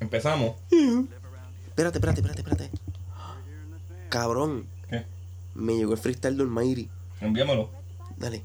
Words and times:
Empezamos. 0.00 0.56
Espérate, 1.68 1.98
espérate, 1.98 2.20
espérate, 2.20 2.40
espérate. 2.40 2.70
Cabrón, 4.08 4.66
¿Qué? 4.88 5.04
me 5.54 5.74
llegó 5.76 5.92
el 5.92 5.98
freestyle 5.98 6.36
de 6.36 6.42
Almighty. 6.42 6.88
Envíamelo. 7.20 7.70
Dale. 8.16 8.42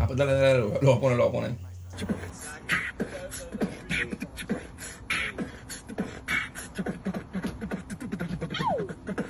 Ah, 0.00 0.06
pues 0.06 0.16
dale, 0.18 0.32
dale, 0.32 0.46
dale, 0.46 0.58
lo 0.60 0.68
voy 0.80 0.96
a 0.96 1.00
poner, 1.00 1.18
lo 1.18 1.30
voy 1.30 1.40
a 1.42 1.54
poner. 1.54 1.68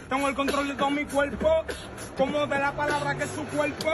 Tengo 0.08 0.28
el 0.28 0.34
control 0.34 0.68
de 0.68 0.74
todo 0.74 0.90
mi 0.90 1.04
cuerpo, 1.04 1.64
como 2.18 2.48
de 2.48 2.58
la 2.58 2.72
palabra 2.72 3.14
que 3.14 3.22
es 3.22 3.30
su 3.30 3.44
cuerpo. 3.44 3.90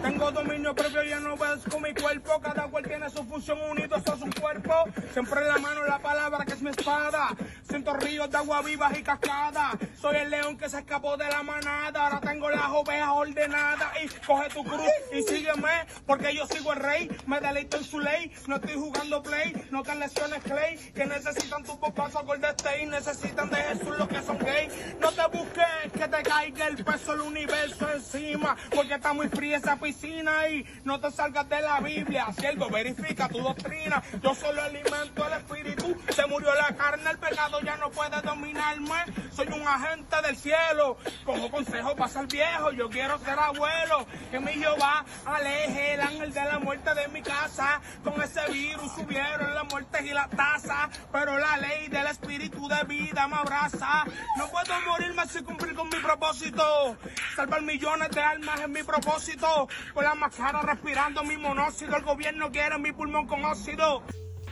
Tengo 0.00 0.30
dominio 0.30 0.72
propio, 0.72 1.02
ya 1.02 1.18
no 1.18 1.34
con 1.36 1.82
mi 1.82 1.92
cuerpo. 1.92 2.40
Cada 2.40 2.68
cual 2.68 2.84
tiene 2.84 3.10
su 3.10 3.24
función 3.24 3.58
unidos 3.68 4.02
a 4.06 4.16
su 4.16 4.40
cuerpo. 4.40 4.72
Siempre 5.12 5.44
la 5.44 5.58
mano 5.58 5.84
la 5.84 5.98
palabra 5.98 6.44
que 6.44 6.52
es 6.52 6.62
mi 6.62 6.70
espada. 6.70 7.30
Siento 7.68 7.92
ríos 7.94 8.30
de 8.30 8.36
agua 8.36 8.62
vivas 8.62 8.96
y 8.96 9.02
cascadas. 9.02 9.74
Soy 10.00 10.16
el 10.16 10.30
león 10.30 10.58
que 10.58 10.68
se 10.68 10.78
escapó 10.78 11.16
de 11.16 11.28
la 11.28 11.42
manada. 11.42 12.04
Ahora 12.04 12.20
tengo 12.20 12.50
las 12.50 12.68
ovejas 12.70 13.08
ordenadas. 13.12 13.88
Y 14.04 14.08
coge 14.26 14.48
tu 14.50 14.62
cruz 14.62 14.90
y 15.12 15.22
sígueme, 15.22 15.86
porque 16.06 16.34
yo 16.34 16.46
sigo 16.46 16.72
el 16.72 16.80
rey. 16.80 17.16
Me 17.26 17.40
deleito 17.40 17.78
en 17.78 17.84
su 17.84 17.98
ley. 17.98 18.32
No 18.46 18.56
estoy 18.56 18.74
jugando 18.74 19.22
play, 19.22 19.66
no 19.70 19.82
te 19.82 19.94
lesiones 19.94 20.42
clay. 20.42 20.76
Que 20.94 21.06
necesitan 21.06 21.64
tu 21.64 21.78
popazos 21.80 22.24
gol 22.24 22.40
de 22.40 22.48
stay. 22.50 22.86
Necesitan 22.86 23.48
de 23.48 23.56
Jesús 23.56 23.98
los 23.98 24.08
que 24.08 24.22
son 24.22 24.38
gay. 24.38 24.68
No 25.00 25.10
te 25.12 25.26
busques 25.36 25.92
que 25.92 26.08
te 26.08 26.22
caiga 26.22 26.66
el 26.66 26.84
peso 26.84 27.12
del 27.12 27.22
universo 27.22 27.90
encima. 27.92 28.56
Porque 28.74 28.94
está 28.94 29.12
muy 29.12 29.28
fría 29.28 29.56
esa 29.56 29.76
piscina 29.76 30.48
y 30.48 30.64
no 30.84 31.00
te 31.00 31.10
salgas 31.10 31.48
de 31.48 31.60
la 31.60 31.80
Biblia. 31.80 32.26
Siervo, 32.38 32.68
verifica 32.68 33.28
tu 33.28 33.38
doctrina. 33.38 34.02
Yo 34.22 34.34
solo 34.34 34.62
alimento 34.62 35.26
el 35.26 35.32
espíritu. 35.32 35.96
Se 36.14 36.26
murió 36.26 36.54
la 36.54 36.76
carne, 36.76 37.10
el 37.10 37.18
pecado 37.18 37.60
ya 37.62 37.76
no 37.76 37.90
puede 37.90 38.20
dominarme. 38.20 39.04
Soy 39.32 39.46
un 39.48 39.66
agente 39.66 39.95
del 39.96 40.36
cielo. 40.36 40.96
Cojo 41.24 41.50
consejo 41.50 41.96
para 41.96 42.10
ser 42.10 42.26
viejo. 42.26 42.70
Yo 42.72 42.88
quiero 42.88 43.18
ser 43.18 43.38
abuelo. 43.38 44.06
Que 44.30 44.38
mi 44.40 44.52
Jehová 44.52 45.04
aleje 45.24 45.94
el 45.94 46.00
ángel 46.00 46.32
de 46.32 46.44
la 46.44 46.58
muerte 46.58 46.94
de 46.94 47.08
mi 47.08 47.22
casa. 47.22 47.80
Con 48.04 48.20
ese 48.20 48.40
virus 48.52 48.92
subieron 48.92 49.54
las 49.54 49.64
muertes 49.70 50.02
y 50.02 50.10
las 50.10 50.30
tasas. 50.30 50.90
Pero 51.10 51.38
la 51.38 51.56
ley 51.58 51.88
del 51.88 52.06
espíritu 52.06 52.68
de 52.68 52.84
vida 52.84 53.26
me 53.26 53.36
abraza. 53.36 54.04
No 54.36 54.48
puedo 54.48 54.80
morirme 54.86 55.26
sin 55.26 55.44
cumplir 55.44 55.74
con 55.74 55.88
mi 55.88 55.96
propósito. 55.96 56.96
Salvar 57.34 57.62
millones 57.62 58.10
de 58.10 58.20
almas 58.20 58.60
es 58.60 58.68
mi 58.68 58.82
propósito. 58.82 59.68
Con 59.94 60.04
la 60.04 60.14
máscara 60.14 60.60
respirando 60.62 61.24
mi 61.24 61.36
monóxido. 61.36 61.96
El 61.96 62.02
gobierno 62.02 62.50
quiere 62.50 62.78
mi 62.78 62.92
pulmón 62.92 63.26
con 63.26 63.44
óxido. 63.44 64.02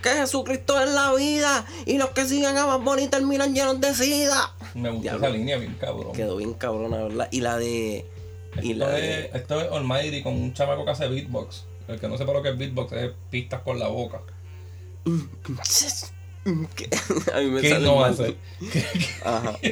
Que 0.05 0.11
Jesucristo 0.11 0.79
es 0.81 0.91
la 0.91 1.15
vida 1.15 1.65
y 1.87 1.97
los 1.97 2.11
que 2.11 2.27
sigan 2.27 2.59
a 2.59 2.67
Bad 2.67 2.81
Bunny 2.81 3.09
terminan 3.09 3.55
llenos 3.55 3.81
de 3.81 3.95
sida. 3.95 4.55
Me 4.75 4.91
gustó 4.91 5.03
Diablo. 5.03 5.27
esa 5.27 5.35
línea 5.37 5.57
bien 5.57 5.75
cabrón. 5.81 6.13
Quedó 6.13 6.37
bien 6.37 6.53
cabrona, 6.53 6.99
¿verdad? 7.05 7.29
Y 7.31 7.41
la 7.41 7.57
de. 7.57 8.05
Y 8.63 8.73
Esto 8.73 8.85
la 8.87 8.99
es, 8.99 9.33
de. 9.33 9.39
esto 9.39 9.61
es 9.63 9.73
Almighty 9.73 10.23
con 10.23 10.35
un 10.35 10.53
chamaco 10.53 10.85
que 10.85 10.91
hace 10.91 11.09
beatbox. 11.09 11.65
El 11.89 11.99
que 11.99 12.07
no 12.09 12.19
sepa 12.19 12.33
lo 12.35 12.43
que 12.43 12.51
es 12.51 12.59
beatbox 12.59 12.93
es 12.93 13.13
pistas 13.31 13.63
con 13.63 13.79
la 13.79 13.89
boca. 13.89 14.21
¿Qué? 15.05 16.89
A 17.35 17.41
mí 17.41 17.47
me 17.51 17.61
¿Qué 17.63 17.71
sale 17.71 17.87
no 17.87 17.97
mal. 17.97 18.13
hace? 18.13 18.37
Ajá. 19.25 19.59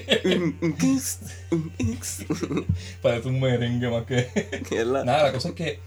Parece 3.02 3.28
un 3.28 3.38
merengue 3.40 3.88
más 3.90 4.04
que. 4.06 4.26
Que 4.68 4.80
es 4.80 4.86
la- 4.86 5.04
Nada, 5.04 5.24
la 5.24 5.32
cosa 5.32 5.50
es 5.50 5.54
que 5.54 5.80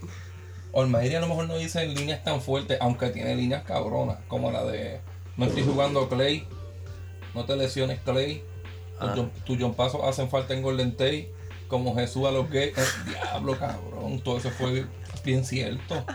Olmairi 0.75 1.15
a 1.15 1.19
lo 1.21 1.27
mejor 1.27 1.47
no 1.47 1.57
dice 1.57 1.85
líneas 1.87 2.23
tan 2.23 2.41
fuertes, 2.41 2.77
aunque 2.81 3.09
tiene 3.09 3.35
líneas 3.35 3.63
cabronas, 3.63 4.17
como 4.27 4.51
la 4.51 4.63
de 4.65 4.99
no 5.37 5.45
estoy 5.45 5.63
jugando 5.63 6.07
Clay, 6.09 6.45
no 7.33 7.45
te 7.45 7.55
lesiones 7.55 7.99
Clay, 8.05 8.43
tus 8.99 9.09
Ah. 9.09 9.13
John- 9.15 9.31
tus 9.45 9.57
John 9.59 9.73
Pasos 9.73 10.01
hacen 10.03 10.29
falta 10.29 10.53
en 10.53 10.61
Golden 10.61 10.91
Tate, 10.91 11.31
como 11.67 11.95
Jesús 11.95 12.25
a 12.27 12.31
los 12.31 12.49
gays, 12.49 12.73
el 12.77 13.13
diablo 13.13 13.57
cabrón, 13.57 14.19
todo 14.19 14.37
eso 14.37 14.49
fue 14.51 14.85
bien 15.23 15.43
cierto. 15.45 16.05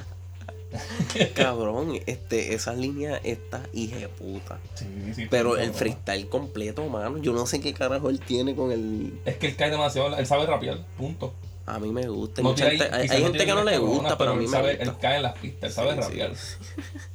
Cabrón, 1.35 1.99
este, 2.07 2.55
esa 2.55 2.75
línea 2.75 3.17
está 3.25 3.63
hija 3.73 3.97
de 3.97 4.09
puta. 4.09 4.61
Sí, 4.75 4.87
sí, 5.17 5.27
Pero 5.29 5.57
el 5.57 5.73
freestyle 5.73 6.29
completo, 6.29 6.87
mano. 6.89 7.19
Yo 7.19 7.33
no 7.33 7.45
sé 7.47 7.61
qué 7.61 7.75
carajo 7.75 8.09
él 8.09 8.21
tiene 8.21 8.55
con 8.55 8.71
el. 8.71 9.19
Es 9.25 9.37
que 9.37 9.49
él 9.49 9.57
cae 9.57 9.71
demasiado, 9.71 10.17
él 10.17 10.27
sabe 10.27 10.47
rapear, 10.47 10.79
punto. 10.97 11.35
A 11.75 11.79
mí 11.79 11.91
me 11.93 12.07
gusta. 12.09 12.43
No 12.43 12.57
gente- 12.57 12.89
hay 12.93 13.09
gente 13.09 13.47
que 13.47 13.55
no 13.55 13.65
le 13.65 13.79
gusta, 13.79 14.19
pero 14.19 14.33
a 14.33 14.35
mí 14.35 14.45
me 14.47 14.51
sabe, 14.51 14.77
gusta. 14.77 14.91
él 14.91 14.97
cae 15.01 15.17
en 15.17 15.23
las 15.23 15.39
pistas, 15.39 15.71
él 15.71 15.73
sabe 15.73 16.03
Sí. 16.03 16.59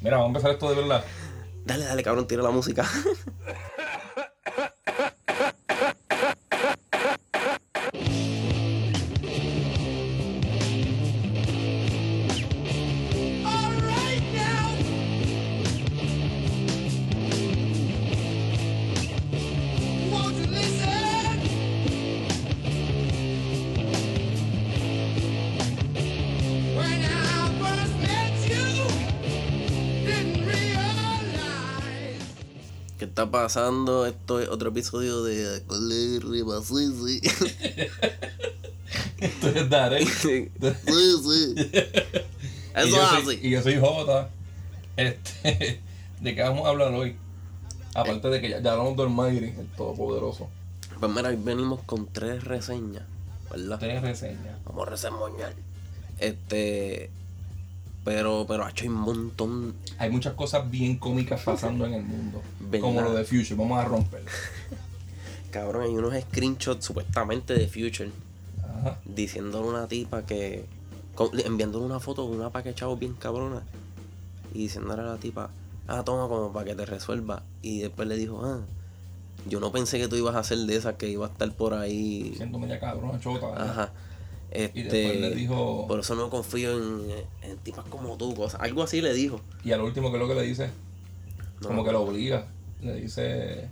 Mira, 0.01 0.17
vamos 0.17 0.25
a 0.25 0.27
empezar 0.29 0.51
esto 0.51 0.69
de 0.69 0.75
verdad. 0.81 1.03
Dale, 1.65 1.85
dale, 1.85 2.03
cabrón, 2.03 2.27
tira 2.27 2.43
la 2.43 2.51
música. 2.51 2.87
pasando? 33.35 34.05
Esto 34.05 34.39
es 34.39 34.47
otro 34.49 34.69
episodio 34.69 35.23
de 35.23 35.61
Basisi. 36.43 37.21
Esto 39.19 39.47
es 39.49 39.69
Darek. 39.69 40.07
Sí, 40.09 40.49
sí. 40.59 41.55
Y 42.75 42.79
Eso 42.79 42.87
yo 42.89 43.03
es 43.03 43.09
soy- 43.23 43.35
así. 43.37 43.47
Y 43.47 43.49
yo 43.51 43.61
soy 43.61 43.79
Jota. 43.79 44.29
Este, 44.97 45.79
¿De 46.21 46.35
qué 46.35 46.41
vamos 46.41 46.65
a 46.65 46.69
hablar 46.69 46.93
hoy? 46.93 47.15
Aparte 47.93 48.27
de 48.29 48.41
que 48.41 48.49
ya, 48.49 48.59
ya 48.59 48.71
hablamos 48.73 48.97
de 48.97 49.03
Almighty, 49.03 49.45
el 49.57 49.67
Todopoderoso. 49.77 50.49
Pues 50.99 51.11
mira, 51.11 51.29
hoy 51.29 51.37
venimos 51.41 51.81
con 51.85 52.07
tres 52.07 52.43
reseñas, 52.43 53.03
¿verdad? 53.49 53.79
Tres 53.79 54.01
reseñas. 54.01 54.57
Vamos 54.65 54.87
a 54.87 54.91
reseñar. 54.91 55.53
Este. 56.19 57.09
Pero, 58.05 58.45
pero 58.47 58.63
ha 58.63 58.69
hecho 58.69 58.85
un 58.85 58.93
montón. 58.93 59.73
Hay 59.97 60.11
muchas 60.11 60.35
cosas 60.35 60.69
bien 60.69 60.97
cómicas 60.97 61.41
pasando 61.41 61.85
en 61.87 61.95
el 61.95 62.03
mundo. 62.03 62.41
¿Verdad? 62.59 62.79
Como 62.81 63.01
lo 63.01 63.13
de 63.15 63.25
Future. 63.25 63.55
Vamos 63.55 63.79
a 63.79 63.85
romper. 63.85 64.23
Cabrón, 65.51 65.83
hay 65.83 65.95
unos 65.95 66.13
screenshots 66.21 66.85
supuestamente 66.85 67.53
de 67.55 67.67
Future 67.67 68.11
Ajá. 68.63 68.99
diciéndole 69.05 69.65
a 69.65 69.69
una 69.69 69.87
tipa 69.87 70.23
que. 70.23 70.65
enviándole 71.45 71.83
una 71.85 71.99
foto 71.99 72.29
de 72.29 72.37
una 72.37 72.51
pa' 72.51 72.61
que 72.61 72.75
chavo 72.75 72.95
bien 72.95 73.13
cabrona. 73.13 73.63
Y 74.53 74.59
diciéndole 74.59 75.01
a 75.01 75.05
la 75.05 75.17
tipa, 75.17 75.49
ah, 75.87 76.03
toma 76.03 76.27
como 76.27 76.53
para 76.53 76.65
que 76.65 76.75
te 76.75 76.85
resuelva. 76.85 77.41
Y 77.63 77.79
después 77.79 78.07
le 78.07 78.17
dijo, 78.17 78.39
ah, 78.45 78.59
yo 79.47 79.59
no 79.59 79.71
pensé 79.71 79.97
que 79.97 80.07
tú 80.07 80.15
ibas 80.15 80.35
a 80.35 80.43
ser 80.43 80.59
de 80.59 80.75
esas 80.75 80.93
que 80.95 81.09
iba 81.09 81.25
a 81.25 81.29
estar 81.29 81.51
por 81.53 81.73
ahí. 81.73 82.33
Siento 82.37 82.59
media 82.59 82.79
cabrona, 82.79 83.19
chota. 83.19 83.47
¿verdad? 83.47 83.69
Ajá. 83.71 83.91
Y 84.57 84.61
después 84.83 84.85
Este, 84.85 85.15
le 85.19 85.31
dijo. 85.35 85.85
Por 85.87 85.99
eso 85.99 86.15
no 86.15 86.29
confío 86.29 86.71
en, 86.77 87.11
en 87.41 87.57
tipas 87.57 87.85
como 87.85 88.17
tú, 88.17 88.33
cosas. 88.35 88.61
Algo 88.61 88.83
así 88.83 89.01
le 89.01 89.13
dijo. 89.13 89.41
Y 89.63 89.71
al 89.71 89.81
último, 89.81 90.09
¿qué 90.09 90.17
es 90.17 90.21
lo 90.21 90.27
que 90.27 90.35
le 90.35 90.41
dice? 90.43 90.69
No 91.61 91.69
como 91.69 91.83
que 91.83 91.91
lo 91.91 92.01
obliga. 92.03 92.47
Le 92.81 92.95
dice. 92.95 93.69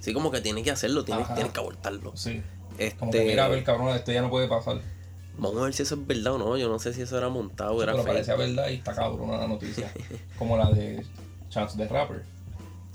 Sí, 0.00 0.12
como 0.12 0.30
que 0.30 0.40
tiene 0.40 0.62
que 0.62 0.70
hacerlo, 0.70 1.04
tiene, 1.04 1.24
tiene 1.34 1.50
que 1.50 1.60
abortarlo. 1.60 2.12
Sí. 2.16 2.42
Este, 2.78 2.98
Como 2.98 3.12
que 3.12 3.24
mira, 3.24 3.44
a 3.44 3.48
ver, 3.48 3.62
cabrona, 3.64 3.94
esto 3.96 4.10
ya 4.12 4.22
no 4.22 4.30
puede 4.30 4.48
pasar. 4.48 4.80
Vamos 5.38 5.60
a 5.60 5.64
ver 5.64 5.74
si 5.74 5.82
eso 5.82 5.94
es 5.94 6.06
verdad 6.06 6.34
o 6.34 6.38
no. 6.38 6.56
Yo 6.56 6.68
no 6.68 6.78
sé 6.78 6.92
si 6.92 7.02
eso 7.02 7.16
era 7.16 7.28
montado 7.28 7.72
o 7.74 7.82
era 7.82 7.92
Pero 7.92 8.02
fake. 8.04 8.12
parecía 8.14 8.36
verdad 8.36 8.68
y 8.70 8.74
está 8.74 8.94
cabrona 8.94 9.36
la 9.38 9.46
noticia. 9.46 9.92
Como 10.38 10.56
la 10.56 10.70
de 10.70 11.04
Chance 11.48 11.76
the 11.78 11.86
Rapper. 11.88 12.24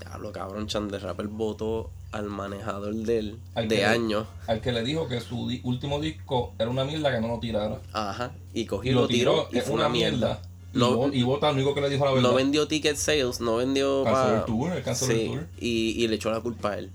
Diablo, 0.00 0.30
cabrón, 0.32 0.66
Chan 0.68 0.88
de 0.88 0.98
Rapper 0.98 1.26
votó 1.28 1.90
al 2.12 2.26
manejador 2.26 2.94
del, 2.94 3.38
Al 3.54 3.68
de 3.68 3.84
años. 3.84 4.26
Al 4.46 4.60
que 4.60 4.72
le 4.72 4.82
dijo 4.82 5.08
que 5.08 5.20
su 5.20 5.48
di- 5.48 5.60
último 5.64 6.00
disco 6.00 6.54
era 6.58 6.70
una 6.70 6.84
mierda 6.84 7.12
que 7.14 7.20
no 7.20 7.28
lo 7.28 7.38
tirara. 7.38 7.80
Ajá. 7.92 8.32
Y 8.54 8.64
cogió 8.66 8.92
y 8.92 8.94
lo 8.94 9.06
tiró 9.08 9.48
y 9.52 9.58
es 9.58 9.64
fue 9.64 9.74
una 9.74 9.88
mierda. 9.88 10.40
Y, 10.74 10.78
No- 10.78 11.12
y 11.12 11.22
único 11.22 11.74
que 11.74 11.80
le 11.80 11.90
dijo 11.90 12.04
la 12.04 12.12
verdad. 12.12 12.28
No 12.30 12.34
vendió 12.34 12.66
ticket 12.68 12.96
sales, 12.96 13.40
no 13.40 13.56
vendió 13.56 14.04
Canceló 14.04 14.36
el 14.36 14.44
tour, 14.44 14.82
canceló 14.82 15.12
el 15.12 15.18
Sí, 15.18 15.26
tour. 15.28 15.46
y, 15.60 16.04
y 16.04 16.08
le 16.08 16.16
echó 16.16 16.30
la 16.30 16.40
culpa 16.40 16.72
a 16.72 16.78
él. 16.78 16.90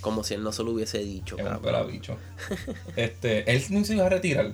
Como 0.00 0.22
si 0.24 0.34
él 0.34 0.42
no 0.42 0.52
se 0.52 0.62
lo 0.62 0.70
hubiese 0.72 0.98
dicho, 0.98 1.36
cabrón. 1.36 1.60
pelabicho. 1.62 2.16
este, 2.96 3.50
él 3.50 3.62
no 3.70 3.84
se 3.84 3.94
iba 3.94 4.06
a 4.06 4.08
retirar. 4.08 4.52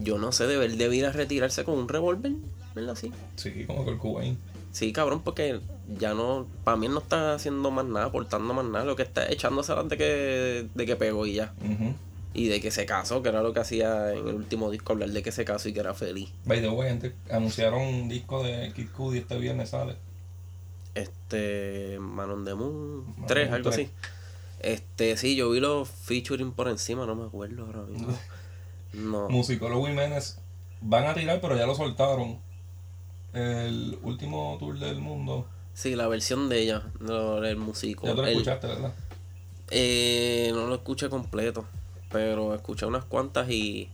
Yo 0.00 0.18
no 0.18 0.32
sé, 0.32 0.46
debe, 0.46 0.64
él 0.64 0.78
debe 0.78 0.96
ir 0.96 1.06
a 1.06 1.12
retirarse 1.12 1.62
con 1.64 1.78
un 1.78 1.88
revólver, 1.88 2.32
¿verdad? 2.74 2.92
Así. 2.92 3.12
Sí, 3.36 3.64
como 3.66 3.84
que 3.84 3.90
el 3.92 3.98
Cubain. 3.98 4.36
Sí, 4.74 4.92
cabrón, 4.92 5.22
porque 5.22 5.60
ya 6.00 6.14
no, 6.14 6.48
para 6.64 6.76
mí 6.76 6.88
no 6.88 6.98
está 6.98 7.34
haciendo 7.34 7.70
más 7.70 7.84
nada, 7.84 8.06
aportando 8.06 8.52
más 8.54 8.64
nada, 8.64 8.84
lo 8.84 8.96
que 8.96 9.04
está 9.04 9.30
echándose 9.30 9.72
de 9.72 9.96
que, 9.96 10.68
de 10.74 10.86
que 10.86 10.96
pegó 10.96 11.26
y 11.26 11.34
ya. 11.34 11.54
Y 12.32 12.48
de 12.48 12.60
que 12.60 12.72
se 12.72 12.84
casó, 12.84 13.22
que 13.22 13.28
era 13.28 13.40
lo 13.40 13.54
que 13.54 13.60
hacía 13.60 14.12
en 14.12 14.26
el 14.26 14.34
último 14.34 14.72
disco, 14.72 14.94
hablar 14.94 15.10
de 15.10 15.22
que 15.22 15.30
se 15.30 15.44
casó 15.44 15.68
y 15.68 15.74
que 15.74 15.78
era 15.78 15.94
feliz. 15.94 16.32
By 16.44 16.60
the 16.60 16.70
way, 16.70 16.88
gente, 16.88 17.14
anunciaron 17.30 17.82
un 17.82 18.08
disco 18.08 18.42
de 18.42 18.72
Kid 18.74 18.88
Cudi 18.90 19.18
este 19.18 19.38
viernes 19.38 19.70
sale. 19.70 19.94
Este. 20.96 21.96
Man 22.00 22.30
on 22.30 22.44
the 22.44 22.54
Moon 22.54 23.04
Man 23.16 23.26
3, 23.28 23.48
on 23.48 23.54
algo 23.54 23.70
así. 23.70 23.88
Este, 24.58 25.16
sí, 25.16 25.36
yo 25.36 25.50
vi 25.50 25.60
los 25.60 25.88
featuring 25.88 26.50
por 26.50 26.66
encima, 26.66 27.06
no 27.06 27.14
me 27.14 27.26
acuerdo 27.26 27.64
ahora 27.64 27.82
mismo. 27.82 28.08
No. 28.92 29.28
Musicólogo 29.28 29.86
Jiménez 29.86 30.38
van 30.80 31.06
a 31.06 31.14
tirar, 31.14 31.40
pero 31.40 31.56
ya 31.56 31.66
lo 31.66 31.74
soltaron. 31.74 32.38
El 33.34 33.98
último 34.02 34.56
tour 34.58 34.78
del 34.78 34.98
mundo. 34.98 35.46
Sí, 35.74 35.96
la 35.96 36.06
versión 36.08 36.48
de 36.48 36.60
ella, 36.62 36.82
lo- 37.00 37.40
del 37.40 37.56
músico. 37.56 38.06
Ya 38.06 38.14
tú 38.14 38.22
lo 38.22 38.26
El- 38.26 38.32
escuchaste, 38.34 38.66
¿verdad? 38.68 38.92
Eh, 39.70 40.50
no 40.54 40.66
lo 40.66 40.74
escuché 40.76 41.08
completo, 41.08 41.64
pero 42.10 42.54
escuché 42.54 42.86
unas 42.86 43.04
cuantas 43.04 43.50
y. 43.50 43.88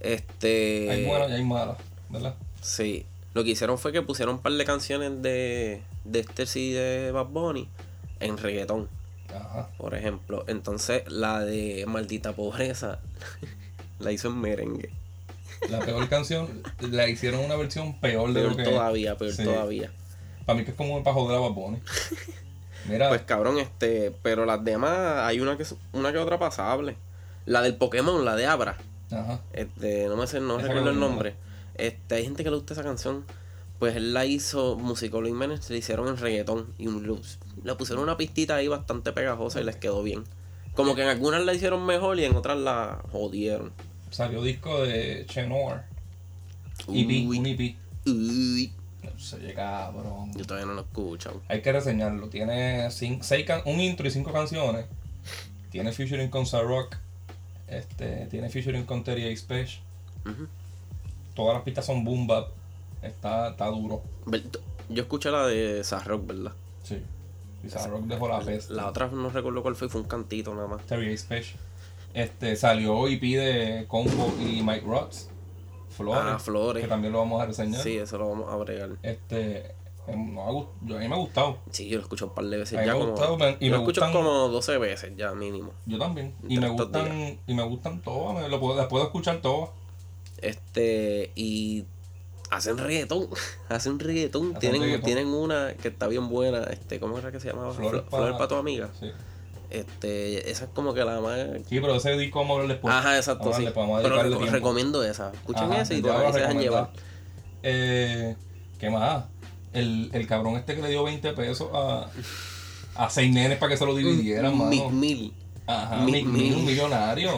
Este. 0.00 0.90
Hay 0.90 1.04
buenas 1.06 1.30
y 1.30 1.34
hay 1.34 1.44
malas, 1.44 1.78
¿verdad? 2.10 2.34
Sí. 2.60 3.06
Lo 3.34 3.44
que 3.44 3.50
hicieron 3.50 3.78
fue 3.78 3.92
que 3.92 4.02
pusieron 4.02 4.36
un 4.36 4.42
par 4.42 4.52
de 4.52 4.64
canciones 4.64 5.22
de, 5.22 5.82
de 6.04 6.20
este 6.20 6.44
sí 6.46 6.72
de 6.72 7.10
Bad 7.12 7.26
Bunny 7.28 7.68
en 8.20 8.36
reggaetón, 8.36 8.88
Ajá. 9.34 9.70
por 9.78 9.94
ejemplo. 9.94 10.44
Entonces, 10.48 11.04
la 11.10 11.40
de 11.40 11.86
Maldita 11.86 12.34
Pobreza 12.34 12.98
la 14.00 14.12
hizo 14.12 14.28
en 14.28 14.38
merengue. 14.40 14.90
La 15.70 15.80
peor 15.80 16.08
canción, 16.08 16.62
la 16.80 17.08
hicieron 17.08 17.40
una 17.44 17.56
versión 17.56 17.98
peor 18.00 18.32
de 18.32 18.40
Peor 18.40 18.50
lo 18.52 18.56
que 18.56 18.64
todavía, 18.64 19.16
peor 19.16 19.32
Sí. 19.32 19.44
todavía. 19.44 19.90
Para 20.44 20.58
mí 20.58 20.64
que 20.64 20.72
es 20.72 20.76
como 20.76 21.02
para 21.04 21.14
joder 21.14 21.36
a 21.38 21.40
Bad. 21.40 21.78
Mira, 22.88 23.08
Pues 23.08 23.22
cabrón, 23.22 23.58
este, 23.58 24.10
pero 24.22 24.44
las 24.44 24.64
demás, 24.64 25.18
hay 25.20 25.40
una 25.40 25.56
que 25.56 25.64
una 25.92 26.12
que 26.12 26.18
otra 26.18 26.38
pasable. 26.38 26.96
La 27.46 27.62
del 27.62 27.76
Pokémon, 27.76 28.24
la 28.24 28.34
de 28.36 28.46
Abra. 28.46 28.76
ajá. 29.10 29.40
Este, 29.52 30.06
no 30.08 30.16
me 30.16 30.26
sé, 30.26 30.40
no 30.40 30.58
recuerdo 30.58 30.90
el 30.90 30.98
nombre. 30.98 31.34
Este, 31.74 32.16
hay 32.16 32.24
gente 32.24 32.42
que 32.44 32.50
le 32.50 32.56
gusta 32.56 32.74
esa 32.74 32.82
canción. 32.82 33.24
Pues 33.78 33.96
él 33.96 34.14
la 34.14 34.24
hizo, 34.26 34.76
Musicolo 34.76 35.26
Jiménez, 35.26 35.68
le 35.70 35.78
hicieron 35.78 36.06
en 36.08 36.16
reggaetón. 36.16 36.72
Y 36.78 36.86
un- 36.88 37.06
lo- 37.06 37.20
le 37.64 37.74
pusieron 37.76 38.02
una 38.04 38.16
pistita 38.16 38.56
ahí 38.56 38.68
bastante 38.68 39.12
pegajosa 39.12 39.60
y 39.60 39.64
les 39.64 39.76
quedó 39.76 40.02
bien. 40.02 40.24
Como 40.74 40.94
que 40.94 41.02
en 41.02 41.08
algunas 41.08 41.44
la 41.44 41.52
hicieron 41.54 41.84
mejor 41.84 42.18
y 42.18 42.24
en 42.24 42.34
otras 42.36 42.58
la 42.58 43.00
jodieron. 43.10 43.72
Salió 44.12 44.42
disco 44.42 44.82
de 44.84 45.24
Chenor. 45.26 45.82
EP, 46.88 47.26
un 47.28 47.46
EP. 47.46 47.76
Uy, 48.06 48.72
No 49.02 49.18
sé, 49.18 49.52
cabrón. 49.54 50.32
yo 50.34 50.44
todavía 50.44 50.66
no 50.66 50.74
lo 50.74 50.80
he 50.82 50.84
escuchado. 50.84 51.40
Hay 51.48 51.62
que 51.62 51.72
reseñarlo. 51.72 52.28
Tiene 52.28 52.86
cin- 52.88 53.22
seis 53.22 53.44
can- 53.46 53.62
un 53.64 53.80
intro 53.80 54.06
y 54.06 54.10
cinco 54.10 54.32
canciones. 54.32 54.86
Tiene 55.70 55.92
featuring 55.92 56.28
con 56.28 56.44
Rock. 56.46 56.96
Este, 57.68 58.26
tiene 58.26 58.48
featuring 58.50 58.84
con 58.84 59.02
Terry 59.02 59.24
X 59.28 59.42
Page. 59.42 59.80
Todas 61.34 61.54
las 61.54 61.62
pistas 61.64 61.86
son 61.86 62.04
boom 62.04 62.26
bap. 62.26 62.48
Está, 63.02 63.48
está 63.50 63.66
duro. 63.68 64.02
Yo 64.88 65.02
escuché 65.02 65.30
la 65.30 65.46
de 65.46 65.82
Rock, 66.04 66.26
¿verdad? 66.26 66.52
Sí. 66.84 67.02
Y 67.64 67.68
Rock 67.88 68.02
dejó 68.06 68.28
la 68.28 68.40
peste. 68.40 68.74
La 68.74 68.88
otra 68.88 69.06
no 69.08 69.30
recuerdo 69.30 69.62
cuál 69.62 69.74
fue, 69.76 69.88
fue 69.88 70.00
un 70.02 70.06
cantito 70.08 70.54
nada 70.54 70.66
más. 70.68 70.84
Terry 70.86 71.10
X 71.12 71.24
Page. 71.28 71.54
Este, 72.14 72.56
salió 72.56 73.08
EP 73.08 73.20
de 73.22 73.84
Combo 73.88 74.32
y 74.40 74.62
Mike 74.62 74.84
Rods. 74.86 75.28
Flores. 75.90 76.22
Ah, 76.24 76.38
Flores. 76.38 76.82
Que 76.82 76.88
también 76.88 77.12
lo 77.12 77.18
vamos 77.20 77.42
a 77.42 77.46
reseñar. 77.46 77.82
Sí, 77.82 77.96
eso 77.96 78.18
lo 78.18 78.28
vamos 78.28 78.50
a 78.52 78.56
bregar. 78.56 78.90
Este, 79.02 79.74
em, 80.06 80.34
no, 80.34 80.42
a 80.68 80.98
mí 80.98 81.08
me 81.08 81.14
ha 81.14 81.18
gustado. 81.18 81.58
Sí, 81.70 81.88
yo 81.88 81.96
lo 81.98 82.02
escucho 82.02 82.26
un 82.26 82.34
par 82.34 82.44
de 82.46 82.56
veces 82.58 82.78
A 82.78 82.80
mí 82.82 82.86
ya 82.86 82.92
me 82.94 82.98
ha 82.98 83.00
como... 83.00 83.12
gustado, 83.12 83.38
man, 83.38 83.56
y 83.60 83.64
me 83.66 83.70
lo 83.72 83.76
escucho 83.78 84.00
gustan- 84.00 84.12
como 84.12 84.48
12 84.48 84.78
veces 84.78 85.12
ya 85.16 85.32
mínimo. 85.32 85.72
Yo 85.86 85.98
también. 85.98 86.34
Y 86.48 86.58
me 86.58 86.68
gustan, 86.68 87.38
y 87.46 87.54
me 87.54 87.62
gustan 87.62 88.00
todas, 88.02 88.42
me 88.42 88.48
lo 88.48 88.58
puedo, 88.60 88.76
las 88.76 88.86
puedo 88.86 89.04
escuchar 89.04 89.40
todas. 89.42 89.70
Este, 90.38 91.30
y 91.34 91.84
hacen 92.50 92.78
reggaetón, 92.78 93.28
hacen 93.68 93.98
reggaetón. 93.98 94.48
Hacen 94.48 94.60
tienen, 94.60 94.82
reggaetón. 94.82 95.04
tienen 95.04 95.28
una 95.28 95.74
que 95.74 95.88
está 95.88 96.08
bien 96.08 96.28
buena, 96.28 96.64
este, 96.64 96.98
¿cómo 97.00 97.18
era 97.18 97.30
que 97.30 97.40
se 97.40 97.48
llamaba? 97.48 97.72
Flores 97.72 98.00
Flor, 98.00 98.04
pa- 98.10 98.16
Flores 98.16 98.36
para 98.36 98.48
tu 98.48 98.54
amiga. 98.56 98.90
Sí. 98.98 99.10
Este, 99.72 100.50
esa 100.50 100.64
es 100.64 100.70
como 100.74 100.92
que 100.92 101.02
la 101.04 101.20
más... 101.20 101.38
Sí, 101.68 101.80
pero 101.80 101.94
ese 101.96 102.16
disco 102.18 102.40
vamos 102.40 102.50
a 102.50 102.60
hablar 102.60 102.76
después. 102.76 102.94
Ajá, 102.94 103.16
exacto, 103.16 103.44
Vamos 103.50 103.56
a 103.56 103.58
sí. 103.60 103.64
darle- 103.64 103.74
vamos 103.80 103.98
a 103.98 104.02
Pero 104.02 104.14
dedicarle 104.16 104.34
reco- 104.36 104.38
tiempo. 104.40 104.54
recomiendo 104.56 105.04
esa. 105.04 105.32
Escuchen 105.32 105.72
esa 105.72 105.94
y 105.94 106.02
te 106.02 106.10
a 106.10 106.30
dejan 106.30 106.60
llevar. 106.60 106.90
Eh, 107.62 108.36
¿Qué 108.78 108.90
más? 108.90 109.24
El, 109.72 110.10
el 110.12 110.26
cabrón 110.26 110.56
este 110.56 110.74
que 110.76 110.82
le 110.82 110.88
dio 110.90 111.04
20 111.04 111.32
pesos 111.32 111.68
a, 111.72 112.10
a 112.96 113.08
seis 113.10 113.32
nenes 113.32 113.56
para 113.58 113.70
que 113.70 113.76
se 113.78 113.86
lo 113.86 113.94
dividieran, 113.96 114.52
Mick 114.68 114.82
mano. 114.84 114.90
Mill 114.90 115.32
Ajá, 115.66 115.96
Mick 116.04 116.14
Mick 116.14 116.26
Mill, 116.26 116.54
un 116.56 116.64
millonario. 116.66 117.30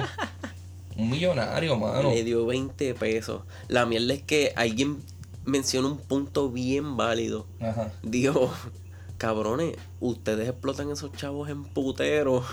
un 0.96 1.10
millonario, 1.10 1.76
mano. 1.76 2.10
le 2.10 2.24
dio 2.24 2.44
20 2.46 2.94
pesos. 2.94 3.42
La 3.68 3.86
mierda 3.86 4.14
es 4.14 4.22
que 4.22 4.52
alguien 4.56 4.98
menciona 5.44 5.86
un 5.88 5.98
punto 5.98 6.50
bien 6.50 6.96
válido. 6.96 7.46
Ajá. 7.60 7.92
Dijo, 8.02 8.52
cabrones, 9.18 9.76
ustedes 10.00 10.48
explotan 10.48 10.90
esos 10.90 11.12
chavos 11.12 11.48
en 11.48 11.64
puteros. 11.64 12.44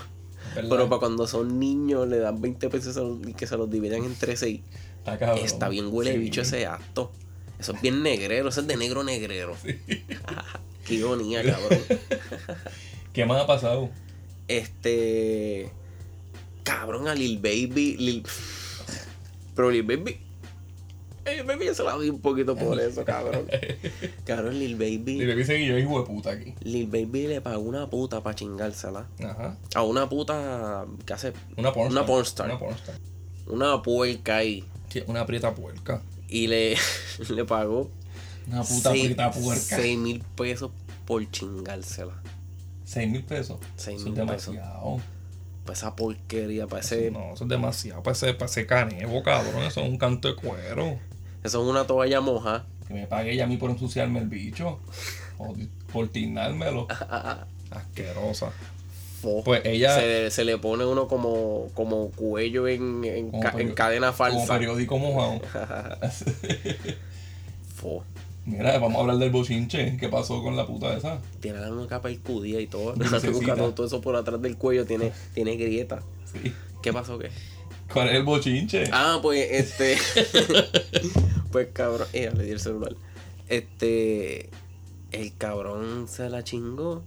Pero 0.54 0.88
para 0.88 0.98
cuando 1.00 1.26
son 1.26 1.58
niños 1.58 2.06
le 2.08 2.18
dan 2.18 2.40
20 2.40 2.68
pesos 2.68 3.00
y 3.26 3.32
que 3.34 3.46
se 3.46 3.56
los 3.56 3.70
dividan 3.70 4.04
entre 4.04 4.36
seis. 4.36 4.60
Está 4.98 5.18
cabrón. 5.18 5.44
Está 5.44 5.68
bien 5.68 5.88
huele 5.90 6.12
Sí. 6.12 6.18
bicho 6.18 6.40
ese 6.42 6.66
acto. 6.66 7.10
Eso 7.58 7.72
es 7.72 7.80
bien 7.80 8.02
negrero, 8.02 8.48
eso 8.48 8.60
es 8.60 8.66
de 8.66 8.76
negro 8.76 9.04
negrero. 9.04 9.56
Qué 10.86 10.94
ironía, 10.94 11.44
cabrón. 11.44 11.78
¿Qué 13.12 13.24
más 13.24 13.40
ha 13.42 13.46
pasado? 13.46 13.88
Este. 14.48 15.70
Cabrón, 16.64 17.08
a 17.08 17.14
Lil 17.14 17.38
Baby. 17.38 17.96
Lil... 17.98 18.24
Pero 19.54 19.70
Lil 19.70 19.82
Baby. 19.84 20.18
Eh, 21.24 21.36
Lil 21.36 21.44
Baby 21.44 21.66
yo 21.66 21.74
se 21.74 21.82
la 21.84 21.92
doy 21.92 22.08
un 22.10 22.20
poquito 22.20 22.56
por 22.56 22.80
eso, 22.80 23.04
cabrón. 23.04 23.46
Cabrón, 24.24 24.58
Lil 24.58 24.74
Baby. 24.76 25.24
le 25.24 25.34
dice 25.36 25.64
yo 25.64 25.78
hijo 25.78 26.00
de 26.00 26.06
puta 26.06 26.30
aquí. 26.30 26.54
Lil 26.62 26.86
Baby 26.86 27.26
le 27.28 27.40
pagó 27.40 27.60
una 27.60 27.88
puta 27.88 28.22
para 28.22 28.34
chingársela. 28.34 29.06
Ajá. 29.22 29.56
A 29.74 29.82
una 29.82 30.08
puta 30.08 30.86
que 31.06 31.12
hace. 31.12 31.32
Una 31.56 31.72
pornstar. 31.72 31.92
Una 32.00 32.06
pornstar. 32.06 32.46
Una 32.50 32.58
pornstar. 32.58 32.94
Una 33.46 33.82
puerca 33.82 34.36
ahí. 34.36 34.64
Sí, 34.88 35.02
Una 35.06 35.26
prieta 35.26 35.54
puerca. 35.54 36.02
Y 36.28 36.46
le, 36.46 36.76
le 37.28 37.44
pagó. 37.44 37.90
Una 38.48 38.62
puta 38.62 38.90
seis- 38.90 39.04
prieta 39.04 39.30
puerca. 39.30 39.76
seis 39.76 39.98
mil 39.98 40.22
pesos 40.36 40.70
por 41.06 41.28
chingársela. 41.30 42.20
6 42.84 43.10
mil 43.10 43.24
pesos. 43.24 43.58
Seis 43.76 44.00
Eso 44.02 44.10
mil 44.10 44.20
es 44.20 44.26
pesos. 44.30 44.54
demasiado. 44.54 44.98
Para 45.64 45.78
esa 45.78 45.96
porquería, 45.96 46.66
para 46.66 46.82
ese. 46.82 47.10
No, 47.10 47.32
eso 47.32 47.44
es 47.44 47.48
demasiado. 47.50 48.02
Para 48.02 48.12
ese, 48.12 48.34
para 48.34 48.50
ese 48.50 48.66
canevo, 48.66 49.22
cabrón. 49.22 49.62
Eso 49.62 49.80
es 49.80 49.88
un 49.88 49.96
canto 49.96 50.28
de 50.28 50.34
cuero. 50.36 50.98
Eso 51.42 51.62
es 51.62 51.68
una 51.68 51.86
toalla 51.86 52.20
moja. 52.20 52.64
Que 52.88 52.94
me 52.94 53.06
pague 53.06 53.32
ella 53.32 53.44
a 53.44 53.46
mí 53.46 53.56
por 53.56 53.70
ensuciarme 53.70 54.20
el 54.20 54.28
bicho. 54.28 54.78
O 55.38 55.54
por 55.92 56.08
tiznármelo. 56.08 56.86
Asquerosa. 57.70 58.50
Fo. 59.20 59.42
Pues 59.44 59.62
ella, 59.64 59.94
se, 59.98 60.30
se 60.30 60.44
le 60.44 60.58
pone 60.58 60.84
uno 60.84 61.06
como, 61.08 61.68
como 61.74 62.10
cuello 62.10 62.66
en, 62.68 63.04
en, 63.04 63.30
Como 63.30 63.42
ca- 63.42 63.50
en 63.50 63.56
perio- 63.68 63.74
cadena 63.74 64.06
como 64.08 64.16
falsa. 64.18 64.54
periódico 64.54 64.98
mojado. 64.98 65.40
Fo. 67.76 68.04
Mira, 68.44 68.76
vamos 68.78 68.96
a 68.98 69.00
hablar 69.02 69.18
del 69.18 69.30
bochinche. 69.30 69.96
¿Qué 69.96 70.08
pasó 70.08 70.42
con 70.42 70.56
la 70.56 70.66
puta 70.66 70.96
esa? 70.96 71.18
Tiene 71.40 71.60
la 71.60 71.68
nuca 71.68 72.02
percudida 72.02 72.60
y 72.60 72.66
todo. 72.66 72.94
Lucecita. 72.96 73.54
todo, 73.54 73.72
todo 73.72 73.86
eso 73.86 74.00
por 74.00 74.16
atrás 74.16 74.42
del 74.42 74.56
cuello 74.56 74.84
tiene, 74.84 75.12
tiene 75.34 75.56
grieta. 75.56 76.02
Sí. 76.32 76.52
¿Qué 76.82 76.92
pasó 76.92 77.18
qué? 77.18 77.30
¿Cuál 77.92 78.08
es 78.08 78.14
el 78.14 78.22
bochinche? 78.24 78.84
Ah, 78.92 79.18
pues 79.22 79.48
este. 79.50 79.96
pues 81.52 81.68
cabrón. 81.72 82.06
Eh, 82.12 82.30
le 82.36 82.44
di 82.44 82.50
el 82.50 82.60
celular. 82.60 82.94
Este. 83.48 84.50
El 85.10 85.36
cabrón 85.36 86.08
se 86.08 86.28
la 86.30 86.42
chingó. 86.44 87.02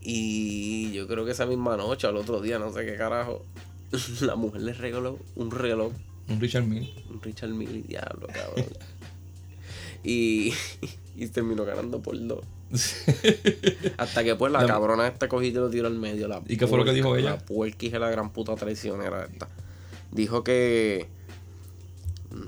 Y 0.00 0.92
yo 0.92 1.08
creo 1.08 1.24
que 1.24 1.32
esa 1.32 1.46
misma 1.46 1.76
noche, 1.76 2.06
al 2.06 2.16
otro 2.16 2.40
día, 2.40 2.58
no 2.58 2.72
sé 2.72 2.84
qué 2.84 2.96
carajo. 2.96 3.44
La 4.20 4.36
mujer 4.36 4.62
le 4.62 4.72
regaló 4.74 5.18
un 5.34 5.50
reloj. 5.50 5.92
Un 6.28 6.40
Richard 6.40 6.64
Mill. 6.64 6.92
Un 7.10 7.22
Richard 7.22 7.50
Mille, 7.50 7.82
diablo, 7.82 8.26
cabrón. 8.28 8.66
y, 10.04 10.52
y 11.16 11.26
terminó 11.28 11.64
ganando 11.64 12.00
por 12.00 12.18
dos. 12.26 12.44
Hasta 13.96 14.24
que 14.24 14.34
pues 14.34 14.52
la, 14.52 14.62
La- 14.62 14.66
cabrona 14.66 15.06
esta 15.06 15.28
cogió 15.28 15.48
y 15.48 15.52
lo 15.52 15.70
tiró 15.70 15.86
al 15.86 15.98
medio. 15.98 16.28
La 16.28 16.42
¿Y 16.46 16.56
qué 16.56 16.66
fue 16.66 16.78
lo 16.78 16.84
que 16.84 16.92
dijo 16.92 17.16
ella? 17.16 17.38
La 17.48 17.64
de 17.64 17.98
la 17.98 18.10
gran 18.10 18.30
puta 18.32 18.54
traicionera 18.56 19.24
esta. 19.24 19.48
Dijo 20.14 20.42
que. 20.44 21.08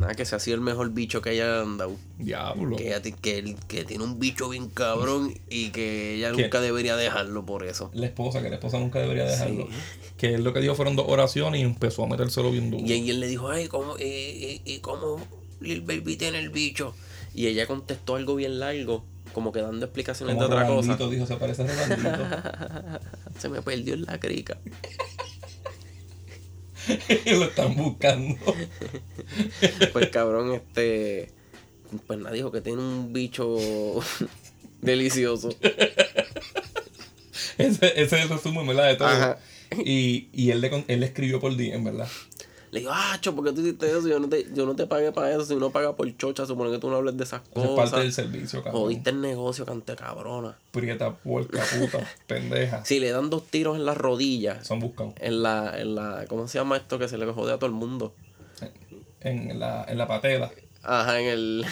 Nada, 0.01 0.15
que 0.15 0.25
se 0.25 0.35
hacía 0.35 0.55
el 0.55 0.61
mejor 0.61 0.91
bicho 0.91 1.21
que 1.23 1.33
ella 1.33 1.61
andado. 1.61 1.95
Diablo. 2.19 2.77
Que, 2.77 3.15
que, 3.21 3.39
él- 3.39 3.57
que 3.69 3.85
tiene 3.85 4.03
un 4.03 4.19
bicho 4.19 4.49
bien 4.49 4.69
cabrón 4.69 5.33
y 5.49 5.71
que 5.71 6.15
ella 6.15 6.33
¿Qué? 6.33 6.43
nunca 6.43 6.61
debería 6.61 6.97
dejarlo 6.97 7.47
por 7.47 7.65
eso. 7.65 7.91
La 7.95 8.07
esposa, 8.07 8.43
que 8.43 8.49
la 8.49 8.57
esposa 8.57 8.79
nunca 8.81 8.99
debería 8.99 9.27
dejarlo. 9.27 9.67
Sí. 9.67 9.77
Que 10.17 10.35
él 10.35 10.43
lo 10.45 10.53
que 10.53 10.61
dijo 10.61 10.75
fueron 10.75 10.97
dos 10.97 11.07
oraciones 11.09 11.61
y 11.61 11.65
empezó 11.65 12.03
a 12.05 12.09
metérselo 12.09 12.51
bien 12.51 12.71
duro. 12.71 12.85
Y 12.85 12.93
ahí 12.93 13.11
él 13.11 13.21
le 13.21 13.29
dijo, 13.29 13.49
ay, 13.49 13.69
¿cómo, 13.69 13.97
eh, 13.99 14.01
eh, 14.01 14.63
eh, 14.65 14.81
cómo 14.81 15.21
Lil 15.61 15.83
Baby 15.83 16.17
tiene 16.17 16.39
el 16.41 16.49
bicho? 16.51 16.95
Y 17.35 17.47
ella 17.47 17.67
contestó 17.67 18.17
algo 18.17 18.35
bien 18.35 18.59
largo, 18.59 19.05
como 19.35 19.53
que 19.53 19.61
dando 19.61 19.85
explicaciones 19.85 20.35
Como 20.35 20.49
de 20.49 20.55
otra 20.55 20.67
cosa. 20.67 20.97
Dijo, 21.11 21.27
se 21.27 21.37
parece 21.37 21.63
a. 21.63 23.01
Se 23.39 23.49
me 23.49 23.61
perdió 23.63 23.95
en 23.95 24.03
la 24.05 24.19
crica. 24.19 24.59
lo 27.27 27.45
están 27.45 27.77
buscando. 27.77 28.37
Pues 29.93 30.09
cabrón, 30.11 30.55
este. 30.55 31.31
Pues 32.07 32.19
nada, 32.19 32.33
dijo 32.33 32.53
que 32.53 32.61
tiene 32.61 32.83
un 32.83 33.13
bicho 33.13 33.57
delicioso. 34.81 35.55
Ese, 37.59 37.87
ese 37.87 38.03
es 38.03 38.13
el 38.13 38.29
resumen, 38.29 38.67
¿verdad? 38.67 38.89
De 38.89 38.97
todo. 38.97 39.09
Ajá. 39.09 39.39
Y, 39.85 40.29
y 40.33 40.51
él, 40.51 40.61
le, 40.61 40.85
él 40.89 41.01
le 41.01 41.07
escribió 41.07 41.41
por 41.41 41.57
DM, 41.57 41.85
¿verdad? 41.85 42.09
Le 42.77 42.81
digo, 42.81 42.93
ah, 42.95 43.17
cho, 43.23 43.35
¿por 43.35 43.43
qué 43.43 43.53
tú 43.53 43.63
hiciste 43.63 43.89
eso? 43.89 44.07
Yo 44.07 44.21
no 44.21 44.29
te, 44.29 44.47
yo 44.55 44.67
no 44.67 44.77
te 44.77 44.87
pagué 44.87 45.11
para 45.11 45.31
eso. 45.31 45.47
Si 45.47 45.55
uno 45.55 45.71
paga 45.71 45.97
por 45.97 46.15
chocha, 46.19 46.45
supone 46.45 46.71
que 46.71 46.79
tú 46.79 46.91
no 46.91 46.97
hables 46.97 47.17
de 47.17 47.25
esas 47.25 47.41
Eso 47.55 47.63
es 47.65 47.71
parte 47.71 47.97
del 47.97 48.09
cosas. 48.09 48.15
servicio, 48.15 48.63
cabrón. 48.63 48.83
Jodiste 48.83 49.09
el 49.11 49.21
negocio, 49.23 49.65
cante 49.65 49.97
cabrona. 49.97 50.59
Prieta, 50.73 51.15
puerca, 51.15 51.63
puta, 51.79 52.07
pendeja. 52.27 52.85
Si 52.85 53.01
le 53.01 53.11
dan 53.13 53.31
dos 53.31 53.47
tiros 53.47 53.77
en 53.79 53.87
las 53.87 53.97
rodillas, 53.97 54.67
Son 54.67 54.79
buscados. 54.79 55.15
en 55.21 55.43
la, 55.43 55.73
en 55.81 55.95
la, 55.95 56.27
¿cómo 56.29 56.47
se 56.49 56.59
llama 56.59 56.77
esto 56.77 56.99
que 56.99 57.09
se 57.09 57.17
le 57.17 57.25
jode 57.33 57.55
a 57.55 57.57
todo 57.57 57.67
el 57.67 57.73
mundo? 57.73 58.13
En 59.23 59.59
la, 59.59 59.87
en 59.89 59.97
la 59.97 60.07
patela. 60.07 60.53
Ajá, 60.83 61.19
en 61.19 61.27
el, 61.29 61.67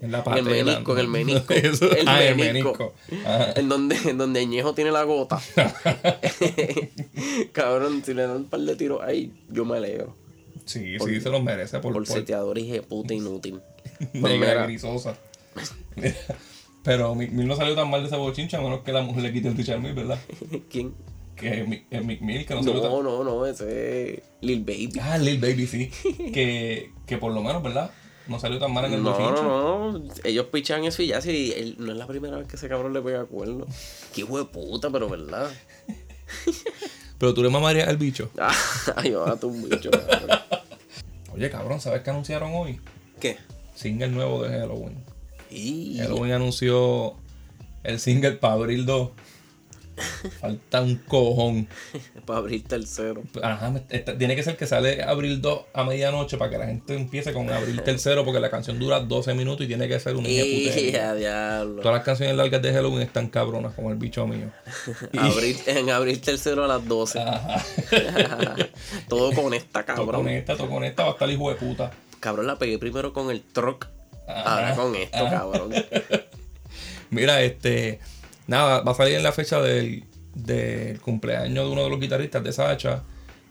En 0.00 0.10
la 0.10 0.24
en 0.26 0.38
el 0.38 0.44
menisco, 0.44 0.92
en 0.94 0.98
el 0.98 1.08
menisco. 1.08 1.52
El 1.54 2.08
ah, 2.08 2.24
el 2.24 2.36
menisco. 2.36 2.94
En 3.54 3.68
donde, 3.68 3.94
en 4.08 4.16
donde 4.18 4.44
Ñejo 4.46 4.72
tiene 4.74 4.90
la 4.90 5.02
gota. 5.04 5.38
Cabrón, 7.52 8.02
si 8.04 8.14
le 8.14 8.22
dan 8.22 8.36
un 8.38 8.44
par 8.46 8.60
de 8.60 8.74
tiros 8.74 9.02
ahí, 9.02 9.32
yo 9.50 9.64
me 9.66 9.76
alegro. 9.76 10.16
Sí, 10.66 10.98
sí, 10.98 11.20
se 11.20 11.30
los 11.30 11.42
merece 11.42 11.78
por, 11.78 11.92
Por, 11.94 12.04
por 12.04 12.06
seteador 12.06 12.58
y 12.58 12.78
puta 12.80 13.14
inútil. 13.14 13.60
Negra 14.12 14.64
grisosa. 14.66 15.16
Pero 16.82 17.14
Mick 17.14 17.32
Mill 17.32 17.48
no 17.48 17.56
salió 17.56 17.74
tan 17.74 17.90
mal 17.90 18.02
de 18.02 18.08
ese 18.08 18.16
bochincha, 18.16 18.58
a 18.58 18.60
menos 18.60 18.82
que 18.82 18.92
la 18.92 19.02
mujer 19.02 19.22
le 19.24 19.32
quite 19.32 19.48
el 19.48 19.56
Richard 19.56 19.80
Mill, 19.80 19.94
¿verdad? 19.94 20.18
¿Quién? 20.70 20.94
Que 21.34 21.82
eh, 21.90 22.00
Mick 22.00 22.20
Mill, 22.20 22.46
que 22.46 22.54
no 22.54 22.62
salió 22.62 22.80
tan... 22.80 22.90
No, 22.90 23.02
no, 23.02 23.24
no, 23.24 23.46
ese 23.46 24.14
es 24.14 24.22
Lil 24.40 24.60
Baby. 24.60 24.92
Ah, 25.02 25.18
Lil 25.18 25.38
Baby, 25.40 25.66
sí. 25.66 25.90
que, 26.32 26.92
que 27.06 27.18
por 27.18 27.32
lo 27.32 27.42
menos, 27.42 27.62
¿verdad? 27.62 27.90
No 28.26 28.40
salió 28.40 28.58
tan 28.58 28.72
mal 28.72 28.84
en 28.86 28.94
el 28.94 29.02
No, 29.02 29.10
bochincha. 29.12 29.42
no, 29.42 29.92
no. 29.98 30.04
Ellos 30.24 30.46
pichan 30.46 30.84
eso 30.84 31.02
y 31.02 31.08
ya 31.08 31.20
si 31.20 31.52
él- 31.52 31.76
no 31.78 31.92
es 31.92 31.98
la 31.98 32.06
primera 32.06 32.38
vez 32.38 32.48
que 32.48 32.56
ese 32.56 32.68
cabrón 32.68 32.92
le 32.92 33.02
pega 33.02 33.24
cuerno. 33.24 33.66
Qué 34.14 34.22
hijo 34.22 34.38
de 34.38 34.44
puta, 34.46 34.90
pero 34.90 35.08
verdad. 35.08 35.50
Pero 37.18 37.34
tú 37.34 37.42
le 37.42 37.48
mamarías 37.48 37.88
al 37.88 37.96
bicho. 37.96 38.30
Ay, 38.96 39.10
va, 39.12 39.36
tú 39.36 39.48
un 39.48 39.68
bicho. 39.68 39.90
cabrón. 39.90 40.40
Oye, 41.34 41.50
cabrón, 41.50 41.80
¿sabes 41.80 42.02
qué 42.02 42.10
anunciaron 42.10 42.52
hoy? 42.54 42.80
¿Qué? 43.20 43.36
Single 43.74 44.08
nuevo 44.08 44.42
de 44.42 44.58
Halloween. 44.58 45.04
Y... 45.50 45.98
Halloween 45.98 46.32
anunció 46.32 47.14
el 47.84 48.00
single 48.00 48.32
para 48.32 48.54
abril 48.54 48.86
2. 48.86 49.10
Falta 50.40 50.82
un 50.82 50.96
cojón. 50.96 51.68
Para 52.26 52.40
abrir 52.40 52.64
tercero. 52.64 53.22
Ajá, 53.42 53.72
esta- 53.88 54.16
tiene 54.18 54.36
que 54.36 54.42
ser 54.42 54.56
que 54.56 54.66
sale 54.66 55.02
abril 55.02 55.40
2 55.40 55.60
a 55.72 55.84
medianoche 55.84 56.36
para 56.36 56.50
que 56.50 56.58
la 56.58 56.66
gente 56.66 56.94
empiece 56.94 57.32
con 57.32 57.48
abril 57.50 57.80
tercero 57.82 58.24
porque 58.24 58.40
la 58.40 58.50
canción 58.50 58.78
dura 58.78 59.00
12 59.00 59.32
minutos 59.34 59.64
y 59.64 59.68
tiene 59.68 59.88
que 59.88 59.98
ser 60.00 60.16
una 60.16 60.28
Y 60.28 60.66
putería. 60.66 61.10
a 61.10 61.14
diablo. 61.14 61.82
Todas 61.82 61.96
las 61.96 62.04
canciones 62.04 62.36
largas 62.36 62.60
de 62.62 62.72
Halloween 62.72 63.02
están 63.02 63.28
cabronas 63.28 63.74
como 63.74 63.90
el 63.90 63.96
bicho 63.96 64.26
mío. 64.26 64.50
Abrir, 65.18 65.56
en 65.66 65.88
abril 65.90 66.20
tercero 66.20 66.64
a 66.64 66.68
las 66.68 66.86
12. 66.86 67.20
Ajá. 67.20 67.64
Todo 69.08 69.32
con 69.32 69.54
esta 69.54 69.84
Todo 69.84 69.96
con 69.96 70.06
cabrón. 70.06 70.28
esta, 70.28 70.56
todo 70.56 70.68
con 70.68 70.84
esta 70.84 71.04
va 71.04 71.08
a 71.10 71.12
estar 71.12 71.28
el 71.28 71.34
hijo 71.36 71.48
de 71.50 71.56
puta. 71.56 71.90
Cabrón, 72.20 72.46
la 72.46 72.58
pegué 72.58 72.78
primero 72.78 73.12
con 73.12 73.30
el 73.30 73.42
truck. 73.42 73.86
Ajá, 74.28 74.54
Ahora 74.54 74.74
con 74.74 74.94
esto, 74.96 75.16
ajá. 75.18 75.30
cabrón. 75.38 75.72
Mira, 77.10 77.40
este. 77.42 78.00
Nada, 78.46 78.80
va 78.82 78.92
a 78.92 78.94
salir 78.94 79.14
en 79.16 79.22
la 79.22 79.32
fecha 79.32 79.60
del, 79.60 80.04
del 80.34 81.00
cumpleaños 81.00 81.66
de 81.66 81.70
uno 81.72 81.82
de 81.84 81.90
los 81.90 82.00
guitarristas 82.00 82.42
de 82.44 82.52
Sacha. 82.52 83.02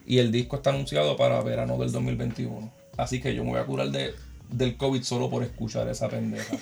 Y 0.08 0.20
el 0.20 0.32
disco 0.32 0.58
está 0.58 0.70
anunciado 0.70 1.18
para 1.18 1.42
verano 1.42 1.78
del 1.78 1.92
2021. 1.92 2.72
Así 2.98 3.20
que 3.22 3.34
yo 3.36 3.44
me 3.44 3.52
voy 3.52 3.60
a 3.60 3.66
curar 3.66 3.90
de, 3.90 4.14
del 4.50 4.78
COVID 4.78 5.02
solo 5.04 5.30
por 5.30 5.44
escuchar 5.44 5.88
esa 5.90 6.08
pendeja. 6.10 6.56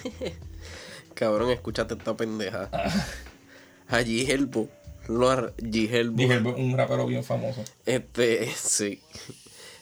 Cabrón, 1.14 1.52
escúchate 1.52 1.94
esta 1.94 2.16
pendeja. 2.16 2.70
Allí 3.88 4.30
Helbo. 4.30 4.70
Lo 5.10 5.30
ar- 5.30 5.54
G-Helbo. 5.58 6.16
Dije, 6.16 6.38
un 6.40 6.78
rapero 6.78 7.06
bien 7.06 7.24
famoso. 7.26 7.62
Este, 7.86 8.50
sí. 8.56 9.02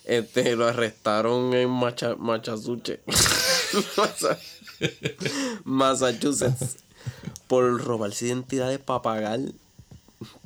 Este, 0.03 0.55
lo 0.55 0.67
arrestaron 0.67 1.53
en 1.53 1.69
Macha, 1.69 2.15
Massachusetts. 2.17 3.05
Por 7.51 7.83
robarse 7.83 8.27
identidades 8.27 8.79
para 8.79 9.01
pagar 9.01 9.41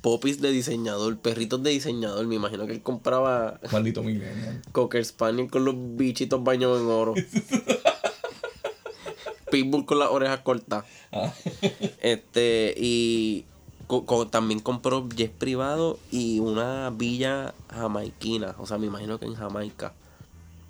popis 0.02 0.42
de 0.42 0.50
diseñador, 0.52 1.20
perritos 1.20 1.62
de 1.62 1.70
diseñador. 1.70 2.26
Me 2.26 2.34
imagino 2.34 2.66
que 2.66 2.74
él 2.74 2.82
compraba 2.82 3.60
Maldito 3.72 4.02
millennial. 4.02 4.64
Cocker 4.72 5.06
Spaniel 5.06 5.52
con 5.52 5.66
los 5.66 5.76
bichitos 5.78 6.44
bañados 6.44 6.82
en 6.82 6.88
oro. 6.88 7.14
Pitbull 9.52 9.86
con 9.86 10.00
las 10.00 10.10
orejas 10.10 10.40
cortas. 10.40 10.86
Ah. 11.12 11.32
Este, 12.02 12.74
y 12.76 13.46
co- 13.88 14.06
co- 14.06 14.28
también 14.28 14.60
compró 14.60 15.08
jet 15.10 15.32
privado 15.32 16.00
y 16.12 16.40
una 16.40 16.90
villa 16.90 17.54
jamaiquina. 17.70 18.56
O 18.58 18.66
sea, 18.66 18.78
me 18.80 18.88
imagino 18.88 19.20
que 19.20 19.26
en 19.26 19.36
Jamaica. 19.36 19.94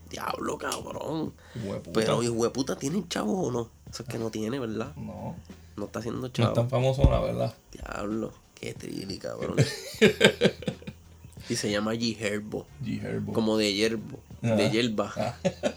Diablo, 0.09 0.57
cabrón. 0.57 1.33
Hueputa. 1.63 1.91
Pero, 1.93 2.21
hijo 2.21 2.43
de 2.43 2.49
puta, 2.49 2.75
¿tienen 2.75 3.07
chavos 3.07 3.47
o 3.47 3.51
no? 3.51 3.69
Eso 3.89 4.03
es 4.03 4.09
que 4.09 4.17
no 4.19 4.29
tiene, 4.29 4.59
¿verdad? 4.59 4.93
No, 4.97 5.35
No 5.77 5.85
está 5.85 5.99
haciendo 5.99 6.21
no 6.21 6.27
es 6.27 6.53
tan 6.53 6.69
famoso, 6.69 7.09
la 7.11 7.19
verdad. 7.19 7.53
Diablo, 7.71 8.33
qué 8.53 8.73
trili, 8.73 9.17
cabrón. 9.17 9.57
y 11.49 11.55
se 11.55 11.69
llama 11.69 11.93
G 11.93 12.15
Herbo. 12.19 12.65
G 12.83 13.03
Herbo. 13.03 13.33
Como 13.33 13.57
de 13.57 13.73
hierbo. 13.73 14.19
De 14.41 14.65
Ah. 14.65 14.69
hierba. 14.71 15.13
Ah. 15.17 15.35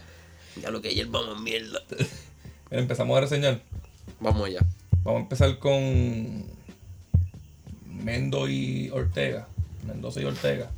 Ya 0.62 0.71
lo 0.71 0.83
que 0.83 0.93
hierba 0.93 1.25
más 1.25 1.40
mierda. 1.40 1.81
Mira, 2.71 2.83
empezamos 2.83 3.17
a 3.17 3.21
reseñar. 3.21 3.62
Vamos 4.19 4.45
allá. 4.45 4.59
Vamos 5.05 5.21
a 5.21 5.23
empezar 5.23 5.57
con 5.61 6.45
Mendo 7.87 8.49
y 8.49 8.90
Ortega. 8.90 9.47
Mendoza 9.87 10.21
y 10.21 10.25
Ortega. 10.25 10.69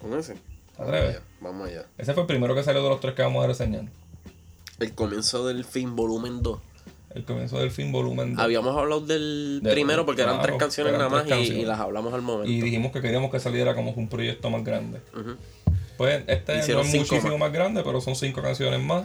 ¿Con 0.00 0.16
ese? 0.16 0.36
¿Te 0.76 0.82
atreves? 0.82 1.20
Vamos 1.40 1.68
allá. 1.68 1.84
Ese 1.98 2.14
fue 2.14 2.22
el 2.22 2.26
primero 2.28 2.54
que 2.54 2.62
salió 2.62 2.80
de 2.82 2.88
los 2.90 3.00
tres 3.00 3.14
que 3.14 3.22
vamos 3.22 3.42
a 3.42 3.48
reseñar. 3.48 3.86
El 4.78 4.94
comienzo 4.94 5.46
del 5.48 5.64
film, 5.64 5.96
volumen 5.96 6.42
2. 6.42 6.60
El 7.14 7.24
comienzo 7.24 7.58
del 7.58 7.70
film 7.70 7.92
volumen 7.92 8.34
2. 8.34 8.42
Habíamos 8.44 8.76
hablado 8.76 9.00
del 9.02 9.60
De- 9.62 9.70
primero 9.72 10.06
porque 10.06 10.22
eran 10.22 10.34
claro, 10.36 10.46
tres 10.48 10.58
canciones 10.58 10.94
eran 10.94 11.10
nada 11.10 11.24
más 11.24 11.40
y- 11.48 11.64
las 11.64 11.78
hablamos 11.78 12.14
al 12.14 12.22
momento. 12.22 12.50
Y 12.50 12.60
dijimos 12.62 12.90
que 12.92 13.00
queríamos 13.02 13.30
que 13.30 13.38
saliera 13.40 13.74
como 13.74 13.90
un 13.90 14.08
proyecto 14.08 14.48
más 14.50 14.64
grande. 14.64 15.00
Pues 15.98 16.24
este 16.26 16.58
Hicieron 16.58 16.84
no 16.84 16.88
es 16.88 16.94
muchísimo 16.98 17.32
más. 17.32 17.40
más 17.40 17.52
grande, 17.52 17.82
pero 17.84 18.00
son 18.00 18.16
cinco 18.16 18.40
canciones 18.40 18.80
más. 18.82 19.04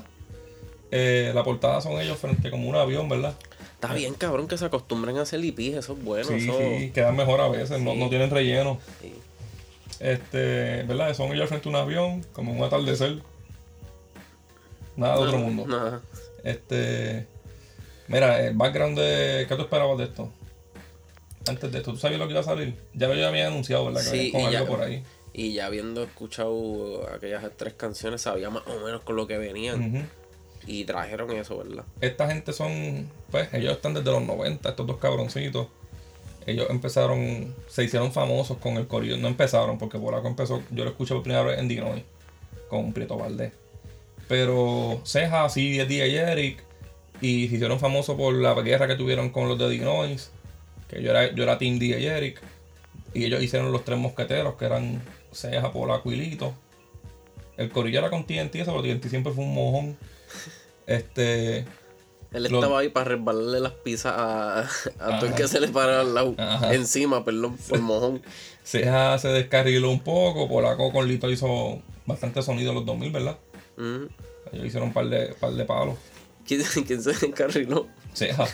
Eh, 0.90 1.32
la 1.36 1.44
portada 1.44 1.82
son 1.82 2.00
ellos 2.00 2.18
frente 2.18 2.50
como 2.50 2.70
un 2.70 2.76
avión, 2.78 3.10
¿verdad? 3.10 3.36
Está 3.74 3.94
bien, 3.94 4.14
cabrón, 4.14 4.48
que 4.48 4.58
se 4.58 4.64
acostumbren 4.66 5.18
a 5.18 5.24
hacer 5.24 5.44
IPs, 5.44 5.76
eso 5.78 5.94
es 5.94 6.04
bueno. 6.04 6.26
sí, 6.30 6.36
eso... 6.50 6.58
sí, 6.58 6.92
quedan 6.92 7.16
mejor 7.16 7.42
a 7.42 7.50
veces, 7.50 7.80
no, 7.82 7.92
Sí. 7.92 7.98
no 8.00 8.10
tienen 8.10 8.30
relleno. 8.30 8.80
Sí. 9.02 9.14
Este, 10.00 10.84
¿verdad? 10.84 11.14
Son 11.14 11.32
ellos 11.34 11.50
frente 11.50 11.68
a 11.68 11.72
un 11.72 11.76
avión, 11.76 12.26
como 12.34 12.54
un 12.54 12.64
atardecer. 12.64 13.22
Nada 14.96 15.16
de 15.18 15.22
otro 15.24 15.38
mundo. 15.40 15.68
Nada. 15.68 16.02
Este. 16.44 17.28
Mira, 18.08 18.42
el 18.46 18.56
background 18.56 18.98
de. 18.98 19.46
¿Qué 19.48 19.56
tú 19.56 19.62
esperabas 19.64 19.98
de 19.98 20.06
esto? 20.06 20.30
Antes 21.48 21.72
de 21.72 21.78
esto, 21.80 21.92
¿tú 21.92 21.98
sabías 21.98 22.20
lo 22.20 22.26
que 22.28 22.32
iba 22.34 22.42
a 22.42 22.44
salir? 22.44 22.76
Ya 22.94 23.08
lo 23.08 23.28
había 23.28 23.48
anunciado, 23.48 23.86
¿verdad? 23.86 24.02
Que 24.04 24.10
Sí, 24.10 24.32
con 24.32 24.42
y 24.42 24.46
algo 24.46 24.60
ya- 24.60 24.66
por 24.68 24.82
ahí. 24.82 25.04
Y 25.34 25.54
ya 25.54 25.68
habiendo 25.68 26.04
escuchado 26.04 27.08
aquellas 27.14 27.44
tres 27.58 27.74
canciones, 27.74 28.22
sabía 28.22 28.50
más 28.50 28.64
o 28.68 28.84
menos 28.86 29.02
con 29.04 29.16
lo 29.16 29.28
que 29.28 29.38
venían. 29.38 30.10
Y 30.66 30.84
trajeron 30.84 31.32
eso, 31.32 31.58
¿verdad? 31.60 31.86
Esta 32.02 32.28
gente 32.28 32.52
son. 32.54 33.10
Pues 33.32 33.54
ellos 33.54 33.72
están 33.74 33.94
desde 33.94 34.12
los 34.12 34.22
90, 34.24 34.70
estos 34.70 34.86
dos 34.88 34.98
cabroncitos. 34.98 35.68
Ellos 36.46 36.68
empezaron. 36.70 37.54
Se 37.70 37.84
hicieron 37.84 38.12
famosos 38.12 38.58
con 38.58 38.76
el 38.78 38.88
corrido. 38.88 39.18
No 39.18 39.28
empezaron, 39.28 39.78
porque 39.78 39.98
Polaco 40.00 40.28
empezó. 40.28 40.62
Yo 40.72 40.84
lo 40.84 40.90
escuché 40.90 41.14
por 41.14 41.24
primera 41.24 41.44
vez 41.44 41.60
en 41.60 41.68
Dinoy. 41.68 42.04
Con 42.70 42.92
Prieto 42.92 43.16
Valdés. 43.18 43.54
Pero 44.28 45.02
Ceja, 45.06 45.48
sí, 45.50 45.78
DJ 45.78 46.32
Eric. 46.32 46.64
Y 47.22 47.48
se 47.50 47.56
hicieron 47.56 47.80
famosos 47.80 48.16
por 48.16 48.34
la 48.34 48.54
guerra 48.62 48.88
que 48.88 48.96
tuvieron 48.96 49.30
con 49.30 49.48
los 49.48 49.58
de 49.58 49.70
Dinois. 49.70 50.32
Que 50.90 51.02
yo 51.02 51.12
era, 51.12 51.34
yo 51.34 51.44
era 51.44 51.58
Team 51.58 51.80
DJ 51.80 52.06
Eric. 52.08 52.42
Y 53.14 53.26
ellos 53.26 53.42
hicieron 53.42 53.72
los 53.72 53.84
tres 53.84 53.98
mosqueteros, 53.98 54.56
que 54.56 54.66
eran 54.66 55.02
Ceja, 55.34 55.72
Polaco 55.72 56.12
y 56.12 56.16
Lito. 56.18 56.54
El 57.58 57.70
corillo 57.72 58.00
era 58.00 58.10
con 58.12 58.26
TNT, 58.26 58.56
eso, 58.56 58.72
pero 58.72 58.84
TNT 58.84 59.10
siempre 59.10 59.34
fue 59.34 59.44
un 59.44 59.54
mojón. 59.54 59.98
Este. 60.86 61.66
Él 62.34 62.44
Lo- 62.44 62.60
estaba 62.60 62.80
ahí 62.80 62.90
para 62.90 63.06
resbalarle 63.16 63.60
las 63.62 63.72
pizzas 63.72 64.14
a, 64.16 64.60
a 65.00 65.20
todo 65.20 65.30
el 65.30 65.36
que 65.36 65.48
se 65.48 65.60
le 65.60 65.70
parara 65.70 66.02
al 66.02 66.14
lado. 66.14 66.36
Ajá. 66.38 66.74
Encima, 66.74 67.24
perdón, 67.26 67.58
por 67.70 67.80
mojón. 67.80 68.22
Ceja 68.64 69.18
se 69.18 69.30
descarriló 69.30 69.90
un 69.90 70.02
poco, 70.02 70.48
Polaco 70.48 70.92
con 70.92 71.08
Lito 71.08 71.32
hizo 71.32 71.82
bastante 72.06 72.42
sonido 72.42 72.70
en 72.72 72.76
los 72.76 72.86
2000, 72.86 73.12
¿verdad? 73.12 73.38
Ujú. 73.78 74.10
Ellos 74.52 74.66
hicieron 74.68 74.90
un 74.90 74.94
par 74.94 75.08
de, 75.08 75.28
par 75.40 75.54
de 75.54 75.66
palos. 75.66 75.96
¿Quién, 76.48 76.62
quién 76.88 77.02
se 77.04 77.26
encarriló? 77.26 77.88
Ceja. 78.14 78.46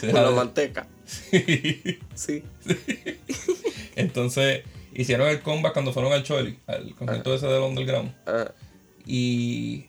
Por 0.00 0.12
la 0.14 0.30
manteca. 0.32 0.86
Sí. 1.06 2.02
Sí. 2.14 2.42
Entonces 3.96 4.62
hicieron 4.94 5.28
el 5.28 5.40
comeback 5.40 5.72
cuando 5.72 5.92
fueron 5.92 6.12
al 6.12 6.22
Choli, 6.24 6.58
al 6.66 6.94
concierto 6.94 7.34
ese 7.34 7.46
del 7.46 7.62
Underground. 7.62 8.14
Ah, 8.26 8.50
Y 9.06 9.86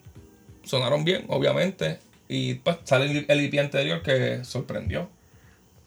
sonaron 0.64 1.04
bien, 1.04 1.24
obviamente. 1.28 1.98
Y 2.28 2.54
pues 2.54 2.76
sale 2.84 3.10
el, 3.10 3.24
el 3.28 3.40
EP 3.40 3.58
anterior 3.58 4.02
que 4.02 4.44
sorprendió. 4.44 5.08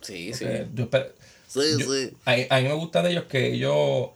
sí, 0.01 0.33
sí. 0.33 0.45
Yo 0.73 0.89
Sí, 1.47 1.59
yo- 1.79 1.93
sí. 1.93 2.11
a, 2.25 2.55
a 2.57 2.59
mí 2.61 2.67
me 2.67 2.73
gusta 2.73 3.01
de 3.03 3.11
ellos 3.11 3.25
que 3.29 3.53
ellos 3.53 4.09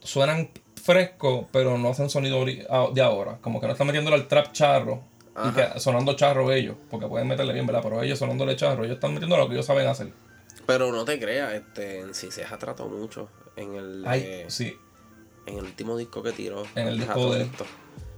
suenan 0.00 0.50
frescos, 0.82 1.46
pero 1.52 1.76
no 1.78 1.90
hacen 1.90 2.08
sonido 2.10 2.44
de 2.44 3.02
ahora. 3.02 3.38
Como 3.42 3.60
que 3.60 3.66
no 3.66 3.72
están 3.72 3.86
metiéndole 3.86 4.16
al 4.16 4.26
trap 4.26 4.52
charro. 4.52 5.02
Y 5.44 5.50
que 5.52 5.80
sonando 5.80 6.14
charro 6.16 6.50
ellos. 6.52 6.76
Porque 6.90 7.06
pueden 7.06 7.28
meterle 7.28 7.52
bien, 7.52 7.66
¿verdad? 7.66 7.82
Pero 7.82 8.02
ellos 8.02 8.18
sonándole 8.18 8.56
charro. 8.56 8.84
Ellos 8.84 8.94
están 8.96 9.12
metiendo 9.12 9.36
lo 9.36 9.46
que 9.48 9.54
ellos 9.54 9.66
saben 9.66 9.86
hacer. 9.86 10.12
Pero 10.66 10.90
no 10.92 11.04
te 11.04 11.18
creas, 11.20 11.52
este, 11.54 12.00
en 12.00 12.14
sí 12.14 12.30
se 12.30 12.44
ha 12.44 12.56
tratado 12.58 12.88
mucho 12.88 13.28
en 13.56 13.74
el, 13.74 14.04
Ay, 14.06 14.22
eh, 14.24 14.44
sí. 14.48 14.74
en 15.46 15.58
el 15.58 15.64
último 15.64 15.96
disco 15.96 16.22
que 16.22 16.32
tiró. 16.32 16.64
En 16.74 16.88
el 16.88 16.98
disco 16.98 17.32
de- 17.34 17.42
esto. 17.42 17.64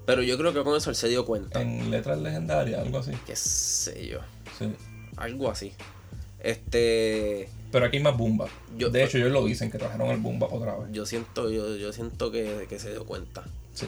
Pero 0.07 0.23
yo 0.23 0.39
creo 0.39 0.55
que 0.55 0.63
con 0.63 0.75
eso 0.77 0.89
él 0.91 0.97
se 0.97 1.09
dio 1.09 1.27
cuenta. 1.27 1.61
En 1.61 1.91
letras 1.91 2.19
legendarias, 2.19 2.81
algo 2.81 2.99
así. 2.99 3.13
Qué 3.27 3.37
sé 3.37 4.07
yo. 4.07 4.21
Sí. 4.59 4.73
Algo 5.17 5.51
así. 5.51 5.75
Este. 6.41 7.49
Pero 7.71 7.85
aquí 7.87 7.99
hay 7.99 8.03
más 8.03 8.17
boom 8.17 8.39
bap. 8.39 8.49
Yo- 8.79 8.89
de 8.89 9.05
hecho, 9.05 9.19
ellos 9.19 9.31
lo 9.33 9.45
dicen, 9.45 9.71
que 9.71 9.77
trajeron 9.79 10.09
el 10.09 10.19
boom 10.19 10.39
bap 10.39 10.53
otra 10.53 10.77
vez. 10.77 10.89
Yo 10.93 11.05
siento, 11.05 11.51
yo, 11.51 11.77
yo 11.77 11.93
siento 11.93 12.31
que, 12.31 12.67
que 12.69 12.79
se 12.79 12.91
dio 12.93 13.05
cuenta. 13.05 13.45
Sí. 13.75 13.87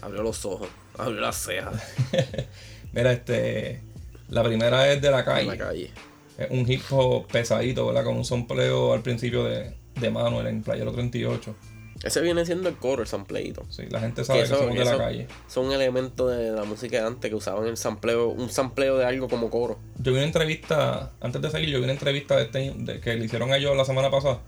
Abrió 0.00 0.22
los 0.22 0.44
ojos, 0.44 0.68
abrió 0.96 1.20
las 1.20 1.36
cejas 1.36 1.74
Mira, 2.92 3.12
este... 3.12 3.82
La 4.28 4.42
primera 4.44 4.90
es 4.92 5.00
de 5.00 5.10
la 5.10 5.24
calle. 5.24 5.46
la 5.46 5.56
calle. 5.56 5.90
Es 6.36 6.50
un 6.50 6.70
hip 6.70 6.82
hop 6.90 7.26
pesadito, 7.28 7.86
¿verdad? 7.86 8.04
Con 8.04 8.16
un 8.18 8.24
sampleo 8.26 8.92
al 8.92 9.00
principio 9.02 9.44
de, 9.44 9.74
de 9.98 10.10
Manuel 10.10 10.46
en 10.48 10.62
Playero 10.62 10.92
38. 10.92 11.54
Ese 12.04 12.20
viene 12.20 12.44
siendo 12.44 12.68
el 12.68 12.76
coro, 12.76 13.00
el 13.02 13.08
sampleito. 13.08 13.64
Sí, 13.70 13.84
la 13.90 14.00
gente 14.00 14.24
sabe 14.24 14.40
que, 14.40 14.44
eso- 14.44 14.58
somos 14.58 14.74
de 14.76 14.84
la 14.84 14.98
calle. 14.98 15.26
Son 15.48 15.72
elementos 15.72 16.30
de 16.36 16.52
la 16.52 16.64
música 16.64 17.00
de 17.00 17.06
antes 17.06 17.28
que 17.30 17.34
usaban 17.34 17.66
el 17.66 17.76
sampleo, 17.78 18.28
un 18.28 18.50
sampleo 18.50 18.98
de 18.98 19.06
algo 19.06 19.28
como 19.28 19.48
coro. 19.50 19.78
Yo 19.96 20.12
vi 20.12 20.18
una 20.18 20.26
entrevista, 20.26 21.10
antes 21.20 21.40
de 21.42 21.50
seguir, 21.50 21.70
yo 21.70 21.78
vi 21.78 21.84
una 21.84 21.94
entrevista 21.94 22.36
de 22.36 22.42
este, 22.44 22.72
de- 22.76 23.00
que 23.00 23.14
le 23.16 23.24
hicieron 23.24 23.50
a 23.50 23.56
ellos 23.56 23.74
la 23.76 23.84
semana 23.86 24.10
pasada. 24.10 24.40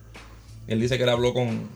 Y 0.69 0.73
él 0.75 0.81
dice 0.81 0.97
que 0.99 1.05
él 1.05 1.09
habló 1.09 1.33
con. 1.33 1.69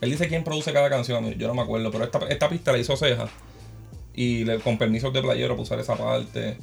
Él 0.00 0.10
dice 0.10 0.28
quién 0.28 0.44
produce 0.44 0.72
cada 0.72 0.88
canción, 0.88 1.28
yo 1.34 1.48
no 1.48 1.54
me 1.54 1.62
acuerdo, 1.62 1.90
pero 1.90 2.04
esta, 2.04 2.18
esta 2.28 2.48
pista 2.48 2.72
la 2.72 2.78
hizo 2.78 2.96
Ceja. 2.96 3.28
Y 4.14 4.44
le- 4.44 4.58
con 4.60 4.78
permisos 4.78 5.12
de 5.12 5.22
playero 5.22 5.54
para 5.54 5.62
usar 5.62 5.78
esa 5.80 5.96
parte. 5.96 6.56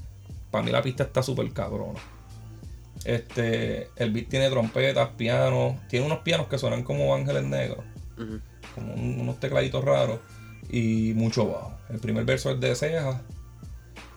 Para 0.52 0.64
mí 0.64 0.72
la 0.72 0.82
pista 0.82 1.04
está 1.04 1.22
súper 1.24 1.52
cabrona. 1.52 2.00
Este, 3.04 3.90
el 3.98 4.12
beat 4.12 4.30
tiene 4.30 4.50
trompetas, 4.50 5.10
pianos, 5.18 5.76
tiene 5.88 6.06
unos 6.06 6.20
pianos 6.20 6.48
que 6.48 6.58
suenan 6.58 6.84
como 6.84 7.14
ángeles 7.14 7.44
negros, 7.44 7.86
como 8.74 8.94
un- 8.94 9.20
unos 9.20 9.40
tecladitos 9.40 9.84
raros 9.84 10.20
y 10.70 11.14
mucho 11.16 11.48
bajo. 11.48 11.74
El 11.90 12.00
primer 12.00 12.26
verso 12.26 12.52
es 12.52 12.60
de 12.60 12.74
Ceja, 12.76 13.22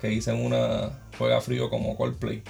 que 0.00 0.08
dice 0.08 0.32
una 0.32 0.90
juega 1.18 1.40
frío 1.40 1.68
como 1.68 1.96
Coldplay. 1.96 2.42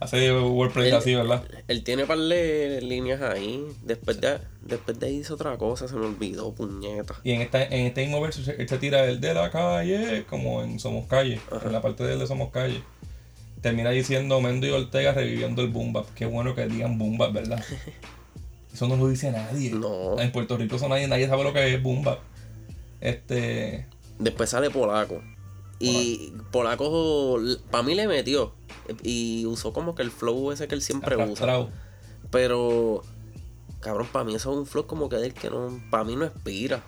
Hace 0.00 0.32
wordplay 0.32 0.88
El- 0.88 0.94
así, 0.94 1.14
¿verdad? 1.14 1.42
Él 1.66 1.82
tiene 1.82 2.06
par 2.06 2.18
de 2.18 2.80
líneas 2.82 3.20
ahí. 3.20 3.64
Después 3.82 4.20
de, 4.20 4.38
después 4.62 4.98
de 5.00 5.06
ahí 5.06 5.16
hizo 5.16 5.34
otra 5.34 5.56
cosa, 5.58 5.88
se 5.88 5.96
me 5.96 6.06
olvidó, 6.06 6.52
puñeta. 6.52 7.16
Y 7.24 7.32
en, 7.32 7.40
esta, 7.40 7.64
en 7.64 7.86
este 7.86 8.02
mismo 8.02 8.20
verso 8.20 8.48
él 8.56 8.68
se 8.68 8.78
tira 8.78 9.04
el 9.06 9.20
de 9.20 9.34
la 9.34 9.50
calle, 9.50 10.24
como 10.28 10.62
en 10.62 10.78
Somos 10.78 11.06
Calle, 11.08 11.40
en 11.64 11.72
la 11.72 11.82
parte 11.82 12.04
del 12.04 12.20
de 12.20 12.26
Somos 12.26 12.50
Calle. 12.50 12.82
Termina 13.60 13.90
diciendo 13.90 14.40
Mendo 14.40 14.68
y 14.68 14.70
Ortega 14.70 15.12
reviviendo 15.12 15.62
el 15.62 15.68
boom 15.68 15.92
bap. 15.92 16.06
Qué 16.14 16.26
bueno 16.26 16.54
que 16.54 16.66
digan 16.68 16.96
boom 16.96 17.18
bap, 17.18 17.32
¿verdad? 17.32 17.62
Eso 18.72 18.86
no 18.86 18.96
lo 18.96 19.08
dice 19.08 19.32
nadie. 19.32 19.72
No. 19.72 20.20
En 20.20 20.30
Puerto 20.30 20.56
Rico 20.56 20.76
eso 20.76 20.88
nadie, 20.88 21.08
nadie 21.08 21.26
sabe 21.26 21.42
lo 21.42 21.52
que 21.52 21.74
es 21.74 21.82
boom 21.82 22.04
bap. 22.04 22.20
Este... 23.00 23.86
Después 24.20 24.50
sale 24.50 24.70
Polaco. 24.70 25.20
Y 25.80 26.32
Polaco, 26.52 27.40
para 27.72 27.82
mí 27.82 27.96
le 27.96 28.06
metió. 28.06 28.52
Y 29.02 29.46
usó 29.46 29.72
como 29.72 29.94
que 29.94 30.02
el 30.02 30.10
flow 30.10 30.52
ese 30.52 30.68
que 30.68 30.74
él 30.74 30.82
siempre 30.82 31.16
usa. 31.16 31.66
Pero, 32.30 33.02
cabrón, 33.80 34.08
para 34.12 34.24
mí 34.24 34.34
eso 34.34 34.52
es 34.52 34.58
un 34.58 34.66
flow 34.66 34.86
como 34.86 35.08
que 35.08 35.16
del 35.16 35.34
que 35.34 35.50
no, 35.50 35.80
para 35.90 36.04
mí 36.04 36.16
no 36.16 36.24
expira. 36.24 36.82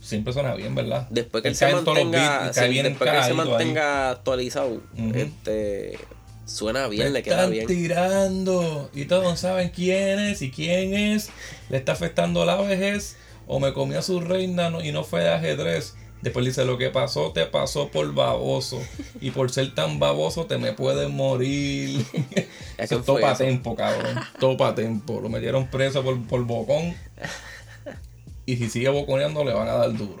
Siempre 0.00 0.32
suena 0.32 0.54
bien, 0.54 0.74
¿verdad? 0.74 1.08
Después 1.10 1.42
que 1.42 1.48
él, 1.48 1.52
Él 1.52 1.56
se 1.56 1.72
mantenga, 1.72 2.38
beats 2.40 2.56
y 2.56 2.60
cae 2.60 2.66
sí, 2.66 2.72
bien 2.72 2.84
después 2.86 3.10
que 3.10 3.16
él 3.16 3.22
se 3.24 3.30
ahí. 3.30 3.36
mantenga 3.36 4.10
actualizado, 4.10 4.80
este, 5.14 5.98
suena 6.44 6.86
bien, 6.86 7.06
Me 7.06 7.10
le 7.10 7.22
queda 7.24 7.36
están 7.36 7.50
bien. 7.50 7.66
tirando 7.66 8.90
y 8.94 9.06
todos 9.06 9.40
saben 9.40 9.70
quién 9.70 10.20
es 10.20 10.42
y 10.42 10.50
quién 10.52 10.94
es. 10.94 11.30
Le 11.70 11.78
está 11.78 11.92
afectando 11.92 12.44
la 12.44 12.54
vejez 12.56 13.16
o 13.48 13.58
me 13.58 13.72
comió 13.72 13.98
a 13.98 14.02
su 14.02 14.20
reina 14.20 14.70
no- 14.70 14.84
y 14.84 14.92
no 14.92 15.02
fue 15.02 15.22
de 15.24 15.30
ajedrez. 15.30 15.96
Después 16.26 16.44
dice 16.44 16.64
lo 16.64 16.76
que 16.76 16.90
pasó 16.90 17.30
te 17.30 17.46
pasó 17.46 17.88
por 17.88 18.12
baboso 18.12 18.82
y 19.20 19.30
por 19.30 19.48
ser 19.52 19.72
tan 19.76 20.00
baboso 20.00 20.46
te 20.46 20.58
me 20.58 20.72
puedes 20.72 21.08
morir. 21.08 22.04
¿A 22.78 22.82
Eso 22.82 22.88
quién 22.88 23.00
es 23.00 23.06
todo 23.06 23.14
fue 23.14 23.20
pa' 23.20 23.30
eso? 23.30 23.44
tempo, 23.44 23.76
cabrón. 23.76 24.16
Todo 24.40 24.56
pa' 24.56 24.74
tempo. 24.74 25.20
Lo 25.20 25.28
metieron 25.28 25.68
preso 25.68 26.02
por, 26.02 26.20
por 26.26 26.42
bocón. 26.42 26.96
Y 28.44 28.56
si 28.56 28.68
sigue 28.68 28.88
boconeando 28.88 29.44
le 29.44 29.52
van 29.52 29.68
a 29.68 29.74
dar 29.74 29.92
duro. 29.96 30.18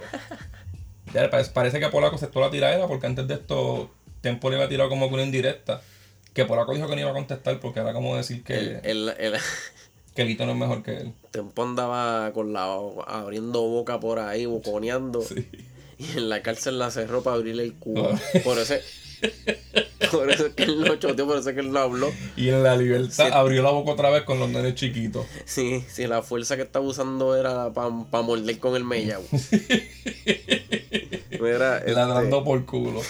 Ya 1.12 1.28
parece, 1.28 1.50
parece 1.50 1.80
que 1.80 1.88
Polaco 1.88 2.14
aceptó 2.14 2.38
la 2.38 2.52
tiradera 2.52 2.86
porque 2.86 3.08
antes 3.08 3.26
de 3.26 3.34
esto 3.34 3.90
Tempo 4.20 4.48
le 4.48 4.54
iba 4.58 4.66
a 4.66 4.68
tirar 4.68 4.88
como 4.88 5.08
que 5.08 5.14
una 5.14 5.24
indirecta. 5.24 5.82
Que 6.34 6.44
Polaco 6.44 6.72
dijo 6.72 6.86
que 6.86 6.94
no 6.94 7.00
iba 7.00 7.10
a 7.10 7.14
contestar 7.14 7.58
porque 7.58 7.80
era 7.80 7.92
como 7.92 8.16
decir 8.16 8.44
que, 8.44 8.54
El, 8.54 8.80
el, 8.84 9.08
el 9.18 9.34
que 10.14 10.24
Lito 10.24 10.46
no 10.46 10.52
es 10.52 10.58
mejor 10.58 10.84
que 10.84 10.98
él. 10.98 11.14
Tempo 11.32 11.64
andaba 11.64 12.32
con 12.32 12.52
la 12.52 12.62
abriendo 13.08 13.62
boca 13.62 13.98
por 13.98 14.20
ahí, 14.20 14.46
boconeando. 14.46 15.20
Sí. 15.22 15.48
Y 16.14 16.18
en 16.18 16.28
la 16.28 16.42
cárcel 16.42 16.78
la 16.78 16.90
cerró 16.90 17.22
para 17.22 17.36
abrirle 17.36 17.62
el 17.64 17.74
culo. 17.74 18.10
Ah. 18.12 18.18
Por 18.44 18.58
eso, 18.58 18.74
por 20.12 20.30
eso 20.30 20.46
es 20.46 20.54
que 20.54 20.64
él 20.64 20.80
no 20.80 20.96
choteó, 20.96 21.26
por 21.26 21.38
eso 21.38 21.48
es 21.48 21.54
que 21.54 21.60
él 21.62 21.72
no 21.72 21.78
habló. 21.78 22.12
Y 22.36 22.48
en 22.50 22.62
la 22.62 22.76
libertad 22.76 23.26
Sí. 23.28 23.32
abrió 23.32 23.62
la 23.62 23.70
boca 23.70 23.92
otra 23.92 24.10
vez 24.10 24.22
con 24.24 24.38
los 24.38 24.48
nenes 24.50 24.74
chiquitos. 24.74 25.24
Sí, 25.46 25.82
sí, 25.88 26.06
la 26.06 26.20
fuerza 26.22 26.56
que 26.56 26.62
estaba 26.62 26.84
usando 26.84 27.34
era 27.34 27.72
para 27.72 27.88
morder 28.22 28.58
con 28.58 28.76
el 28.76 28.84
mellao. 28.84 29.22
Mira, 31.40 31.78
este, 31.78 31.92
Ladrando 31.92 32.44
por 32.44 32.64
culo. 32.64 33.00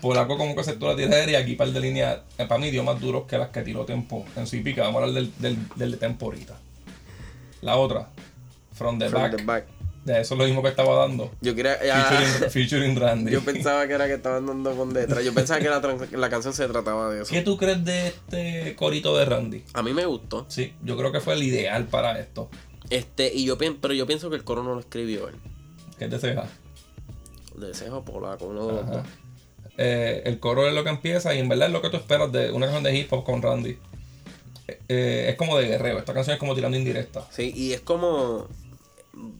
Polaco 0.00 0.36
como 0.36 0.54
que 0.54 0.60
aceptó 0.60 0.88
la 0.88 0.96
tiradera 0.96 1.32
y 1.32 1.34
aquí 1.34 1.54
par 1.56 1.68
de 1.70 1.80
líneas, 1.80 2.20
eh, 2.38 2.46
para 2.46 2.60
mí 2.60 2.70
dio 2.70 2.84
más 2.84 3.00
duros 3.00 3.24
que 3.26 3.38
las 3.38 3.48
que 3.48 3.62
tiró 3.62 3.84
Tempo 3.84 4.24
en 4.36 4.46
su 4.46 4.62
pica. 4.62 4.82
Vamos 4.82 5.02
a 5.02 5.04
hablar 5.06 5.22
del, 5.22 5.32
del, 5.38 5.56
del 5.74 5.90
de 5.92 5.96
Tempo 5.96 6.26
ahorita. 6.26 6.56
La 7.62 7.76
otra, 7.76 8.08
From 8.74 8.98
the 8.98 9.08
from 9.08 9.22
Back. 9.22 9.36
the 9.36 9.42
back. 9.44 9.64
De 10.06 10.20
eso 10.20 10.34
es 10.34 10.38
lo 10.38 10.46
mismo 10.46 10.62
que 10.62 10.68
estaba 10.68 10.94
dando. 11.06 11.32
Yo 11.40 11.54
quería. 11.56 11.84
ya- 11.84 12.04
Featuring, 12.04 12.50
featuring 12.50 12.96
Randy. 12.96 13.32
yo 13.32 13.42
pensaba 13.44 13.86
que 13.88 13.92
era 13.94 14.06
que 14.06 14.14
estaban 14.14 14.46
dando 14.46 14.74
con 14.76 14.94
detrás. 14.94 15.24
Yo 15.24 15.34
pensaba 15.34 15.58
que 15.60 15.68
la, 15.68 15.80
la 16.12 16.30
canción 16.30 16.54
se 16.54 16.66
trataba 16.68 17.10
de 17.12 17.22
eso. 17.22 17.30
¿Qué 17.32 17.42
tú 17.42 17.56
crees 17.56 17.84
de 17.84 18.06
este 18.06 18.76
corito 18.76 19.16
de 19.18 19.24
Randy? 19.24 19.64
A 19.74 19.82
mí 19.82 19.92
me 19.92 20.06
gustó. 20.06 20.46
Sí, 20.48 20.72
yo 20.84 20.96
creo 20.96 21.10
que 21.10 21.20
fue 21.20 21.34
el 21.34 21.42
ideal 21.42 21.86
para 21.86 22.18
esto. 22.20 22.48
Este, 22.88 23.34
y 23.34 23.44
yo 23.44 23.58
pero 23.58 23.92
yo 23.94 24.06
pienso 24.06 24.30
que 24.30 24.36
el 24.36 24.44
coro 24.44 24.62
no 24.62 24.74
lo 24.74 24.80
escribió 24.80 25.28
él. 25.28 25.34
Es 25.98 26.08
de 26.08 26.18
Ceja. 26.20 26.46
De 27.56 27.74
Cejo 27.74 28.04
Polaco, 28.04 28.46
uno 28.46 28.66
de 28.68 28.72
los 28.74 28.82
Ajá. 28.84 28.92
dos. 28.92 29.02
Eh, 29.78 30.22
el 30.24 30.38
coro 30.38 30.68
es 30.68 30.74
lo 30.74 30.84
que 30.84 30.90
empieza 30.90 31.34
y 31.34 31.40
en 31.40 31.48
verdad 31.48 31.66
es 31.66 31.72
lo 31.72 31.82
que 31.82 31.90
tú 31.90 31.96
esperas 31.96 32.30
de 32.30 32.52
una 32.52 32.66
canción 32.66 32.84
de 32.84 32.96
hip 32.96 33.12
hop 33.12 33.24
con 33.24 33.42
Randy. 33.42 33.76
Eh, 34.68 34.78
eh, 34.88 35.26
es 35.30 35.34
como 35.36 35.58
de 35.58 35.66
guerrero. 35.66 35.98
Esta 35.98 36.14
canción 36.14 36.34
es 36.34 36.38
como 36.40 36.54
tirando 36.54 36.76
indirecta. 36.78 37.26
Sí, 37.30 37.52
y 37.56 37.72
es 37.72 37.80
como. 37.80 38.46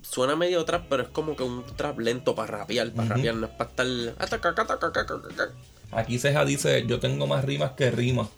Suena 0.03 0.37
medio 0.37 0.65
trap, 0.65 0.87
pero 0.89 1.03
es 1.03 1.09
como 1.11 1.37
que 1.37 1.43
un 1.43 1.65
trap 1.77 1.99
lento 1.99 2.35
para 2.35 2.59
rapear. 2.59 2.91
Para 2.93 3.09
Ujú. 3.09 3.15
rapear, 3.17 3.35
no 3.35 3.47
es 3.47 3.53
para 3.53 3.71
estar. 3.71 3.87
Aquí 5.93 6.19
Ceja 6.19 6.45
dice, 6.45 6.85
yo 6.87 6.99
tengo 7.01 7.27
más 7.27 7.45
rimas 7.45 7.73
que 7.73 7.91
rimas. 7.91 8.29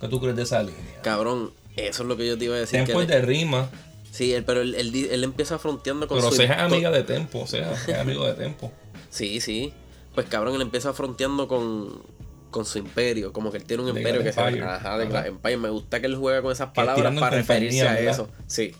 ¿Qué 0.00 0.08
tú 0.08 0.20
crees 0.20 0.36
de 0.36 0.42
esa 0.42 0.62
línea? 0.62 1.00
Cabrón, 1.02 1.52
eso 1.76 2.02
es 2.02 2.08
lo 2.08 2.16
que 2.16 2.26
yo 2.26 2.36
te 2.36 2.44
iba 2.44 2.56
a 2.56 2.58
decir. 2.58 2.84
Tempo 2.84 2.98
que 2.98 3.04
es 3.04 3.08
de 3.08 3.22
rima, 3.22 3.70
Sí, 4.16 4.32
él, 4.32 4.44
pero 4.44 4.62
él, 4.62 4.74
él 4.74 4.94
él 5.10 5.24
empieza 5.24 5.58
fronteando 5.58 6.08
con 6.08 6.16
pero 6.16 6.30
su. 6.30 6.36
Ceja 6.38 6.54
es 6.54 6.60
amiga 6.60 6.90
de 6.90 7.02
Tempo. 7.02 7.46
Ceja 7.46 7.72
es 7.72 7.98
amigo 7.98 8.26
de 8.26 8.32
Tempo. 8.32 8.72
Sí, 9.10 9.42
sí. 9.42 9.74
Pues 10.14 10.26
cabrón, 10.26 10.54
él 10.54 10.62
empieza 10.62 10.94
fronteando 10.94 11.46
con, 11.48 12.02
con 12.50 12.64
su 12.64 12.78
imperio. 12.78 13.34
Como 13.34 13.50
que 13.50 13.58
él 13.58 13.64
tiene 13.64 13.82
un 13.82 13.90
imperio 13.90 14.22
que 14.22 14.30
Glass 14.32 14.34
se. 14.36 14.40
Empire. 14.40 14.64
Ajá, 14.64 14.96
de 14.96 15.04
Empire. 15.28 15.56
Me 15.58 15.68
gusta 15.68 16.00
que 16.00 16.06
él 16.06 16.16
juegue 16.16 16.40
con 16.40 16.50
esas 16.50 16.70
palabras 16.70 17.14
para 17.20 17.36
referirse 17.36 17.80
compañía, 17.80 17.90
a 17.90 17.94
¿verdad? 17.94 18.12
eso. 18.14 18.28
Sí. 18.46 18.74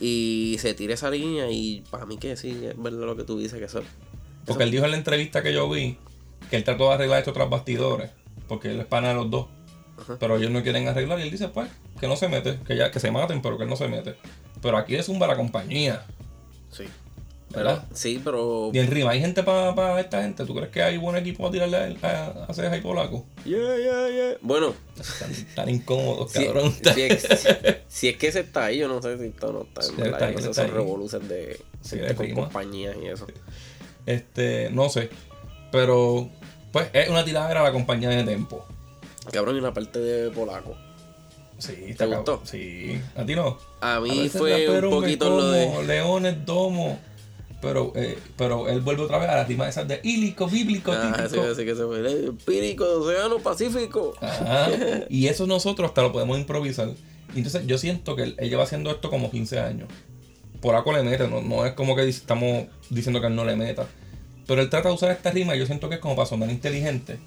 Y 0.00 0.56
se 0.60 0.74
tira 0.74 0.94
esa 0.94 1.10
línea 1.10 1.50
y 1.50 1.82
para 1.90 2.06
mí 2.06 2.18
que 2.18 2.36
sí, 2.36 2.50
es 2.64 2.80
verdad 2.80 3.06
lo 3.06 3.16
que 3.16 3.24
tú 3.24 3.38
dices, 3.38 3.58
que 3.58 3.64
eso. 3.64 3.82
Porque 4.46 4.64
él 4.64 4.70
dijo 4.70 4.84
en 4.84 4.92
la 4.92 4.96
entrevista 4.96 5.42
que 5.42 5.52
yo 5.52 5.68
vi 5.68 5.98
que 6.50 6.56
él 6.56 6.64
trató 6.64 6.88
de 6.88 6.94
arreglar 6.94 7.18
esto 7.18 7.32
tras 7.32 7.50
bastidores. 7.50 8.10
Porque 8.46 8.70
él 8.70 8.80
es 8.80 8.86
pana 8.86 9.08
de 9.08 9.14
los 9.14 9.30
dos. 9.30 9.46
Pero 10.18 10.36
ellos 10.36 10.50
no 10.50 10.62
quieren 10.62 10.88
arreglar. 10.88 11.18
Y 11.18 11.22
él 11.22 11.30
dice, 11.30 11.48
pues, 11.48 11.68
que 12.00 12.08
no 12.08 12.16
se 12.16 12.28
mete. 12.28 12.58
Que 12.66 12.76
ya 12.76 12.90
que 12.90 13.00
se 13.00 13.10
maten, 13.10 13.42
pero 13.42 13.58
que 13.58 13.64
él 13.64 13.70
no 13.70 13.76
se 13.76 13.88
mete. 13.88 14.14
Pero 14.62 14.78
aquí 14.78 14.94
es 14.94 15.06
zumba 15.06 15.26
la 15.26 15.36
compañía. 15.36 16.06
Sí. 16.70 16.84
¿Verdad? 17.54 17.84
Sí, 17.94 18.20
pero. 18.22 18.70
Y 18.72 18.78
en 18.78 18.88
rima, 18.88 19.10
¿hay 19.10 19.20
gente 19.20 19.42
para 19.42 20.00
esta 20.00 20.22
gente? 20.22 20.44
¿Tú 20.44 20.54
crees 20.54 20.70
que 20.70 20.82
hay 20.82 20.96
buen 20.98 21.16
equipo 21.16 21.46
a 21.46 21.50
tirarle 21.50 21.96
a, 22.02 22.46
a, 22.48 22.54
Ceja 22.54 22.76
y 22.76 22.80
Polaco? 22.80 23.26
Yeah, 23.44 23.76
yeah, 23.76 24.08
yeah. 24.08 24.36
Bueno, 24.42 24.74
Están 24.98 25.30
tan 25.54 25.68
incómodos, 25.68 26.32
si, 26.32 26.44
cabrón. 26.44 26.74
si 26.94 27.02
es, 27.02 27.28
si 27.88 28.08
es 28.08 28.16
que 28.16 28.28
ese 28.28 28.40
está 28.40 28.66
ahí, 28.66 28.78
yo 28.78 28.88
no 28.88 29.00
sé 29.00 29.18
si 29.18 29.26
está 29.26 29.46
o 29.48 29.52
no 29.52 29.62
está. 29.62 29.84
En 29.86 29.96
verdad, 29.96 30.30
está 30.30 30.54
son 30.54 30.74
revoluciones 30.74 31.28
de, 31.28 32.14
con 32.14 32.30
compañías 32.32 32.96
y 33.02 33.06
eso. 33.06 33.26
Este, 34.06 34.70
no 34.70 34.88
sé. 34.88 35.10
Pero, 35.70 36.30
pues 36.72 36.88
es 36.92 37.08
una 37.08 37.24
tiradera 37.24 37.60
a 37.60 37.64
la 37.64 37.72
compañía 37.72 38.08
de 38.10 38.24
Tempo. 38.24 38.66
Cabrón, 39.32 39.56
y 39.56 39.58
una 39.58 39.74
parte 39.74 39.98
de 39.98 40.30
polaco. 40.30 40.74
Sí, 41.58 41.72
¿Te 41.72 41.90
está 41.90 42.06
gustó? 42.06 42.40
Sí, 42.44 43.00
a 43.16 43.26
ti 43.26 43.34
no. 43.34 43.58
A 43.80 44.00
mí 44.00 44.28
fue 44.28 44.80
un 44.80 44.90
poquito 44.90 45.28
lo 45.28 45.50
de. 45.50 45.66
como 45.66 45.82
Leones, 45.82 46.46
domo. 46.46 46.98
Pero, 47.60 47.92
eh, 47.96 48.16
pero 48.36 48.68
él 48.68 48.80
vuelve 48.80 49.02
otra 49.02 49.18
vez 49.18 49.28
a 49.28 49.34
la 49.36 49.44
rima 49.44 49.68
esas 49.68 49.88
de 49.88 50.00
ílico, 50.04 50.46
bíblico, 50.46 50.92
Ah, 50.92 51.14
sí, 51.28 51.34
típico. 51.34 51.42
así 51.50 51.64
que 51.64 51.74
se 51.74 51.84
fue. 51.84 52.00
eh, 52.06 52.30
Pírico, 52.46 52.84
Océano 53.00 53.38
Pacífico. 53.40 54.14
Ajá. 54.20 54.68
Y 55.08 55.26
eso 55.26 55.46
nosotros 55.46 55.88
hasta 55.88 56.02
lo 56.02 56.12
podemos 56.12 56.38
improvisar. 56.38 56.90
Entonces 57.34 57.66
yo 57.66 57.76
siento 57.76 58.14
que 58.16 58.22
él, 58.22 58.36
lleva 58.36 58.62
haciendo 58.62 58.90
esto 58.90 59.10
como 59.10 59.30
15 59.30 59.58
años. 59.58 59.88
Por 60.60 60.74
algo 60.76 60.92
le 60.92 61.02
mete, 61.02 61.26
no, 61.28 61.42
no 61.42 61.66
es 61.66 61.72
como 61.72 61.96
que 61.96 62.08
estamos 62.08 62.66
diciendo 62.90 63.20
que 63.20 63.26
él 63.26 63.34
no 63.34 63.44
le 63.44 63.56
meta. 63.56 63.86
Pero 64.46 64.62
él 64.62 64.70
trata 64.70 64.88
de 64.88 64.94
usar 64.94 65.10
esta 65.10 65.30
rima 65.30 65.54
y 65.54 65.58
yo 65.58 65.66
siento 65.66 65.88
que 65.88 65.96
es 65.96 66.00
como 66.00 66.14
para 66.16 66.28
sonar 66.28 66.50
inteligente. 66.50 67.18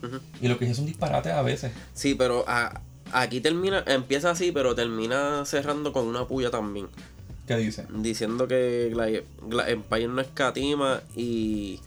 Y 0.42 0.48
lo 0.48 0.58
que 0.58 0.66
dice 0.66 0.76
son 0.78 0.86
disparates 0.86 1.32
a 1.34 1.42
veces. 1.42 1.72
Sí, 1.94 2.16
pero 2.16 2.44
a- 2.48 2.82
aquí 3.12 3.42
termina, 3.42 3.84
empieza 3.86 4.32
así, 4.32 4.52
pero 4.52 4.74
termina 4.76 5.46
cerrando 5.46 5.92
con 5.94 6.08
una 6.08 6.26
puya 6.28 6.50
también. 6.50 6.88
¿Qué 7.48 7.58
dice? 7.58 7.86
Diciendo 7.94 8.48
que 8.48 8.92
Gla- 8.94 9.68
Empire 9.70 10.08
no 10.08 10.22
escatima 10.22 11.02
y, 11.16 11.80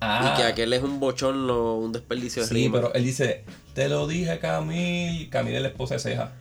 Ah, 0.00 0.32
y 0.32 0.36
que 0.40 0.44
aquel 0.46 0.72
es 0.72 0.82
un 0.82 1.00
bochorno, 1.00 1.74
un 1.76 1.92
desperdicio 1.92 2.42
de 2.42 2.48
sí, 2.48 2.54
rima. 2.54 2.74
pero 2.76 2.94
él 2.94 3.04
dice, 3.04 3.44
te 3.74 3.88
lo 3.88 4.06
dije 4.06 4.38
Camil. 4.38 5.28
Camil 5.30 5.56
es 5.56 5.62
la 5.62 5.68
esposa 5.68 5.94
de 5.94 6.00
Ceja. 6.00 6.32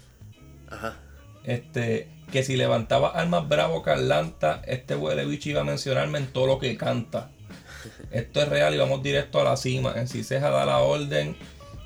Ajá. 0.69 0.95
Este, 1.43 2.07
que 2.31 2.43
si 2.43 2.55
levantaba 2.57 3.09
armas 3.09 3.47
bravo 3.49 3.81
Carlanta, 3.81 4.61
este 4.67 4.95
huele 4.95 5.25
bicho 5.25 5.49
iba 5.49 5.61
a 5.61 5.63
mencionarme 5.63 6.19
en 6.19 6.27
todo 6.27 6.45
lo 6.45 6.59
que 6.59 6.77
canta. 6.77 7.31
Esto 8.11 8.41
es 8.41 8.49
real 8.49 8.75
y 8.75 8.77
vamos 8.77 9.01
directo 9.01 9.41
a 9.41 9.43
la 9.45 9.57
cima. 9.57 9.93
En 9.95 10.07
si 10.07 10.23
Ceja 10.23 10.49
da 10.51 10.65
la 10.65 10.79
orden 10.79 11.35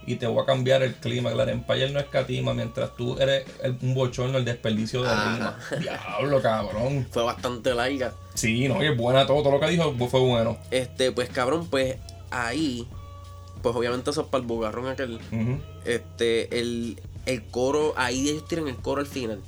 y 0.06 0.16
te 0.16 0.28
voy 0.28 0.42
a 0.42 0.46
cambiar 0.46 0.82
el 0.84 0.96
clima. 0.96 1.32
Claro, 1.32 1.52
Empire 1.52 1.90
no 1.92 2.00
escatima, 2.00 2.54
mientras 2.54 2.96
tú 2.96 3.18
eres 3.20 3.46
el- 3.64 3.78
un 3.82 3.94
bochorno, 3.94 4.38
el 4.38 4.46
desperdicio 4.46 5.04
de 5.04 5.10
rima. 5.10 5.58
Diablo, 5.80 6.42
cabrón. 6.42 7.08
Fue 7.12 7.24
bastante 7.24 7.74
larga. 7.74 8.14
Sí, 8.34 8.68
no, 8.68 8.82
y 8.84 8.88
es 8.88 8.98
buena 8.98 9.26
todo, 9.28 9.42
todo 9.44 9.54
lo 9.54 9.60
que 9.60 9.68
dijo 9.70 9.94
fue 10.10 10.20
bueno. 10.22 10.58
Este, 10.72 11.12
pues 11.12 11.30
cabrón, 11.30 11.68
pues 11.70 11.98
ahí, 12.32 12.88
pues 13.62 13.76
obviamente 13.76 14.10
eso 14.12 14.22
es 14.22 14.28
para 14.28 14.42
el 14.42 14.48
bugarrón 14.48 14.88
aquel. 14.88 15.20
Este, 15.86 16.60
el, 16.60 17.00
el 17.26 17.44
coro, 17.44 17.94
ahí 17.98 18.30
ellos 18.30 18.48
tiran 18.48 18.68
el 18.68 18.76
coro 18.78 19.02
al 19.02 19.08
final. 19.08 19.42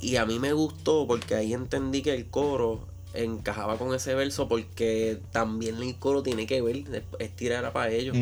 Y 0.00 0.16
a 0.16 0.24
mí 0.26 0.38
me 0.38 0.52
gustó 0.52 1.06
porque 1.06 1.34
ahí 1.34 1.52
entendí 1.52 2.02
que 2.02 2.14
el 2.14 2.26
coro 2.26 2.88
encajaba 3.12 3.76
con 3.76 3.94
ese 3.94 4.14
verso 4.14 4.48
porque 4.48 5.18
también 5.32 5.76
el 5.82 5.96
coro 5.98 6.22
tiene 6.22 6.46
que 6.46 6.62
ver, 6.62 6.84
es- 7.18 7.36
tirar 7.36 7.72
para 7.72 7.90
ellos. 7.90 8.16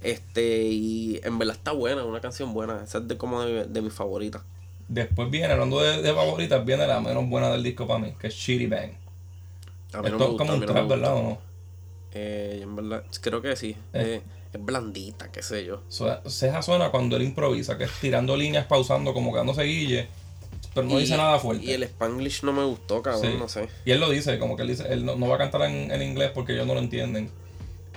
Este, 0.00 0.62
y 0.62 1.20
en 1.24 1.38
verdad 1.38 1.56
está 1.56 1.72
buena, 1.72 2.04
una 2.04 2.20
canción 2.20 2.52
buena. 2.54 2.82
Esa 2.84 2.98
es 2.98 3.08
de 3.08 3.16
como 3.16 3.42
de, 3.42 3.64
de 3.64 3.82
mis 3.82 3.92
favoritas. 3.92 4.42
Después 4.88 5.30
viene, 5.30 5.52
hablando 5.52 5.80
de, 5.80 6.00
de 6.02 6.14
favoritas, 6.14 6.64
viene 6.64 6.86
la 6.86 7.00
menos 7.00 7.28
buena 7.28 7.50
del 7.50 7.62
disco 7.62 7.86
para 7.86 7.98
mí, 7.98 8.14
que 8.18 8.28
es 8.28 8.34
Shitty 8.34 8.66
Bang. 8.66 8.92
A 9.92 10.02
mí 10.02 10.08
Esto 10.08 10.18
me 10.18 10.24
es 10.32 10.38
como 10.38 10.54
un 10.54 10.60
no 10.60 10.66
trap. 10.66 10.88
¿verdad 10.88 11.14
o 11.16 11.22
no? 11.22 11.38
Eh, 12.12 12.60
en 12.62 12.74
verdad, 12.76 13.04
creo 13.20 13.42
que 13.42 13.54
sí. 13.56 13.76
Eh. 13.92 14.20
Eh, 14.20 14.22
es 14.52 14.64
blandita, 14.64 15.30
qué 15.30 15.42
sé 15.42 15.64
yo. 15.66 15.82
Ceja 16.26 16.62
suena 16.62 16.90
cuando 16.90 17.16
él 17.16 17.22
improvisa, 17.22 17.76
que 17.76 17.84
es 17.84 17.92
tirando 18.00 18.34
líneas, 18.36 18.64
pausando, 18.66 19.12
como 19.12 19.30
que 19.32 19.36
dándose 19.38 19.62
guille, 19.64 20.08
pero 20.74 20.86
no 20.86 20.96
Y- 20.98 21.02
dice 21.02 21.18
nada 21.18 21.38
fuerte. 21.38 21.66
Y 21.66 21.72
el 21.72 21.82
Spanglish 21.82 22.44
no 22.44 22.54
me 22.54 22.64
gustó, 22.64 23.02
cabrón, 23.02 23.32
Sí. 23.32 23.36
no 23.38 23.48
sé. 23.48 23.68
Y 23.84 23.90
él 23.90 24.00
lo 24.00 24.08
dice, 24.08 24.38
como 24.38 24.56
que 24.56 24.62
él 24.62 24.68
dice, 24.68 24.86
él 24.90 25.04
no, 25.04 25.16
no 25.16 25.28
va 25.28 25.34
a 25.34 25.38
cantar 25.38 25.62
en, 25.68 25.90
en 25.90 26.02
inglés 26.02 26.30
porque 26.34 26.54
ellos 26.54 26.66
no 26.66 26.72
lo 26.74 26.80
entienden. 26.80 27.30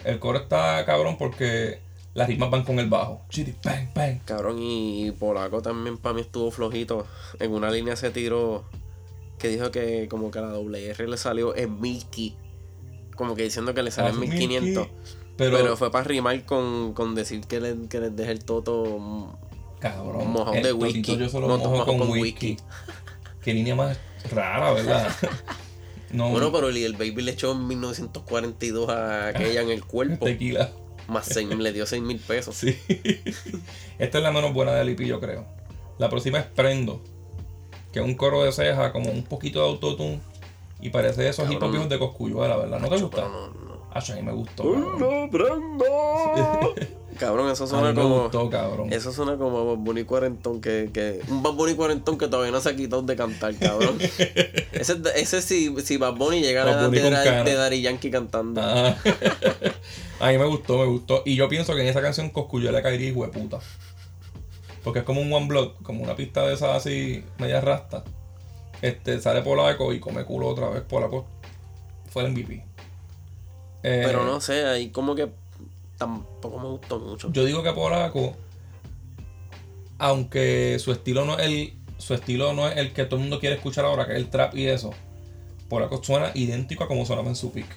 El 0.04 0.20
coro 0.20 0.40
está 0.40 0.84
cabrón 0.86 1.18
porque 1.18 1.80
las 2.13 2.28
rimas 2.28 2.50
van 2.50 2.63
con 2.63 2.80
el 2.80 2.89
bajo. 2.89 3.21
Chitty, 3.30 3.54
bang, 3.63 3.93
bang. 3.95 4.19
Cabrón, 4.26 4.58
y 4.60 5.12
Polaco 5.12 5.62
también 5.62 5.97
para 5.97 6.13
mí 6.15 6.21
estuvo 6.21 6.52
flojito. 6.52 7.06
En 7.39 7.52
una 7.52 7.71
línea 7.71 7.95
se 7.95 8.10
tiró 8.12 8.65
que 9.39 9.47
dijo 9.47 9.71
que 9.71 10.08
como 10.10 10.30
que 10.30 10.39
a 10.39 10.43
la 10.43 10.50
doble 10.50 10.88
R 10.89 11.08
le 11.08 11.17
salió 11.17 11.56
en 11.56 11.80
Milky. 11.80 12.36
Como 13.15 13.36
que 13.36 13.43
diciendo 13.43 13.74
que 13.74 13.82
le 13.84 13.91
Ah, 13.97 14.10
en 14.10 14.19
1500. 14.19 14.88
Pero, 15.38 15.58
Pero, 15.58 15.78
fue 15.78 15.91
para 15.91 16.04
rimar 16.04 16.45
con, 16.45 16.93
con 16.93 17.15
decir 17.15 17.41
que, 17.47 17.60
le, 17.60 17.88
que 17.88 18.00
les 18.00 18.15
deje 18.15 18.32
el 18.32 18.43
toto. 18.43 19.38
cabrón, 19.80 20.32
mojón 20.32 20.58
el 20.58 20.63
de 20.63 20.74
whisky. 20.74 21.17
yo 21.17 21.30
se 21.30 21.39
lo 21.39 21.47
Mo- 21.47 21.58
mojo 21.58 21.86
con, 21.86 21.97
con 21.97 22.10
whisky. 22.12 22.52
whisky. 22.52 22.58
Qué 23.41 23.54
línea 23.54 23.74
más 23.76 23.97
rara, 24.32 24.71
¿verdad? 24.74 25.12
no, 26.12 26.30
Bueno, 26.30 26.52
pero 26.52 26.69
el, 26.69 26.78
el 26.78 26.93
baby 26.93 27.21
le 27.24 27.32
echó 27.32 27.54
en 27.54 27.67
1942 27.67 28.89
a 28.89 29.30
aquella 29.30 29.62
en 29.62 29.69
el 29.71 29.84
cuerpo. 29.84 30.26
tequila. 30.26 30.71
Más 31.08 31.26
seis- 31.26 31.48
le 31.50 31.74
dio 31.74 31.86
6 31.86 32.02
mil 32.02 32.20
pesos. 32.20 32.56
Sí. 32.56 32.78
Esta 34.00 34.18
es 34.18 34.24
la 34.24 34.32
menos 34.32 34.54
buena 34.54 34.74
de 34.74 34.86
Lipi, 34.86 35.06
yo 35.06 35.20
creo. 35.20 35.46
La 35.98 36.10
próxima 36.10 36.40
es 36.40 36.46
Prendo. 36.46 37.02
Que 37.92 38.00
es 38.00 38.06
un 38.06 38.16
coro 38.16 38.44
de 38.44 38.52
ceja, 38.52 38.92
como 38.94 39.12
un 39.12 39.24
poquito 39.24 39.60
de 39.60 39.66
autotune. 39.70 40.22
Y 40.80 40.90
parece 40.90 41.28
esos 41.28 41.50
hip 41.52 41.62
hop 41.62 41.88
de 41.88 42.00
Coscuyuela, 42.00 42.56
¿verdad? 42.58 42.80
¿No 42.80 42.90
te 42.90 42.98
gusta? 42.98 43.22
no, 43.24 43.48
no. 43.50 43.72
Ah, 43.94 44.00
a 44.10 44.16
mí 44.16 44.22
me 44.22 44.32
gustó. 44.32 44.64
Cabrón, 44.64 45.30
Cabrón, 47.22 47.52
eso 47.52 47.66
a 47.66 47.68
suena 47.68 47.90
mí 47.90 47.96
me 47.98 48.02
como. 48.02 48.24
gustó, 48.24 48.50
cabrón. 48.50 48.92
Eso 48.92 49.12
suena 49.12 49.38
como 49.38 49.64
Bad 49.64 49.78
Bunny 49.78 50.06
cuarentón 50.06 50.60
que, 50.60 50.90
que. 50.92 51.22
Un 51.30 51.44
Bad 51.44 51.54
Bunny 51.54 51.76
cuarentón 51.76 52.18
que 52.18 52.28
todavía 52.28 52.52
no 52.52 52.60
se 52.60 52.70
ha 52.70 52.76
quitado 52.76 53.04
de 53.04 53.16
cantar, 53.16 53.54
cabrón. 53.58 54.00
ese, 54.72 54.96
ese 55.16 55.44
si, 55.44 55.72
si 55.82 55.98
Bad 55.98 56.16
Bunny 56.16 56.42
llega 56.42 56.64
a 56.64 56.66
la 56.66 56.76
Bad 56.78 56.86
Bunny 56.88 56.98
de, 57.00 57.44
de 57.44 57.54
Daddy 57.54 57.84
Yankee 57.84 58.10
cantando. 58.10 58.60
Ah. 58.64 58.98
a 60.20 60.32
mí 60.32 60.38
me 60.40 60.46
gustó, 60.46 60.80
me 60.80 60.86
gustó. 60.86 61.22
Y 61.24 61.36
yo 61.36 61.48
pienso 61.48 61.76
que 61.76 61.82
en 61.82 61.90
esa 61.90 62.02
canción 62.02 62.32
Coscuyuela 62.32 62.82
caería 62.82 63.10
hijo 63.10 63.24
de 63.24 63.30
puta. 63.30 63.60
Porque 64.84 65.00
es 65.00 65.06
como 65.06 65.22
un 65.22 65.32
One 65.32 65.46
Blood, 65.46 65.74
como 65.84 66.02
una 66.02 66.16
pista 66.16 66.48
de 66.48 66.56
esas 66.56 66.76
así, 66.76 67.24
media 67.38 67.62
rasta. 67.62 68.04
Este, 68.82 69.22
sale 69.22 69.44
Polaco 69.44 69.94
y 69.94 70.00
come 70.00 70.26
culo 70.26 70.48
otra 70.48 70.70
vez. 70.70 70.82
Polaco 70.82 71.28
fue 72.10 72.24
el 72.24 72.32
MVP. 72.32 72.66
Eh, 73.84 74.02
Pero 74.08 74.26
no 74.26 74.42
sé, 74.42 74.66
ahí 74.66 74.90
como 74.90 75.14
que 75.14 75.30
tampoco 76.02 76.58
me 76.58 76.66
gustó 76.66 76.98
mucho. 76.98 77.32
Yo 77.32 77.46
digo 77.46 77.62
que 77.62 77.72
Polaco, 77.74 78.36
aunque 80.00 80.78
su 80.80 80.92
estilo 80.92 81.26
no 81.26 81.38
es 81.38 81.46
el, 81.46 81.74
su 82.00 82.16
estilo 82.16 82.54
no 82.54 82.68
es 82.68 82.76
el 82.78 82.92
que 82.92 83.06
todo 83.06 83.18
el 83.18 83.22
mundo 83.22 83.40
quiere 83.40 83.58
escuchar 83.58 83.86
ahora, 83.86 84.08
que 84.08 84.14
es 84.14 84.18
el 84.18 84.32
trap 84.32 84.56
y 84.56 84.66
eso, 84.66 84.96
Polaco 85.70 86.04
suena 86.04 86.32
idéntico 86.34 86.84
a 86.84 86.88
como 86.88 87.06
sonaba 87.06 87.30
en 87.30 87.36
su 87.36 87.52
pick. 87.52 87.68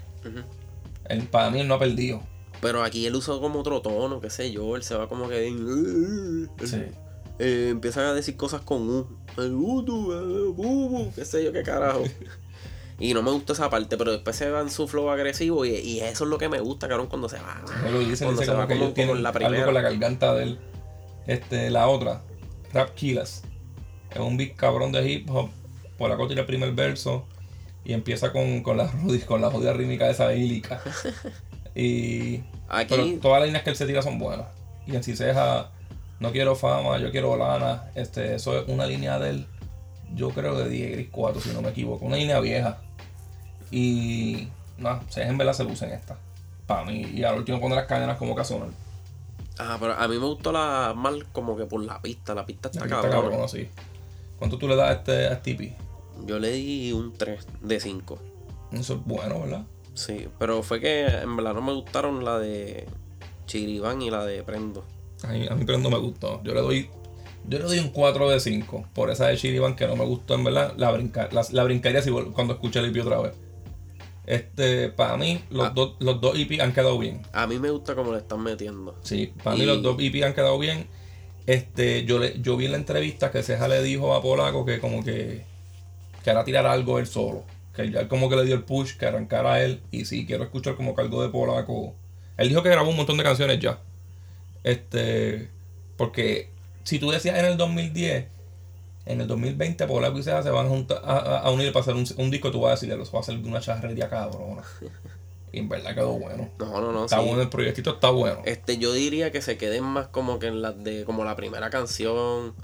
Él, 1.04 1.24
para 1.24 1.50
mí 1.50 1.60
él 1.60 1.68
no 1.68 1.74
ha 1.74 1.78
perdido. 1.78 2.22
Pero 2.62 2.82
aquí 2.82 3.04
él 3.04 3.14
usó 3.14 3.42
como 3.42 3.60
otro 3.60 3.82
tono, 3.82 4.22
qué 4.22 4.30
sé 4.30 4.50
yo. 4.50 4.74
Él 4.74 4.82
se 4.82 4.94
va 4.94 5.06
como 5.06 5.28
que. 5.28 5.50
Sí. 6.64 6.82
Eh, 7.38 7.68
empieza 7.70 8.08
a 8.08 8.14
decir 8.14 8.38
cosas 8.38 8.62
con 8.62 8.88
U. 8.88 9.06
El 9.36 9.52
utu, 9.52 10.12
eh, 10.12 10.52
bubu, 10.54 11.12
qué 11.14 11.26
sé 11.26 11.44
yo, 11.44 11.52
qué 11.52 11.62
carajo. 11.62 12.04
Y 12.98 13.12
no 13.12 13.22
me 13.22 13.30
gusta 13.32 13.52
esa 13.54 13.70
parte, 13.70 13.96
pero 13.96 14.12
después 14.12 14.36
se 14.36 14.50
va 14.50 14.60
en 14.60 14.70
su 14.70 14.86
flow 14.86 15.10
agresivo 15.10 15.64
y, 15.64 15.70
y 15.70 16.00
eso 16.00 16.24
es 16.24 16.30
lo 16.30 16.38
que 16.38 16.48
me 16.48 16.60
gusta, 16.60 16.88
cabrón, 16.88 17.08
cuando 17.08 17.28
se 17.28 17.38
va. 17.38 17.60
Él 17.86 17.92
lo 17.92 17.98
dice, 18.00 18.24
cuando 18.24 18.40
dice 18.40 18.52
se 18.52 18.56
como 18.56 18.62
va 18.62 18.68
que 18.68 18.78
como, 18.78 19.14
ellos 19.14 19.20
la 19.20 19.28
algo 19.30 19.38
primera. 19.40 19.64
con 19.64 19.74
la 19.74 19.80
garganta 19.80 20.34
de 20.34 20.42
él. 20.44 20.58
Este, 21.26 21.70
la 21.70 21.88
otra, 21.88 22.22
Rap 22.72 22.94
Killers. 22.94 23.42
Es 24.12 24.20
un 24.20 24.36
big 24.36 24.54
cabrón 24.56 24.92
de 24.92 25.10
hip 25.10 25.28
hop. 25.30 25.50
Polaco 25.98 26.28
tira 26.28 26.42
el 26.42 26.46
primer 26.46 26.72
verso 26.72 27.26
y 27.84 27.92
empieza 27.92 28.32
con, 28.32 28.62
con 28.62 28.76
la 28.76 28.90
con 29.26 29.40
la 29.40 29.50
jodida 29.50 29.72
rítmica 29.72 30.06
de 30.06 30.12
esa 30.12 30.34
ílica. 30.34 30.80
Y 31.76 32.44
Aquí, 32.68 32.94
Pero 32.94 33.20
todas 33.20 33.40
las 33.40 33.48
líneas 33.48 33.64
que 33.64 33.70
él 33.70 33.76
se 33.76 33.84
tira 33.86 34.00
son 34.00 34.18
buenas. 34.18 34.46
Y 34.86 34.94
en 34.94 35.02
Ciseja, 35.02 35.70
no 36.20 36.30
quiero 36.30 36.54
fama, 36.54 36.98
yo 36.98 37.10
quiero 37.10 37.36
lana. 37.36 37.90
Este, 37.96 38.36
eso 38.36 38.60
es 38.60 38.68
una 38.68 38.86
línea 38.86 39.18
de 39.18 39.30
él, 39.30 39.46
yo 40.14 40.30
creo 40.30 40.56
de 40.56 40.68
10 40.68 40.92
Gris 40.92 41.08
4, 41.10 41.40
si 41.40 41.50
no 41.50 41.62
me 41.62 41.70
equivoco. 41.70 42.04
Una 42.06 42.16
línea 42.16 42.40
vieja. 42.40 42.78
Y 43.70 44.48
no, 44.78 45.00
Ceja 45.10 45.28
en 45.28 45.38
verdad 45.38 45.52
se 45.52 45.64
luce 45.64 45.84
en 45.86 45.92
esta. 45.92 46.16
Para 46.66 46.84
mí. 46.84 47.02
Y 47.14 47.24
al 47.24 47.36
último 47.38 47.60
pone 47.60 47.74
las 47.74 47.86
cadenas 47.86 48.18
como 48.18 48.34
casual. 48.34 48.70
ah, 49.58 49.76
pero 49.80 49.94
a 49.94 50.08
mí 50.08 50.18
me 50.18 50.26
gustó 50.26 50.52
la 50.52 50.92
mal 50.96 51.26
como 51.32 51.56
que 51.56 51.64
por 51.66 51.82
la 51.82 52.00
pista. 52.00 52.34
La 52.34 52.46
pista 52.46 52.68
está 52.68 52.84
Aquí 52.84 52.92
está 52.94 53.02
cabrón. 53.08 53.30
cabrón 53.30 53.44
así. 53.44 53.68
¿Cuánto 54.38 54.58
tú 54.58 54.68
le 54.68 54.76
das 54.76 54.90
a 54.90 54.92
este 54.94 55.26
a 55.28 55.36
Stipi? 55.36 55.72
Yo 56.26 56.38
le 56.38 56.50
di 56.52 56.92
un 56.92 57.12
3 57.16 57.46
de 57.62 57.80
5. 57.80 58.18
Eso 58.72 58.94
es 58.94 59.04
bueno, 59.04 59.40
¿verdad? 59.40 59.62
Sí, 59.94 60.28
pero 60.38 60.62
fue 60.62 60.80
que 60.80 61.06
en 61.06 61.36
verdad 61.36 61.54
no 61.54 61.62
me 61.62 61.72
gustaron 61.72 62.24
la 62.24 62.38
de 62.38 62.86
Chiribán 63.46 64.02
y 64.02 64.10
la 64.10 64.24
de 64.24 64.42
Prendo. 64.42 64.84
A 65.22 65.28
mí, 65.28 65.46
a 65.48 65.54
mí 65.54 65.64
Prendo 65.64 65.90
me 65.90 65.98
gustó. 65.98 66.42
Yo 66.42 66.54
le 66.54 66.60
doy. 66.60 66.90
Yo 67.46 67.58
le 67.58 67.64
doy 67.64 67.78
un 67.78 67.90
4 67.90 68.30
de 68.30 68.40
5 68.40 68.86
por 68.94 69.10
esa 69.10 69.26
de 69.28 69.36
Chiriban 69.36 69.76
que 69.76 69.86
no 69.86 69.96
me 69.96 70.04
gustó 70.04 70.34
en 70.34 70.44
verdad. 70.44 70.74
La, 70.76 70.90
brinca, 70.90 71.28
la, 71.32 71.44
la 71.50 71.64
brincaría 71.64 72.00
si 72.02 72.10
cuando 72.10 72.54
escuché 72.54 72.78
el 72.80 72.86
IP 72.94 73.02
otra 73.04 73.20
vez. 73.20 73.32
Este, 74.26 74.88
para 74.88 75.16
mí, 75.18 75.42
los, 75.50 75.66
Ah. 75.66 75.72
dos, 75.74 75.96
los 76.00 76.20
dos 76.20 76.38
EP 76.38 76.60
han 76.62 76.72
quedado 76.72 76.98
bien. 76.98 77.20
A 77.32 77.46
mí 77.46 77.58
me 77.58 77.70
gusta 77.70 77.94
cómo 77.94 78.12
le 78.12 78.18
están 78.18 78.42
metiendo. 78.42 78.96
Sí, 79.02 79.32
para 79.42 79.56
mí 79.56 79.66
los 79.66 79.82
dos 79.82 79.96
EP 80.00 80.24
han 80.24 80.32
quedado 80.34 80.58
bien. 80.58 80.86
Este, 81.46 82.06
yo 82.06 82.18
le, 82.18 82.40
yo 82.40 82.56
vi 82.56 82.64
en 82.64 82.72
la 82.72 82.78
entrevista 82.78 83.30
que 83.30 83.42
Ceja 83.42 83.68
le 83.68 83.82
dijo 83.82 84.14
a 84.14 84.22
Polaco 84.22 84.64
que 84.64 84.80
como 84.80 85.04
que 85.04 85.44
que 86.22 86.30
era 86.30 86.42
tirar 86.42 86.64
algo 86.64 86.98
él 86.98 87.06
solo. 87.06 87.44
Que 87.76 87.90
ya 87.90 88.08
como 88.08 88.30
que 88.30 88.36
le 88.36 88.46
dio 88.46 88.54
el 88.54 88.62
push, 88.64 88.96
que 88.96 89.04
arrancara 89.04 89.62
él. 89.62 89.82
Y 89.90 90.06
sí, 90.06 90.24
quiero 90.24 90.44
escuchar 90.44 90.74
como 90.76 90.94
que 90.94 91.02
algo 91.02 91.22
de 91.22 91.28
Polaco. 91.28 91.94
Él 92.38 92.48
dijo 92.48 92.62
que 92.62 92.70
grabó 92.70 92.88
un 92.88 92.96
montón 92.96 93.18
de 93.18 93.24
canciones 93.24 93.60
ya. 93.60 93.78
Este, 94.62 95.50
porque 95.98 96.48
si 96.84 96.98
tú 96.98 97.10
decías 97.10 97.38
en 97.38 97.44
el 97.46 97.56
2010, 97.56 98.26
en 99.06 99.20
el 99.20 99.26
2020 99.26 99.86
Polaco 99.86 100.18
y 100.18 100.22
Ceja 100.22 100.42
se 100.42 100.50
van 100.50 100.66
a, 100.66 100.68
juntar- 100.70 101.02
a, 101.04 101.40
a- 101.40 101.50
unir 101.50 101.72
para 101.72 101.82
hacer 101.82 101.94
un, 101.94 102.06
un 102.16 102.30
disco, 102.30 102.50
tú 102.50 102.60
vas 102.60 102.68
a 102.70 102.74
decir, 102.86 102.92
eso 103.00 103.12
va 103.12 103.20
a 103.20 103.36
de 103.36 103.48
una 103.48 103.60
charrería 103.60 104.08
cabrona. 104.08 104.62
Y 105.52 105.58
en 105.60 105.68
verdad 105.68 105.94
quedó 105.94 106.12
bueno. 106.14 106.48
No, 106.58 106.80
no, 106.80 106.90
no. 106.92 107.04
Está 107.04 107.20
sí. 107.20 107.26
bueno, 107.26 107.42
el 107.42 107.48
proyectito 107.48 107.92
está 107.94 108.10
bueno. 108.10 108.40
Este, 108.44 108.76
yo 108.78 108.92
diría 108.92 109.30
que 109.30 109.40
se 109.40 109.56
queden 109.56 109.84
más 109.84 110.08
como 110.08 110.38
que 110.40 110.48
en 110.48 110.62
las 110.62 110.82
de, 110.82 111.04
como 111.04 111.24
la 111.24 111.36
primera 111.36 111.70
canción. 111.70 112.54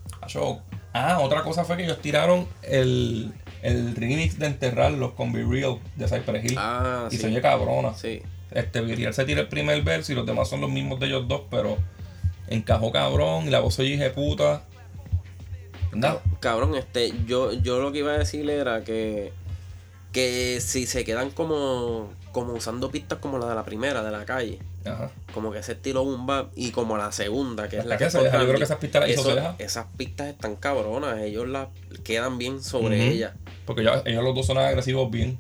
Ah, 0.93 1.19
otra 1.21 1.43
cosa 1.45 1.65
fue 1.65 1.77
que 1.77 1.85
ellos 1.85 2.01
tiraron 2.01 2.49
el, 2.63 3.33
el 3.63 3.95
remix 3.95 4.39
de 4.41 4.47
Enterrarlos 4.47 5.13
con 5.13 5.33
Be 5.33 5.45
Real 5.45 5.79
de 5.95 6.09
Cypress 6.09 6.45
Hill. 6.45 6.57
Ah, 6.59 7.07
y 7.11 7.15
sí. 7.15 7.21
se 7.23 7.27
oye 7.29 7.41
cabrona. 7.41 7.95
Sí. 7.95 8.23
Este, 8.51 8.81
Be 8.81 8.97
Real 8.97 9.15
se 9.15 9.25
tira 9.25 9.41
el 9.43 9.49
primer 9.49 9.81
verso 9.83 10.11
y 10.11 10.17
los 10.17 10.27
demás 10.27 10.49
son 10.49 10.61
los 10.61 10.71
mismos 10.71 10.99
de 10.99 11.07
ellos 11.07 11.29
dos, 11.29 11.43
pero 11.49 11.77
encajó 12.51 12.93
cabrón 12.93 13.47
y 13.47 13.51
la 13.51 13.61
voz 13.61 13.79
oye 13.79 13.97
de 13.97 14.11
puta. 14.11 14.65
Nada. 15.93 16.21
Cabrón, 16.41 16.75
este, 16.77 17.13
yo, 17.27 17.53
yo 17.53 17.81
lo 17.81 17.91
que 17.93 17.99
iba 17.99 18.13
a 18.13 18.19
decir 18.19 18.49
era 18.49 18.85
que, 18.85 19.33
que 20.13 20.61
si 20.61 20.87
se 20.87 21.05
quedan 21.05 21.31
como, 21.31 22.11
como 22.33 22.53
usando 22.53 22.91
pistas 22.91 23.19
como 23.19 23.39
la 23.39 23.49
de 23.49 23.55
la 23.57 23.65
primera, 23.65 24.03
de 24.05 24.11
la 24.13 24.25
calle, 24.25 24.61
Ajá. 24.85 25.11
como 25.35 25.51
que 25.51 25.59
ese 25.59 25.73
estilo 25.73 26.05
boom 26.05 26.27
bap, 26.27 26.53
y 26.55 26.71
como 26.71 26.97
la 26.97 27.11
segunda, 27.11 27.69
que 27.69 27.79
es 27.79 27.85
La 27.85 27.91
la 27.91 27.99
que 27.99 28.05
que 28.05 28.11
se 28.11 28.23
deja, 28.23 28.39
yo 28.39 28.45
creo 28.47 28.59
que 28.59 28.65
esas 28.65 28.79
pistas 28.79 29.01
las 29.03 29.11
hizo 29.11 29.21
eso- 29.23 29.35
Ceja. 29.35 29.55
Esas 29.59 29.87
pistas 29.97 30.29
están 30.29 30.55
cabronas, 30.57 31.19
ellos 31.23 31.49
las 31.49 31.69
quedan 32.05 32.39
bien 32.39 32.63
sobre 32.63 33.01
Ujú. 33.01 33.11
ellas. 33.11 33.33
Porque 33.67 33.83
ya- 33.83 34.03
ellos 34.07 34.23
los 34.23 34.35
dos 34.35 34.47
son 34.47 34.59
agresivos 34.59 35.11
bien. 35.11 35.39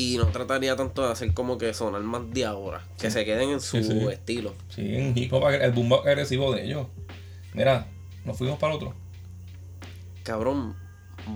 Y 0.00 0.16
no 0.16 0.26
trataría 0.28 0.76
tanto 0.76 1.04
de 1.04 1.10
hacer 1.12 1.34
como 1.34 1.58
que 1.58 1.74
sonar 1.74 2.02
más 2.02 2.22
de 2.32 2.44
ahora, 2.44 2.84
que 3.00 3.10
se 3.10 3.24
queden 3.24 3.50
en 3.50 3.60
su 3.60 3.78
Sí, 3.82 3.84
sí. 3.84 3.98
estilo. 4.12 4.54
Sí, 4.68 4.94
en 4.94 5.16
hip 5.18 5.32
hop, 5.32 5.42
agre- 5.44 5.64
el 5.64 5.72
boom 5.72 5.88
bap 5.88 6.06
agresivo 6.06 6.52
de 6.54 6.64
ellos. 6.66 6.86
Mira, 7.52 7.86
nos 8.24 8.36
fuimos 8.38 8.58
para 8.60 8.74
el 8.74 8.76
otro. 8.76 8.94
Cabrón, 10.22 10.76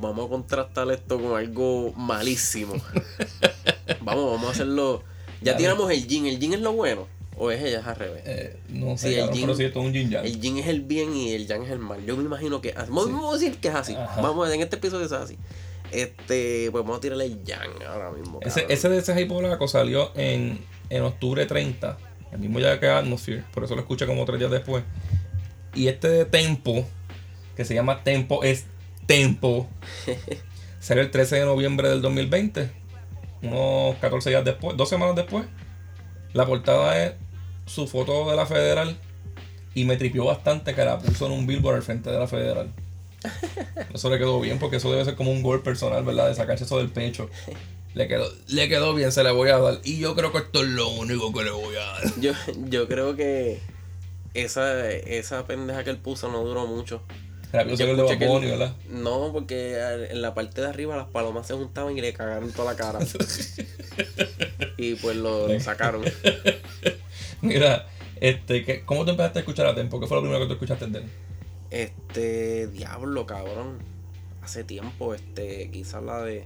vamos 0.01 0.27
a 0.27 0.29
contrastar 0.29 0.91
esto 0.91 1.21
con 1.21 1.37
algo 1.37 1.93
malísimo. 1.97 2.75
vamos, 4.03 4.33
vamos 4.33 4.49
a 4.49 4.51
hacerlo. 4.53 5.03
Ya 5.41 5.57
tiramos 5.57 5.91
el 5.91 6.07
jean. 6.07 6.27
¿El 6.27 6.39
jean 6.39 6.53
es 6.55 6.61
lo 6.61 6.73
bueno? 6.73 7.09
¿O 7.37 7.51
es 7.51 7.61
ella 7.63 7.81
es 7.81 7.87
al 7.87 7.97
revés? 7.97 8.23
Eh, 8.27 8.61
no 8.69 8.97
sé, 8.99 9.09
Sí, 9.09 9.15
el 9.19 9.31
pero 9.31 9.57
sí, 9.57 9.65
esto 9.65 9.81
es 9.81 9.87
un 9.87 9.93
yin 9.93 10.11
yang. 10.11 10.25
El 10.25 10.41
jean 10.41 10.59
es 10.59 10.67
el 10.69 10.83
bien 10.83 11.15
y 11.17 11.33
el 11.33 11.47
yang 11.47 11.63
es 11.65 11.71
el 11.71 11.79
mal. 11.79 12.05
Yo 12.05 12.17
me 12.17 12.23
imagino 12.25 12.61
que. 12.61 12.73
Vamos, 12.75 13.07
Sí. 13.07 13.13
vamos 13.13 13.35
a 13.35 13.39
decir 13.39 13.59
que 13.59 13.69
es 13.69 13.75
así. 13.75 13.95
Ajá. 13.95 14.21
Vamos, 14.21 14.49
en 14.53 14.61
este 14.61 14.77
episodio 14.77 15.07
es 15.07 15.13
así. 15.13 15.37
Este, 15.93 16.71
pues 16.71 16.83
vamos 16.85 16.99
a 16.99 17.01
tirarle 17.01 17.27
el 17.27 17.45
yang 17.45 17.71
ahora 17.87 18.11
mismo. 18.11 18.41
Ese, 18.43 18.65
ese 18.69 18.89
de 18.89 18.99
ese 18.99 19.21
hip 19.21 19.29
polaco 19.29 19.69
salió 19.69 20.11
en, 20.15 20.59
en 20.89 21.03
octubre 21.03 21.45
30, 21.45 21.99
el 22.33 22.39
mismo 22.39 22.59
día 22.59 22.81
que 22.81 22.89
Atmosphere, 22.89 23.45
por 23.53 23.65
eso 23.65 23.75
lo 23.75 23.83
escuché 23.83 24.07
como 24.07 24.25
tres 24.25 24.39
días 24.39 24.51
después. 24.51 24.85
Y 25.75 25.89
este 25.89 26.09
de 26.09 26.25
Tempo, 26.25 26.87
que 27.57 27.65
se 27.65 27.75
llama 27.75 28.03
Tempo, 28.05 28.43
es 28.43 28.65
Tempo, 29.07 29.69
salió 30.81 31.03
el 31.03 31.11
13 31.11 31.37
de 31.37 31.45
noviembre 31.45 31.91
del 31.91 32.01
2020, 32.01 32.71
unos 33.43 33.97
14 33.97 34.31
días 34.31 34.45
después, 34.45 34.77
dos 34.77 34.89
semanas 34.89 35.15
después. 35.15 35.45
La 36.33 36.47
portada 36.47 37.05
es 37.05 37.13
su 37.67 37.87
foto 37.87 38.31
de 38.31 38.37
la 38.37 38.47
Federal 38.47 38.97
y 39.75 39.85
me 39.85 39.97
tripió 39.97 40.25
bastante 40.25 40.75
que 40.75 40.85
la 40.85 40.99
puso 40.99 41.27
en 41.27 41.33
un 41.33 41.47
billboard 41.47 41.77
al 41.77 41.83
frente 41.83 42.11
de 42.11 42.19
la 42.19 42.27
Federal. 42.27 42.73
Eso 43.95 44.11
le 44.11 44.19
quedó 44.19 44.41
bien 44.41 44.59
porque 44.59 44.77
eso 44.77 44.91
debe 44.91 45.05
ser 45.05 45.15
como 45.17 45.31
un 45.31 45.43
gol 45.43 45.63
personal, 45.63 46.03
¿verdad? 46.05 46.29
De 46.29 46.35
sacarse 46.35 46.65
eso 46.65 46.79
del 46.79 46.89
pecho. 46.89 47.29
Le 47.95 48.09
quedó, 48.09 48.27
le 48.49 48.69
quedó 48.69 48.95
bien, 48.95 49.13
se 49.13 49.23
le 49.23 49.31
voy 49.33 49.51
a 49.51 49.59
dar. 49.59 49.81
Y 49.85 49.99
yo 49.99 50.15
creo 50.15 50.33
que 50.33 50.39
esto 50.39 50.63
es 50.63 50.69
lo 50.69 50.89
único 50.89 51.33
que 51.33 51.45
le 51.45 51.51
voy 51.51 51.77
a 51.77 51.81
dar. 51.85 52.03
Yo, 52.21 52.33
yo 52.69 52.89
creo 52.89 53.15
que 53.17 53.61
esa, 54.35 54.89
esa 54.91 55.45
pendeja 55.47 55.85
que 55.85 55.91
él 55.91 55.99
puso 55.99 56.31
no 56.31 56.43
duró 56.43 56.67
mucho. 56.67 57.03
Rápido 57.53 57.77
Yo 57.77 57.87
escuché 57.87 58.19
que 58.19 58.27
Bunny, 58.27 58.47
¿verdad? 58.47 58.75
No, 58.89 59.31
porque 59.31 59.79
en 60.11 60.23
la 60.23 60.33
parte 60.33 60.63
de 60.63 60.69
arriba 60.69 60.97
las 60.97 61.09
palomas 61.09 61.47
se 61.47 61.53
juntaban 61.53 61.97
y 61.97 62.01
le 62.01 62.15
cagaron 62.15 62.51
toda 62.51 62.73
la 62.73 62.79
cara. 62.79 62.99
y 64.79 64.95
pues 64.95 65.17
lo, 65.17 65.49
lo 65.49 65.61
sacaron. 65.61 66.03
Mira, 67.43 67.87
este, 68.21 68.65
¿qué- 68.65 68.85
¿cómo 68.87 69.05
te 69.05 69.11
empezaste 69.11 69.41
a 69.41 69.43
escuchar 69.43 69.67
a 69.67 69.75
Tempo? 69.75 70.01
¿Qué 70.01 70.07
fue 70.07 70.17
lo 70.17 70.23
primero 70.23 70.41
que 70.41 70.47
tú 70.47 70.53
escuchaste 70.55 70.87
de 70.87 70.99
él? 71.01 71.05
Este, 71.73 72.69
diablo, 72.69 73.27
cabrón. 73.27 73.79
Hace 74.43 74.65
tiempo, 74.65 75.15
este, 75.15 75.71
quizás 75.71 76.03
la 76.03 76.23
de. 76.23 76.45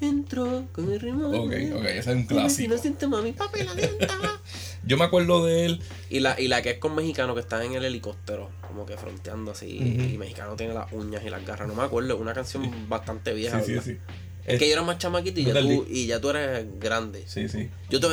Entró 0.00 0.66
con 0.72 0.90
el 0.92 1.00
ritmo. 1.00 1.28
Ok, 1.28 1.52
ok, 1.74 1.84
ese 1.84 1.98
es 1.98 2.06
un 2.08 2.22
Si 2.22 2.26
clásico. 2.26 2.74
no 2.74 2.80
siente 2.80 3.06
mami, 3.06 3.32
papi, 3.32 3.62
la 3.62 3.74
dienta. 3.74 4.40
Yo 4.84 4.96
me 4.96 5.04
acuerdo 5.04 5.44
de 5.44 5.66
él. 5.66 5.82
Y 6.10 6.20
la, 6.20 6.38
y 6.40 6.48
la 6.48 6.60
que 6.60 6.70
es 6.70 6.78
con 6.78 6.94
mexicano 6.94 7.34
que 7.34 7.40
está 7.40 7.64
en 7.64 7.74
el 7.74 7.84
helicóptero, 7.84 8.50
como 8.66 8.84
que 8.84 8.96
fronteando 8.96 9.52
así. 9.52 9.78
Y 10.12 10.18
mexicano 10.18 10.56
tiene 10.56 10.74
las 10.74 10.92
uñas 10.92 11.22
y 11.24 11.30
las 11.30 11.44
garras. 11.46 11.68
No 11.68 11.74
me 11.74 11.84
acuerdo, 11.84 12.14
es 12.14 12.20
una 12.20 12.34
canción 12.34 12.88
bastante 12.88 13.32
vieja. 13.32 13.60
Sí, 13.60 13.66
sí, 13.66 13.72
¿verdad? 13.72 13.84
sí. 13.86 13.98
Es 14.44 14.58
que 14.58 14.66
yo 14.66 14.72
era 14.72 14.82
más 14.82 14.98
chamaquito 14.98 15.38
y 15.38 15.44
ya, 15.44 15.60
tú, 15.60 15.86
y 15.88 16.06
ya 16.06 16.20
tú 16.20 16.30
eres 16.30 16.66
grande. 16.80 17.22
Sí, 17.26 17.48
sí. 17.48 17.70
Yo 17.88 18.00
te, 18.00 18.08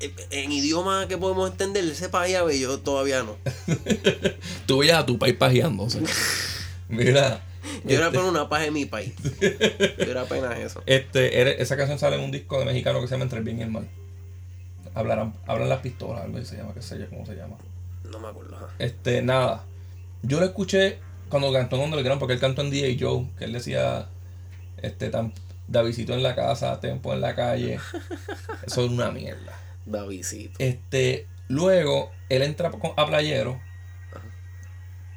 en- 0.00 0.12
en 0.30 0.52
idioma 0.52 1.06
que 1.08 1.16
podemos 1.18 1.50
entender, 1.50 1.84
ese 1.84 2.08
país 2.08 2.36
ave, 2.36 2.58
yo 2.58 2.78
todavía 2.80 3.22
no. 3.22 3.36
Tú 4.66 4.78
veías 4.78 4.98
a 4.98 5.06
tu 5.06 5.18
país 5.18 5.34
pajeándose. 5.34 6.00
Mira. 6.88 7.42
Yo 7.84 7.96
era 7.96 8.06
este, 8.06 8.18
una 8.18 8.48
paz 8.48 8.64
en 8.66 8.74
mi 8.74 8.84
país. 8.84 9.14
Yo 9.40 10.10
era 10.10 10.22
apenas 10.22 10.58
eso. 10.58 10.82
este, 10.86 11.60
esa 11.62 11.76
canción 11.76 11.98
sale 11.98 12.16
en 12.16 12.22
un 12.22 12.30
disco 12.30 12.58
de 12.58 12.66
mexicano 12.66 13.00
que 13.00 13.06
se 13.08 13.12
llama 13.14 13.24
Entre 13.24 13.38
el 13.38 13.44
bien 13.44 13.58
y 13.58 13.62
el 13.62 13.70
mal. 13.70 13.88
Hablarán, 14.94 15.34
hablan 15.46 15.68
las 15.70 15.80
pistolas, 15.80 16.24
algo 16.24 16.36
así 16.38 16.46
se 16.46 16.56
llama, 16.58 16.72
qué 16.74 16.82
sé 16.82 16.98
yo 16.98 17.08
cómo 17.08 17.24
se 17.26 17.34
llama. 17.34 17.56
No 18.10 18.20
me 18.20 18.28
acuerdo. 18.28 18.68
Este, 18.78 19.22
nada. 19.22 19.64
Yo 20.22 20.38
lo 20.40 20.46
escuché 20.46 20.98
cuando 21.28 21.52
cantó 21.52 21.76
en 21.76 21.82
Underground, 21.82 22.20
porque 22.20 22.34
él 22.34 22.40
cantó 22.40 22.62
en 22.62 22.70
DJ 22.70 22.96
Joe, 23.00 23.26
que 23.38 23.44
él 23.46 23.52
decía, 23.52 24.08
este, 24.82 25.08
tan, 25.10 25.32
Davidito 25.66 26.12
en 26.12 26.22
la 26.22 26.34
casa, 26.34 26.78
Tempo 26.80 27.12
en 27.14 27.22
la 27.22 27.34
calle. 27.34 27.80
Eso 28.66 28.84
es 28.84 28.90
una 28.90 29.10
mierda. 29.10 29.58
Davidcito. 29.86 30.54
Este, 30.58 31.26
luego, 31.48 32.10
él 32.28 32.42
entra 32.42 32.70
con- 32.70 32.92
a 32.96 33.06
Playero, 33.06 33.60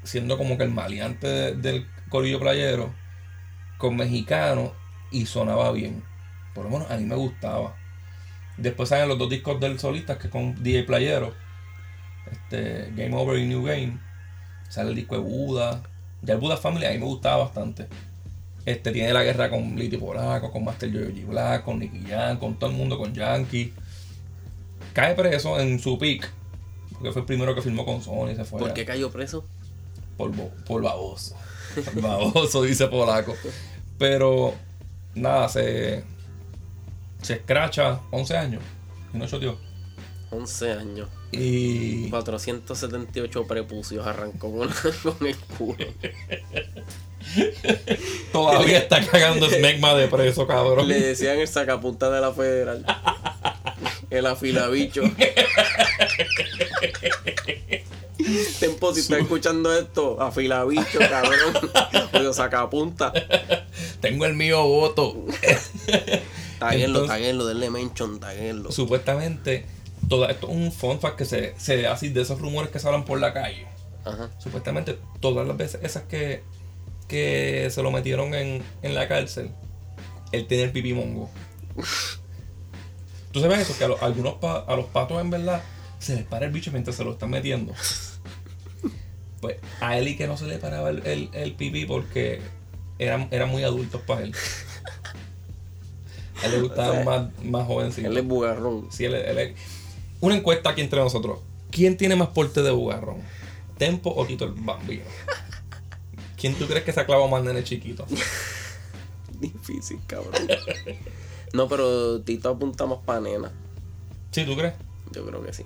siendo 0.04 0.38
como 0.38 0.58
que 0.58 0.64
el 0.64 0.72
maleante 0.72 1.28
de- 1.28 1.56
del 1.56 1.88
corillo 2.10 2.40
Playero, 2.40 2.94
con 3.78 3.96
mexicano, 3.96 4.74
y 5.12 5.26
sonaba 5.26 5.72
bien. 5.72 6.04
Por 6.54 6.66
lo 6.66 6.72
menos 6.72 6.90
a 6.92 6.98
mí 6.98 7.06
me 7.06 7.16
gustaba. 7.16 7.76
Después 8.58 8.90
salen 8.90 9.08
los 9.10 9.18
dos 9.18 9.30
discos 9.30 9.60
del 9.60 9.80
solista, 9.80 10.18
que 10.18 10.28
es 10.28 10.32
con 10.32 10.62
DJ 10.64 10.84
Playero. 10.84 11.34
Este, 12.32 12.92
Game 12.96 13.16
Over 13.16 13.38
y 13.40 13.46
New 13.46 13.64
Game. 13.64 14.00
Sale 14.70 14.90
el 14.90 14.96
disco 14.96 15.16
de 15.16 15.22
Buda. 15.22 15.84
Ya 16.22 16.34
el 16.34 16.40
Buda 16.40 16.58
Family 16.58 16.86
a 16.86 16.92
mí 16.92 16.98
me 16.98 17.06
gustaba 17.06 17.44
bastante. 17.44 17.88
Este 18.66 18.92
tiene 18.92 19.14
la 19.14 19.24
guerra 19.24 19.50
con 19.50 19.76
Liti 19.78 19.96
Polaco, 19.98 20.52
con 20.52 20.66
Master 20.66 20.92
G 20.92 21.26
Black, 21.26 21.64
con 21.64 21.80
Nicky 21.80 22.04
Jam, 22.10 22.38
con 22.38 22.58
todo 22.60 22.70
el 22.70 22.76
mundo, 22.76 22.98
con 22.98 23.14
Yankee. 23.14 23.74
Cae 24.98 25.14
preso 25.14 25.60
en 25.60 25.80
su 25.80 26.00
pick. 26.00 26.28
Porque 26.94 27.12
fue 27.12 27.22
el 27.22 27.28
primero 27.28 27.54
que 27.54 27.62
firmó 27.62 27.86
con 27.86 28.02
Sony 28.02 28.32
y 28.32 28.36
se 28.36 28.44
fue. 28.46 28.58
¿Por 28.58 28.74
qué 28.74 28.84
cayó 28.84 29.12
preso? 29.12 29.46
por, 30.18 30.32
por 30.34 30.82
baboso. 30.82 31.36
Por 31.86 32.02
baboso, 32.02 32.64
dice 32.64 32.88
Polaco. 32.88 33.36
Pero, 34.00 34.56
nada, 35.14 35.50
se. 35.50 36.04
Se 37.22 37.34
escracha 37.34 38.00
11 38.10 38.38
años. 38.38 38.64
Y 39.14 39.20
no 39.20 39.28
choteó. 39.28 39.60
11 40.32 40.72
años. 40.72 41.10
Y. 41.32 42.10
478 42.10 43.46
prepucios 43.46 44.08
arrancó 44.08 44.52
con, 44.52 44.70
con 45.04 45.28
el 45.28 45.38
culo. 45.38 45.86
Todavía 48.32 48.80
está 48.80 49.06
cagando 49.06 49.48
Smegma 49.50 49.94
de 49.94 50.08
preso, 50.08 50.48
cabrón. 50.48 50.88
Le 50.88 51.00
decían 51.00 51.38
el 51.40 51.48
sacapunta 51.48 52.10
de 52.10 52.22
la 52.22 52.34
federal. 52.34 52.86
El 54.10 54.26
afilabicho. 54.26 55.02
Tempo, 58.60 58.94
si 58.94 59.02
estás 59.02 59.20
escuchando 59.20 59.78
esto, 59.78 60.20
afilabicho, 60.22 61.00
cabrón. 61.00 61.54
Oye, 62.14 62.34
sacapunta. 62.34 63.14
Tengo 64.02 64.26
el 64.26 64.34
mío 64.34 64.64
voto. 64.64 65.26
Taguenlo, 66.60 67.06
taguenlo, 67.06 67.46
denle 67.46 67.70
mention, 67.70 68.20
taguenlo. 68.20 68.72
Supuestamente, 68.72 69.66
todo 70.10 70.28
esto 70.28 70.48
es 70.48 70.56
un 70.56 70.72
fun 70.72 71.00
fact 71.00 71.18
que 71.18 71.26
se, 71.26 71.54
se 71.58 71.88
así 71.88 72.10
de 72.10 72.22
esos 72.22 72.40
rumores 72.40 72.72
que 72.72 72.80
se 72.80 72.88
hablan 72.88 73.06
por 73.06 73.20
la 73.20 73.34
calle. 73.34 73.68
Ajá. 74.06 74.30
Supuestamente, 74.40 74.98
todas 75.20 75.48
las 75.48 75.58
veces 75.58 75.82
esas 75.84 76.04
que, 76.04 76.44
que 77.08 77.70
se 77.70 77.84
lo 77.84 77.92
metieron 77.92 78.34
en, 78.34 78.64
en 78.82 78.96
la 78.96 79.08
cárcel, 79.08 79.52
él 80.32 80.48
tenía 80.48 80.66
el 80.66 80.72
pipí 80.72 80.94
mongo. 80.94 81.30
Tú 83.38 83.42
sabes 83.44 83.60
eso, 83.60 83.78
que 83.78 83.84
a, 83.84 83.88
los- 83.88 84.02
algunos 84.02 84.36
pa- 84.36 84.66
a 84.68 84.76
los 84.76 84.86
patos 84.88 85.22
en 85.22 85.30
verdad 85.30 85.62
se 86.00 86.16
les 86.16 86.24
para 86.26 86.46
el 86.46 86.52
bicho 86.52 86.72
mientras 86.72 86.96
se 86.96 87.04
lo 87.04 87.12
están 87.14 87.30
metiendo. 87.30 87.74
Pues 89.42 89.58
a 89.82 89.98
él 89.98 90.08
y 90.08 90.18
que 90.18 90.26
no 90.28 90.36
se 90.38 90.46
le 90.46 90.58
paraba 90.58 90.90
el, 90.90 91.06
el, 91.06 91.30
el 91.34 91.54
pipí 91.54 91.86
porque 91.86 92.42
eran, 93.00 93.28
eran 93.32 93.50
muy 93.50 93.64
adultos 93.64 94.02
para 94.02 94.22
él. 94.24 94.34
A 96.42 96.46
él 96.48 96.52
le 96.52 96.62
O 96.68 96.76
sea, 96.76 97.04
más, 97.04 97.30
más 97.44 97.66
jovencitos. 97.68 98.12
Él 98.12 98.18
es 98.18 98.26
bugarrón. 98.26 98.88
Sí, 98.92 99.06
él- 99.06 99.16
él 99.16 99.38
es- 99.38 99.54
Una 100.22 100.36
encuesta 100.36 100.72
aquí 100.72 100.82
entre 100.82 101.00
nosotros. 101.00 101.40
¿Quién 101.72 101.98
tiene 101.98 102.16
más 102.16 102.30
porte 102.30 102.62
de 102.64 102.72
bugarrón? 102.72 103.18
¿Tempo 103.78 104.14
o 104.16 104.26
Tito 104.26 104.46
el 104.46 104.54
Bambino? 104.54 105.04
¿Quién 106.36 106.56
tú 106.56 106.66
crees 106.68 106.84
que 106.84 106.92
se 106.94 107.00
ha 107.00 107.06
clavado 107.06 107.28
más 107.28 107.44
nene 107.44 107.64
chiquito? 107.64 108.06
Difícil, 109.40 110.00
cabrón. 110.08 110.34
No, 111.54 111.68
pero 111.68 112.22
Tito 112.22 112.50
apunta 112.50 112.86
más 112.86 113.00
pa' 113.06 113.20
nena. 113.20 113.52
¿Sí, 114.32 114.46
tú 114.46 114.56
crees? 114.56 114.74
Yo 115.12 115.26
creo 115.26 115.44
que 115.44 115.54
sí. 115.54 115.64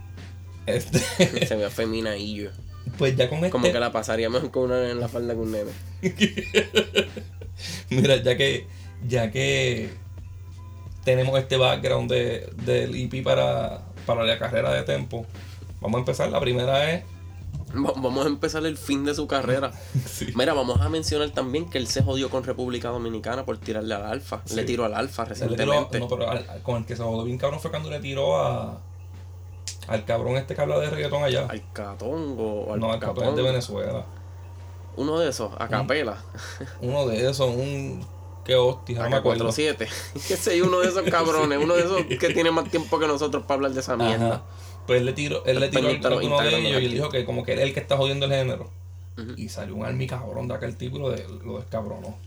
Este, 0.66 1.00
Se 1.48 1.56
ve 1.56 1.70
feminadillo. 1.70 2.52
pues 2.98 3.16
ya 3.16 3.30
con 3.30 3.40
este... 3.40 3.50
Como 3.50 3.72
que 3.72 3.80
la 3.80 3.92
pasaría 3.92 4.30
mejor 4.30 4.52
con 4.52 4.64
una 4.66 4.90
en 4.90 5.00
la 5.00 5.08
falda 5.08 5.34
que 5.34 5.40
un 5.40 5.52
nene. 5.52 5.72
Mira, 7.90 8.18
ya 8.18 8.38
que 8.38 8.68
ya 9.08 9.32
que 9.32 9.90
tenemos 11.04 11.38
este 11.40 11.58
background 11.58 12.12
de, 12.12 12.50
del 12.64 12.96
IP 12.96 13.24
para, 13.24 13.82
para 14.06 14.24
la 14.24 14.38
carrera 14.38 14.72
de 14.74 14.84
Tempo, 14.84 15.26
vamos 15.80 15.98
a 15.98 16.00
empezar. 16.00 16.30
La 16.30 16.40
primera 16.40 16.92
es... 16.92 17.04
Va- 17.76 17.94
Vamos 17.96 18.26
a 18.26 18.30
empezar 18.30 18.66
el 18.66 18.78
fin 18.78 19.06
de 19.06 19.14
su 19.16 19.28
carrera. 19.28 19.72
Sí. 20.08 20.28
Mira, 20.36 20.54
vamos 20.54 20.82
a 20.82 20.90
mencionar 20.90 21.30
también 21.32 21.70
que 21.70 21.78
él 21.78 21.88
se 21.88 22.04
jodió 22.04 22.30
con 22.30 22.44
República 22.44 22.90
Dominicana 22.90 23.46
por 23.46 23.58
tirarle 23.58 23.96
al 23.96 24.04
Alfa. 24.06 24.42
Le 24.54 24.64
tiró 24.64 24.86
al 24.86 24.94
Alfa 24.94 25.24
tiró- 25.24 25.30
recientemente. 25.30 26.00
no, 26.00 26.08
pero 26.08 26.30
al- 26.30 26.62
con 26.64 26.78
el 26.78 26.86
que 26.86 26.96
se 26.96 27.04
jodó 27.04 27.24
bien 27.24 27.38
cabrón 27.38 27.60
fue 27.60 27.72
cuando 27.72 27.90
le 27.90 28.00
tiró 28.00 28.38
a 28.38 28.80
al 29.88 30.06
cabrón 30.06 30.38
este 30.38 30.54
que 30.56 30.62
habla 30.62 30.80
de 30.80 30.90
reggaetón 30.90 31.24
allá. 31.24 31.48
Al 31.50 31.64
Catongo 31.74 32.62
o 32.66 32.74
al 32.74 32.80
no, 32.80 32.92
al 32.92 33.00
cabrón 33.00 33.30
es 33.30 33.36
de 33.36 33.42
Venezuela. 33.42 34.06
Uno 34.96 35.18
de 35.20 35.30
esos, 35.30 35.52
a 35.58 35.68
capela. 35.68 36.18
Uno 36.82 37.08
de 37.08 37.30
esos, 37.30 37.50
un 37.50 38.06
que 38.46 38.56
hostia, 38.56 39.04
no 39.04 39.10
me 39.10 39.16
acuerdo. 39.18 39.48
AK-47. 39.50 39.78
Que 40.28 40.36
sé, 40.36 40.62
uno 40.62 40.80
de 40.80 40.88
esos 40.90 41.04
cabrones. 41.10 41.60
Uno 41.64 41.76
de 41.76 41.82
esos 41.82 42.04
que 42.06 42.30
tiene 42.34 42.52
más 42.52 42.70
tiempo 42.70 43.00
que 43.00 43.08
nosotros 43.08 43.44
para 43.44 43.56
hablar 43.56 43.72
de 43.72 43.80
esa 43.80 43.96
mierda. 43.96 44.28
Ajá. 44.28 44.42
Pues 44.92 45.00
él 45.00 45.06
le 45.06 45.14
tiró, 45.14 45.46
él 45.46 45.58
le 45.58 45.70
tiró 45.70 45.84
Pendiente 45.84 46.08
a 46.08 46.10
los 46.10 46.20
alguno 46.20 46.36
de 46.36 46.44
Instagram 46.44 46.64
de 46.64 46.70
ellos 46.70 46.82
y 46.82 46.86
él 46.86 46.92
dijo 46.92 47.10
que 47.10 47.24
como 47.24 47.46
que 47.46 47.54
él 47.54 47.60
es 47.60 47.66
el 47.68 47.74
que 47.74 47.80
está 47.80 47.96
jodiendo 47.96 48.26
el 48.26 48.34
género. 48.34 48.70
Y 49.38 49.48
salió 49.48 49.74
un 49.74 49.86
army 49.86 50.06
cabrón 50.06 50.50
de 50.50 50.54
aquel 50.54 50.76
tipo 50.76 50.98
y 50.98 51.00
lo, 51.00 51.12
de, 51.12 51.26
lo 51.46 51.60
descabronó. 51.60 52.18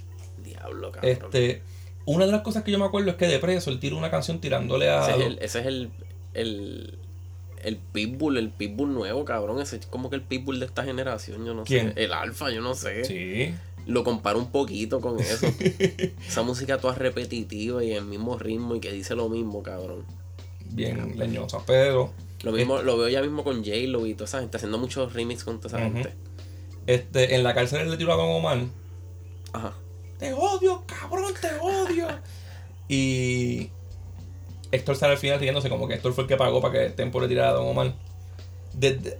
Diablo, 0.42 0.90
cabrón. 0.90 1.12
Este, 1.12 1.60
una 2.06 2.24
de 2.24 2.32
las 2.32 2.40
cosas 2.40 2.64
que 2.64 2.70
yo 2.70 2.78
me 2.78 2.86
acuerdo 2.86 3.10
es 3.10 3.16
que 3.16 3.26
de 3.26 3.38
preso 3.38 3.70
él 3.70 3.80
tiró 3.80 3.98
una 3.98 4.10
canción 4.10 4.40
tirándole 4.40 4.88
a. 4.88 5.02
Ese 5.02 5.10
es 5.20 5.26
el, 5.26 5.38
ese 5.42 5.60
es 5.60 5.66
el, 5.66 5.90
el, 6.32 6.98
el 7.64 7.76
Pitbull, 7.76 8.38
el 8.38 8.48
Pitbull 8.48 8.94
nuevo, 8.94 9.26
cabrón. 9.26 9.60
Ese 9.60 9.76
es 9.76 9.84
como 9.84 10.08
que 10.08 10.16
el 10.16 10.22
Pitbull 10.22 10.58
de 10.58 10.64
esta 10.64 10.84
generación, 10.84 11.44
yo 11.44 11.52
no 11.52 11.64
¿Quién? 11.64 11.92
sé. 11.92 12.02
El 12.02 12.14
Alfa, 12.14 12.50
yo 12.50 12.62
no 12.62 12.74
sé. 12.74 13.04
Sí. 13.04 13.54
Lo 13.84 14.04
comparo 14.04 14.38
un 14.38 14.50
poquito 14.50 15.02
con 15.02 15.20
eso. 15.20 15.46
Esa 16.26 16.40
música 16.40 16.78
toda 16.78 16.94
repetitiva 16.94 17.84
y 17.84 17.92
el 17.92 18.06
mismo 18.06 18.38
ritmo 18.38 18.74
y 18.74 18.80
que 18.80 18.90
dice 18.90 19.14
lo 19.14 19.28
mismo, 19.28 19.62
cabrón. 19.62 20.06
Bien 20.70 21.18
leñosa. 21.18 21.58
Pero. 21.66 22.10
Lo 22.44 22.52
mismo, 22.52 22.82
lo 22.82 22.96
veo 22.98 23.08
ya 23.08 23.22
mismo 23.22 23.42
con 23.44 23.64
J-Lo 23.64 24.06
y 24.06 24.14
toda 24.14 24.26
esa 24.26 24.40
gente 24.40 24.56
haciendo 24.56 24.78
muchos 24.78 25.12
remix 25.12 25.44
con 25.44 25.60
toda 25.60 25.78
esa 25.78 25.84
gente. 25.90 26.12
Este, 26.86 27.34
en 27.34 27.42
la 27.42 27.54
cárcel 27.54 27.80
él 27.82 27.90
le 27.90 27.96
tiró 27.96 28.12
a 28.12 28.16
Don 28.16 28.30
Omar. 28.30 28.58
Ajá. 29.52 29.72
Te 30.18 30.32
odio, 30.32 30.84
cabrón, 30.86 31.32
te 31.40 31.48
odio. 31.60 32.06
y 32.88 33.70
Héctor 34.70 34.96
sale 34.96 35.12
al 35.12 35.18
final 35.18 35.40
riéndose 35.40 35.68
como 35.68 35.88
que 35.88 35.94
Héctor 35.94 36.12
fue 36.12 36.24
el 36.24 36.28
que 36.28 36.36
pagó 36.36 36.60
para 36.60 36.74
que 36.74 36.90
Tempo 36.90 37.20
le 37.20 37.28
tirara 37.28 37.50
a 37.50 37.52
Don 37.54 37.66
Omar. 37.68 37.94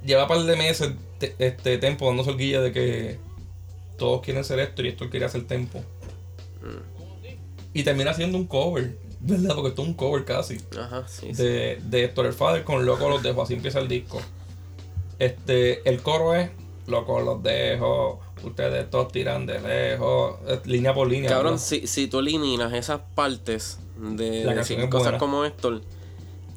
Lleva 0.05 0.23
un 0.23 0.29
par 0.29 0.41
de 0.43 0.57
meses 0.57 0.93
te- 1.19 1.35
este 1.39 1.79
Tempo 1.79 2.07
dando 2.07 2.25
solguilla 2.25 2.61
de 2.61 2.73
que 2.73 3.19
todos 3.99 4.21
quieren 4.21 4.43
ser 4.45 4.59
Héctor 4.59 4.85
y 4.85 4.89
Héctor 4.89 5.11
quería 5.11 5.29
ser 5.29 5.47
Tempo. 5.47 5.81
Y 7.73 7.83
termina 7.83 8.11
haciendo 8.13 8.39
un 8.39 8.47
cover, 8.47 8.97
¿verdad? 9.25 9.55
Porque 9.55 9.69
esto 9.71 9.83
es 9.83 9.89
un 9.89 9.95
cover 9.95 10.25
casi. 10.25 10.59
Ajá, 10.79 11.07
sí, 11.09 11.35
sí. 11.35 11.43
De, 11.43 11.81
de 11.85 12.05
Héctor 12.05 12.27
el 12.27 12.33
Father 12.33 12.65
con 12.65 12.85
Loco 12.87 13.09
los 13.09 13.23
dejo, 13.23 13.43
así 13.43 13.55
empieza 13.55 13.79
el 13.81 13.89
disco. 13.89 14.21
Este, 15.19 15.89
el 15.89 16.03
coro 16.03 16.35
es 16.35 16.51
Loco 16.87 17.21
los 17.21 17.43
dejo, 17.43 18.21
ustedes 18.43 18.91
todos 18.91 19.11
tiran 19.11 19.47
de 19.47 19.59
lejos, 19.61 20.37
línea 20.67 20.93
por 20.93 21.09
línea. 21.09 21.31
Cabrón, 21.31 21.59
si, 21.59 21.87
si 21.87 22.09
tú 22.09 22.19
eliminas 22.19 22.73
esas 22.75 23.01
partes 23.15 23.79
de 23.97 24.45
La 24.45 24.55
decir 24.55 24.77
cosas 24.91 25.05
buena. 25.13 25.19
como 25.19 25.45
Héctor 25.47 25.81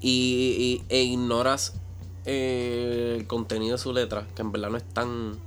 y, 0.01 0.81
y- 0.89 0.93
e 0.93 1.03
ignoras 1.03 1.75
eh, 2.25 3.15
el 3.19 3.27
contenido 3.27 3.77
de 3.77 3.81
su 3.81 3.93
letra, 3.93 4.27
que 4.35 4.41
en 4.41 4.51
verdad 4.51 4.69
no 4.69 4.77
es 4.77 4.83
tan. 4.83 5.37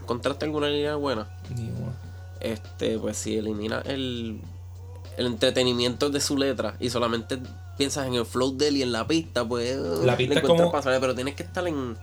¿Encontraste 0.00 0.44
alguna 0.44 0.68
línea 0.68 0.94
buena? 0.96 1.28
Ni 1.56 1.64
una. 1.70 1.98
Este, 2.40 2.98
pues 2.98 3.16
si 3.16 3.36
eliminas 3.36 3.84
el, 3.86 4.40
el 5.16 5.26
entretenimiento 5.26 6.10
de 6.10 6.20
su 6.20 6.36
letra 6.36 6.76
y 6.80 6.90
solamente 6.90 7.38
piensas 7.76 8.06
en 8.06 8.14
el 8.14 8.24
flow 8.26 8.56
de 8.56 8.68
él 8.68 8.76
y 8.78 8.82
en 8.82 8.92
la 8.92 9.06
pista, 9.06 9.46
pues. 9.46 9.76
La 9.76 10.12
le 10.12 10.16
pista 10.18 10.34
es 10.40 10.40
como- 10.42 10.70
pasable, 10.72 10.98
pero 11.00 11.14
tienes 11.14 11.34
que 11.34 11.42
estar 11.42 11.66
en. 11.66 11.96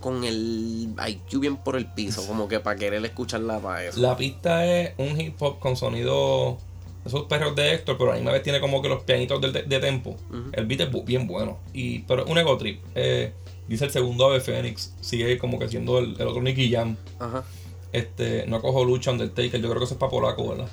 Con 0.00 0.24
el 0.24 0.94
IQ 1.08 1.38
bien 1.38 1.56
por 1.58 1.76
el 1.76 1.86
piso, 1.86 2.26
como 2.26 2.48
que 2.48 2.58
para 2.58 2.74
querer 2.76 3.04
escucharla 3.04 3.60
para 3.60 3.84
eso. 3.84 4.00
La 4.00 4.16
pista 4.16 4.66
es 4.66 4.94
un 4.98 5.20
hip 5.20 5.40
hop 5.40 5.60
con 5.60 5.76
sonido 5.76 6.58
esos 7.06 7.24
perros 7.26 7.54
de 7.54 7.72
Héctor, 7.74 7.98
pero 7.98 8.10
a 8.10 8.14
la 8.14 8.18
misma 8.20 8.32
vez 8.32 8.42
tiene 8.42 8.60
como 8.60 8.82
que 8.82 8.88
los 8.88 9.04
pianitos 9.04 9.40
de, 9.40 9.62
de 9.62 9.78
tempo. 9.78 10.16
El 10.52 10.66
beat 10.66 10.80
es 10.80 11.04
bien 11.04 11.28
bueno. 11.28 11.58
Y, 11.72 12.00
pero 12.00 12.24
un 12.26 12.36
ego 12.36 12.56
trip. 12.58 12.82
Eh, 12.96 13.32
dice 13.68 13.84
el 13.84 13.92
segundo 13.92 14.26
Ave 14.26 14.40
Fénix. 14.40 14.92
Sigue 15.00 15.38
como 15.38 15.60
que 15.60 15.68
siendo 15.68 16.00
el, 16.00 16.20
el 16.20 16.26
otro 16.26 16.42
Nicky 16.42 16.72
Jam. 16.72 16.96
Ajá, 17.20 17.44
Este, 17.92 18.44
no 18.48 18.60
cojo 18.60 18.84
lucha 18.84 19.12
Undertaker. 19.12 19.60
Yo 19.62 19.68
creo 19.68 19.78
que 19.78 19.84
eso 19.84 19.94
es 19.94 20.00
para 20.00 20.10
polaco, 20.10 20.48
¿verdad? 20.48 20.68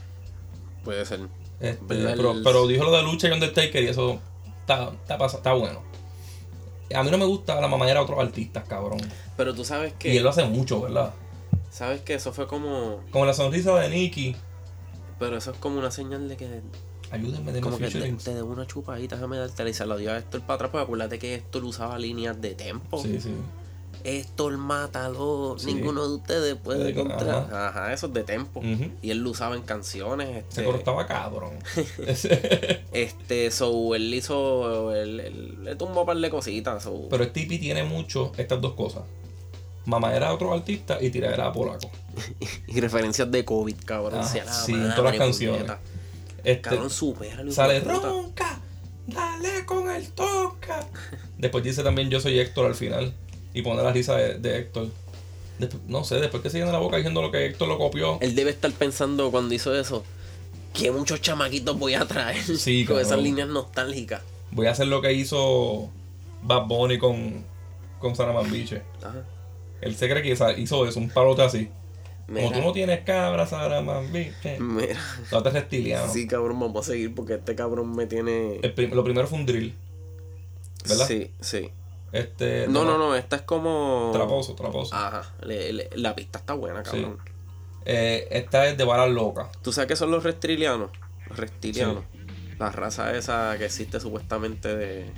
Puede 0.84 1.06
ser. 1.06 1.22
Este, 1.60 1.84
pero, 1.88 2.32
El- 2.32 2.44
pero 2.44 2.68
dijo 2.68 2.84
lo 2.84 2.92
de 2.92 3.04
lucha 3.04 3.28
y 3.28 3.32
Undertaker 3.32 3.84
y 3.84 3.88
eso 3.88 4.20
está, 4.62 4.92
está, 5.08 5.26
está 5.26 5.54
bueno. 5.54 5.82
A 6.96 7.04
mí 7.04 7.12
no 7.12 7.18
me 7.18 7.26
gusta 7.26 7.60
la 7.62 7.68
mamadera 7.68 8.00
de 8.00 8.04
otros 8.06 8.20
artistas, 8.20 8.64
cabrón. 8.68 9.00
Pero 9.38 9.54
tú 9.54 9.64
sabes 9.64 9.94
que. 9.94 10.14
Y 10.14 10.18
él 10.18 10.24
lo 10.24 10.30
hace 10.30 10.44
mucho, 10.46 10.82
¿verdad? 10.82 11.14
Sabes 11.70 12.02
que 12.02 12.16
eso 12.16 12.34
fue 12.34 12.48
como. 12.48 13.02
Como 13.12 13.26
la 13.26 13.34
sonrisa 13.34 13.78
de 13.80 13.90
Nicky. 13.90 14.36
Pero 15.20 15.38
eso 15.38 15.52
es 15.52 15.58
como 15.58 15.78
una 15.78 15.92
señal 15.92 16.28
de 16.28 16.38
que. 16.38 16.62
Ayúdenme 17.12 17.52
de 17.52 17.62
Como 17.62 17.78
que 17.78 17.90
te, 17.90 18.12
te 18.14 18.34
debo 18.36 18.52
una 18.52 18.68
chupadita, 18.68 19.16
déjame 19.16 19.38
darte 19.38 19.68
y 19.68 19.74
se 19.74 19.86
la 19.86 19.98
dio 19.98 20.12
a 20.14 20.18
Héctor 20.20 20.42
para 20.42 20.56
atrás, 20.56 20.72
porque 20.72 20.84
acuérdate 20.84 21.18
que 21.20 21.36
Héctor 21.36 21.64
usaba 21.64 21.98
líneas 21.98 22.40
de 22.40 22.54
tempo. 22.56 23.02
Sí, 23.02 23.20
sí. 23.20 23.34
Héctor, 24.04 24.58
mátalo. 24.58 25.56
Sí. 25.60 25.74
Ninguno 25.74 26.08
de 26.08 26.16
ustedes 26.16 26.56
puede 26.56 26.94
contra. 26.94 27.68
Ajá, 27.68 27.94
eso 27.94 28.08
es 28.08 28.14
de 28.14 28.24
tempo. 28.24 28.62
Y 29.02 29.12
él 29.12 29.20
lo 29.20 29.32
usaba 29.32 29.56
en 29.56 29.62
canciones. 29.64 30.28
Se 30.50 30.62
Este, 30.62 30.64
cortaba 30.64 31.06
cabrón. 31.06 31.52
este, 32.94 33.52
so 33.52 33.96
él 33.96 34.14
hizo. 34.14 34.96
Él, 34.96 35.20
él- 35.20 35.64
le 35.64 35.76
tumbó 35.76 36.02
un 36.02 36.06
par 36.06 36.18
de 36.18 36.30
cositas. 36.30 36.84
so- 36.84 37.08
Pero 37.10 37.24
el 37.24 37.32
Tipi 37.32 37.60
tiene 37.60 37.84
mucho 37.84 38.32
estas 38.38 38.62
dos 38.62 38.74
cosas. 38.74 39.04
Mamadera 39.86 40.28
de 40.28 40.34
otros 40.36 40.54
artistas 40.54 41.02
y 41.02 41.10
tiradera 41.10 41.48
a 41.48 41.54
polaco. 41.54 41.90
y 42.68 42.80
referencias 42.80 43.30
de 43.32 43.44
COVID, 43.46 43.76
cabrón. 43.86 44.22
Ah, 44.22 44.24
sí, 44.24 44.74
en 44.74 44.94
todas 44.96 45.12
las 45.12 45.16
canciones. 45.18 45.72
Este, 46.44 46.62
Cabrón, 46.62 46.90
supera 46.90 47.44
sale 47.52 47.82
ronca, 47.82 48.60
dale 49.08 49.66
con 49.66 49.90
el 49.90 50.10
toca. 50.12 50.88
Después 51.38 51.64
dice 51.66 51.84
también 51.84 52.10
yo 52.10 52.22
soy 52.22 52.40
Héctor 52.40 52.68
al 52.68 52.76
final. 52.76 53.14
Y 53.54 53.62
pone 53.62 53.82
la 53.84 53.92
risa 53.92 54.16
de, 54.16 54.38
de 54.40 54.60
Héctor. 54.60 54.88
Después- 55.58 55.84
no 55.88 56.04
sé, 56.04 56.16
después 56.16 56.42
que 56.44 56.50
se 56.50 56.60
llena 56.60 56.72
la 56.72 56.80
boca 56.80 56.98
diciendo 56.98 57.22
lo 57.22 57.32
que 57.32 57.46
Héctor 57.46 57.68
lo 57.68 57.78
copió. 57.78 58.18
Él 58.22 58.36
debe 58.36 58.52
estar 58.52 58.72
pensando 58.72 59.30
cuando 59.32 59.54
hizo 59.54 59.78
eso. 59.78 60.04
Que 60.74 60.92
muchos 60.92 61.20
chamaquitos 61.22 61.78
voy 61.78 61.96
a 61.96 62.06
traer 62.08 62.42
Sí, 62.44 62.86
con 62.88 63.00
esas 63.00 63.20
líneas 63.20 63.48
nostálgicas. 63.50 64.22
Voy 64.52 64.68
a 64.68 64.72
hacer 64.72 64.88
lo 64.88 65.02
que 65.02 65.14
hizo 65.14 65.90
Bad 66.44 66.66
Bunny 66.68 66.98
con, 66.98 67.44
con 68.00 68.16
Saramambiche. 68.16 68.84
Ajá. 69.04 69.24
Él 69.82 69.96
se 69.96 70.10
cree 70.10 70.22
que 70.22 70.30
hizo 70.62 70.86
eso, 70.88 71.00
un 71.00 71.10
palote 71.10 71.42
así. 71.42 71.70
Como 72.28 72.52
tú 72.52 72.62
no 72.62 72.72
tienes 72.72 73.00
cabra, 73.04 73.48
Saramambiche. 73.48 74.60
mira. 74.60 75.00
No 75.32 75.42
te 75.42 75.50
reptiliano. 75.50 76.12
Sí, 76.14 76.28
cabrón, 76.28 76.60
vamos 76.60 76.88
a 76.88 76.92
seguir 76.92 77.16
porque 77.16 77.34
este 77.36 77.56
cabrón 77.56 77.96
me 77.96 78.06
tiene. 78.06 78.60
El 78.62 78.74
prim- 78.74 78.94
lo 78.94 79.04
primero 79.04 79.28
fue 79.28 79.40
un 79.40 79.46
drill. 79.48 79.74
¿Verdad? 80.88 81.08
Sí, 81.08 81.32
sí. 81.42 81.70
Este, 82.12 82.66
No, 82.68 82.86
no, 82.86 82.98
no, 82.98 83.16
esta 83.16 83.36
es 83.38 83.42
como. 83.44 84.10
Traposo, 84.14 84.56
traposo. 84.56 84.96
Ajá, 84.96 85.34
le- 85.44 85.72
le- 85.74 85.90
la 85.96 86.16
pista 86.16 86.40
está 86.40 86.54
buena, 86.54 86.82
cabrón. 86.84 87.18
Eh, 87.86 88.28
esta 88.32 88.68
es 88.68 88.78
de 88.78 88.84
balas 88.84 89.10
locas. 89.10 89.48
¿Tú 89.62 89.72
sabes 89.72 89.88
qué 89.88 89.96
son 89.96 90.12
los 90.12 90.24
reptilianos? 90.24 90.90
Los 91.28 91.38
reptilianos. 91.38 92.04
La 92.58 92.72
raza 92.72 93.16
esa 93.16 93.56
que 93.58 93.66
existe 93.66 94.00
supuestamente 94.00 94.76
de. 94.76 95.12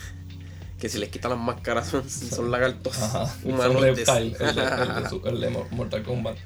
Que 0.79 0.89
si 0.89 0.97
les 0.97 1.09
quitan 1.09 1.31
las 1.31 1.39
máscaras 1.39 1.87
son, 1.89 2.09
son 2.09 2.49
lagartos 2.51 2.97
Ajá. 3.01 3.27
Son 3.27 3.51
humanoides. 3.53 4.07
reptile, 4.07 4.35
el 4.39 4.55
de, 4.55 5.29
el 5.29 5.43
el 5.43 5.57
Mortal 5.71 6.03
Kombat. 6.03 6.37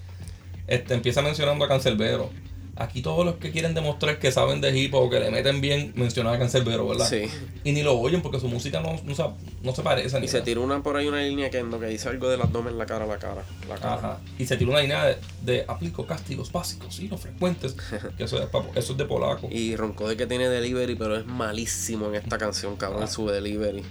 Este, 0.68 0.94
empieza 0.94 1.22
mencionando 1.22 1.64
a 1.66 1.68
Cancelbero. 1.68 2.30
Aquí 2.78 3.02
todos 3.02 3.24
los 3.26 3.36
que 3.36 3.52
quieren 3.52 3.74
demostrar 3.74 4.20
que 4.20 4.34
saben 4.34 4.60
de 4.60 4.78
hip 4.78 4.94
hop 4.94 5.04
o 5.04 5.10
que 5.10 5.20
le 5.22 5.32
meten 5.32 5.62
bien 5.62 5.94
mencionan 5.96 6.34
a 6.36 6.40
Cancerbero, 6.40 6.86
¿verdad? 6.86 7.08
Sí. 7.08 7.24
Y 7.64 7.72
ni 7.72 7.84
lo 7.84 7.98
oyen 7.98 8.22
porque 8.22 8.38
su 8.42 8.50
música 8.50 8.82
no, 8.82 9.00
no, 9.06 9.16
se, 9.16 9.24
no 9.64 9.74
se 9.74 9.82
parece. 9.82 10.20
Ni 10.20 10.26
Y 10.26 10.28
se 10.28 10.42
tira 10.42 10.60
una 10.60 10.84
por 10.84 10.98
ahí 10.98 11.08
una 11.08 11.22
línea 11.22 11.50
que 11.50 11.60
en 11.60 11.72
lo 11.72 11.80
que 11.80 11.86
dice 11.86 12.10
algo 12.10 12.28
del 12.28 12.42
abdomen, 12.42 12.78
la 12.78 12.86
cara, 12.86 13.06
la 13.06 13.18
cara. 13.18 13.44
La 13.70 13.76
cara. 13.76 13.96
Ajá. 13.96 14.20
Y 14.38 14.46
se 14.46 14.58
tiró 14.58 14.72
una 14.72 14.82
línea 14.82 15.06
de, 15.06 15.18
de 15.44 15.66
aplico 15.70 16.06
castigos 16.06 16.52
básicos 16.52 17.00
y 17.00 17.08
no 17.08 17.18
frecuentes. 17.18 17.78
que 18.18 18.26
eso 18.26 18.42
es, 18.44 18.48
pa- 18.50 18.66
eso 18.76 18.92
es 18.92 18.98
de 18.98 19.06
polaco. 19.06 19.48
Y 19.50 19.78
roncó 19.78 20.10
de 20.10 20.18
que 20.18 20.28
tiene 20.28 20.50
delivery, 20.50 20.96
pero 20.96 21.16
es 21.16 21.26
malísimo 21.26 22.08
en 22.10 22.16
esta 22.16 22.38
canción, 22.38 22.76
cabrón, 22.76 23.04
Ah. 23.04 23.08
su 23.08 23.26
delivery. 23.28 23.84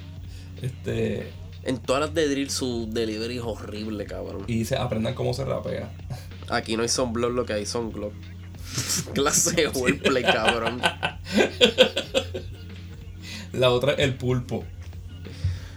Este. 0.62 1.32
En 1.62 1.78
todas 1.78 2.02
las 2.02 2.12
de 2.14 2.28
drill, 2.28 2.50
su 2.50 2.86
delivery 2.90 3.38
es 3.38 3.42
horrible, 3.42 4.04
cabrón. 4.04 4.44
Y 4.46 4.58
dice, 4.58 4.76
aprendan 4.76 5.14
cómo 5.14 5.32
se 5.32 5.44
rapea. 5.46 5.90
Aquí 6.50 6.76
no 6.76 6.82
hay 6.82 6.90
son 6.90 7.14
blog, 7.14 7.32
lo 7.32 7.46
que 7.46 7.54
hay 7.54 7.64
son 7.64 7.90
glock. 7.90 8.12
Clase 9.14 9.56
de 9.56 9.68
wordplay, 9.68 10.22
cabrón. 10.22 10.80
La 13.52 13.70
otra 13.70 13.92
es 13.92 14.00
el 14.00 14.14
pulpo. 14.14 14.64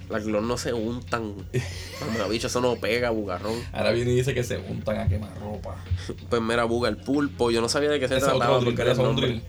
Las 0.10 0.26
glock 0.26 0.44
no 0.44 0.58
se 0.58 0.74
untan. 0.74 1.36
Mamá, 2.02 2.28
bicho, 2.30 2.48
eso 2.48 2.62
no 2.62 2.76
pega, 2.78 3.10
bugarrón. 3.10 3.60
Ahora 3.74 3.92
viene 3.92 4.12
y 4.12 4.16
dice 4.16 4.34
que 4.34 4.44
se 4.44 4.58
untan 4.58 4.98
a 5.00 5.08
quemar 5.08 5.38
ropa. 5.40 5.76
Pues 6.30 6.42
mira, 6.42 6.64
buga, 6.64 6.90
el 6.90 6.98
pulpo. 6.98 7.52
Yo 7.52 7.62
no 7.62 7.68
sabía 7.70 7.90
de 7.90 8.00
qué 8.00 8.08
se 8.08 8.18
trataba 8.20 8.60
drill, 8.60 8.80
era 8.80 8.94
un 8.94 9.16
drill. 9.16 9.44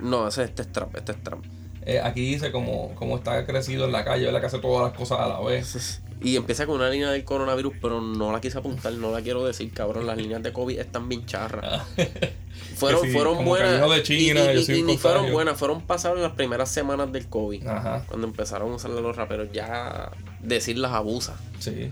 No, 0.00 0.28
ese 0.28 0.44
este 0.44 0.62
es 0.62 0.72
trap, 0.72 0.94
este 0.96 1.12
es 1.12 1.22
trap. 1.22 1.40
Eh, 1.86 2.00
aquí 2.00 2.20
dice 2.20 2.52
como, 2.52 2.94
como 2.94 3.16
está 3.16 3.44
crecido 3.46 3.86
en 3.86 3.92
la 3.92 4.04
calle, 4.04 4.26
¿verdad? 4.26 4.40
Que 4.40 4.46
hace 4.46 4.58
todas 4.58 4.88
las 4.88 4.96
cosas 4.96 5.20
a 5.20 5.28
la 5.28 5.40
vez. 5.40 6.02
Y 6.24 6.36
empieza 6.36 6.66
con 6.66 6.76
una 6.76 6.88
línea 6.90 7.10
del 7.10 7.22
coronavirus, 7.24 7.74
pero 7.80 8.00
no 8.00 8.32
la 8.32 8.40
quise 8.40 8.58
apuntar, 8.58 8.92
no 8.94 9.12
la 9.12 9.20
quiero 9.20 9.44
decir, 9.44 9.70
cabrón. 9.72 10.06
Las 10.06 10.16
líneas 10.16 10.42
de 10.42 10.52
COVID 10.52 10.78
están 10.78 11.08
bien 11.08 11.24
charras. 11.26 11.82
Fueron, 12.76 13.02
Que 13.02 13.08
sí, 13.08 13.14
fueron 13.14 13.44
buenas. 13.44 13.88
de 13.90 14.02
China, 14.02 14.52
y, 14.52 14.58
y- 14.58 14.78
y- 14.78 14.82
ni 14.82 14.96
fueron 14.98 15.30
buenas, 15.30 15.56
fueron 15.58 15.82
pasadas 15.82 16.16
en 16.16 16.22
las 16.24 16.32
primeras 16.32 16.68
semanas 16.70 17.12
del 17.12 17.26
COVID. 17.28 17.66
Ajá, 17.66 18.04
Cuando 18.08 18.26
empezaron 18.26 18.72
a 18.72 18.74
usarle 18.74 19.00
los 19.00 19.14
raperos, 19.16 19.48
ya 19.52 20.10
decirlas 20.42 20.92
abusa. 20.92 21.36
sí. 21.60 21.90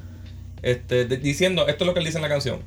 Este, 0.62 1.04
de- 1.06 1.16
diciendo, 1.16 1.66
esto 1.66 1.82
es 1.84 1.86
lo 1.88 1.92
que 1.94 1.98
él 2.00 2.06
dice 2.06 2.18
en 2.18 2.22
la 2.22 2.28
canción. 2.28 2.60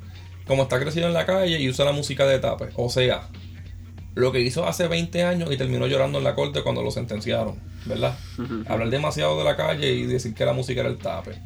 Como 0.46 0.62
está 0.64 0.78
crecido 0.78 1.06
en 1.08 1.14
la 1.14 1.24
calle 1.26 1.58
y 1.58 1.68
usa 1.68 1.84
la 1.86 1.92
música 1.92 2.26
de 2.26 2.38
tape. 2.38 2.68
O 2.76 2.90
sea, 2.90 3.28
lo 4.14 4.32
que 4.32 4.40
hizo 4.40 4.66
hace 4.66 4.86
20 4.86 5.24
años 5.24 5.50
y 5.50 5.56
terminó 5.56 5.86
llorando 5.86 6.18
en 6.18 6.24
la 6.24 6.34
corte 6.34 6.62
cuando 6.62 6.82
lo 6.82 6.90
sentenciaron, 6.90 7.58
¿verdad? 7.86 8.16
Hablar 8.68 8.90
demasiado 8.90 9.38
de 9.38 9.44
la 9.44 9.56
calle 9.56 9.92
y 9.92 10.04
decir 10.06 10.34
que 10.34 10.44
la 10.44 10.52
música 10.52 10.80
era 10.80 10.90
el 10.90 10.98
tape. 10.98 11.38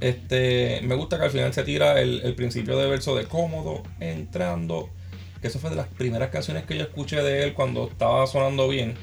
Este, 0.00 0.80
me 0.82 0.94
gusta 0.94 1.18
que 1.18 1.24
al 1.26 1.30
final 1.30 1.52
se 1.52 1.62
tira 1.62 2.00
el, 2.00 2.20
el 2.22 2.34
principio 2.34 2.76
de 2.78 2.88
verso 2.88 3.14
de 3.16 3.24
cómodo, 3.26 3.82
entrando. 4.00 4.88
Que 5.40 5.48
eso 5.48 5.58
fue 5.58 5.70
de 5.70 5.76
las 5.76 5.88
primeras 5.88 6.30
canciones 6.30 6.64
que 6.64 6.76
yo 6.76 6.82
escuché 6.82 7.16
de 7.22 7.44
él 7.44 7.54
cuando 7.54 7.88
estaba 7.88 8.26
sonando 8.26 8.68
bien. 8.68 8.94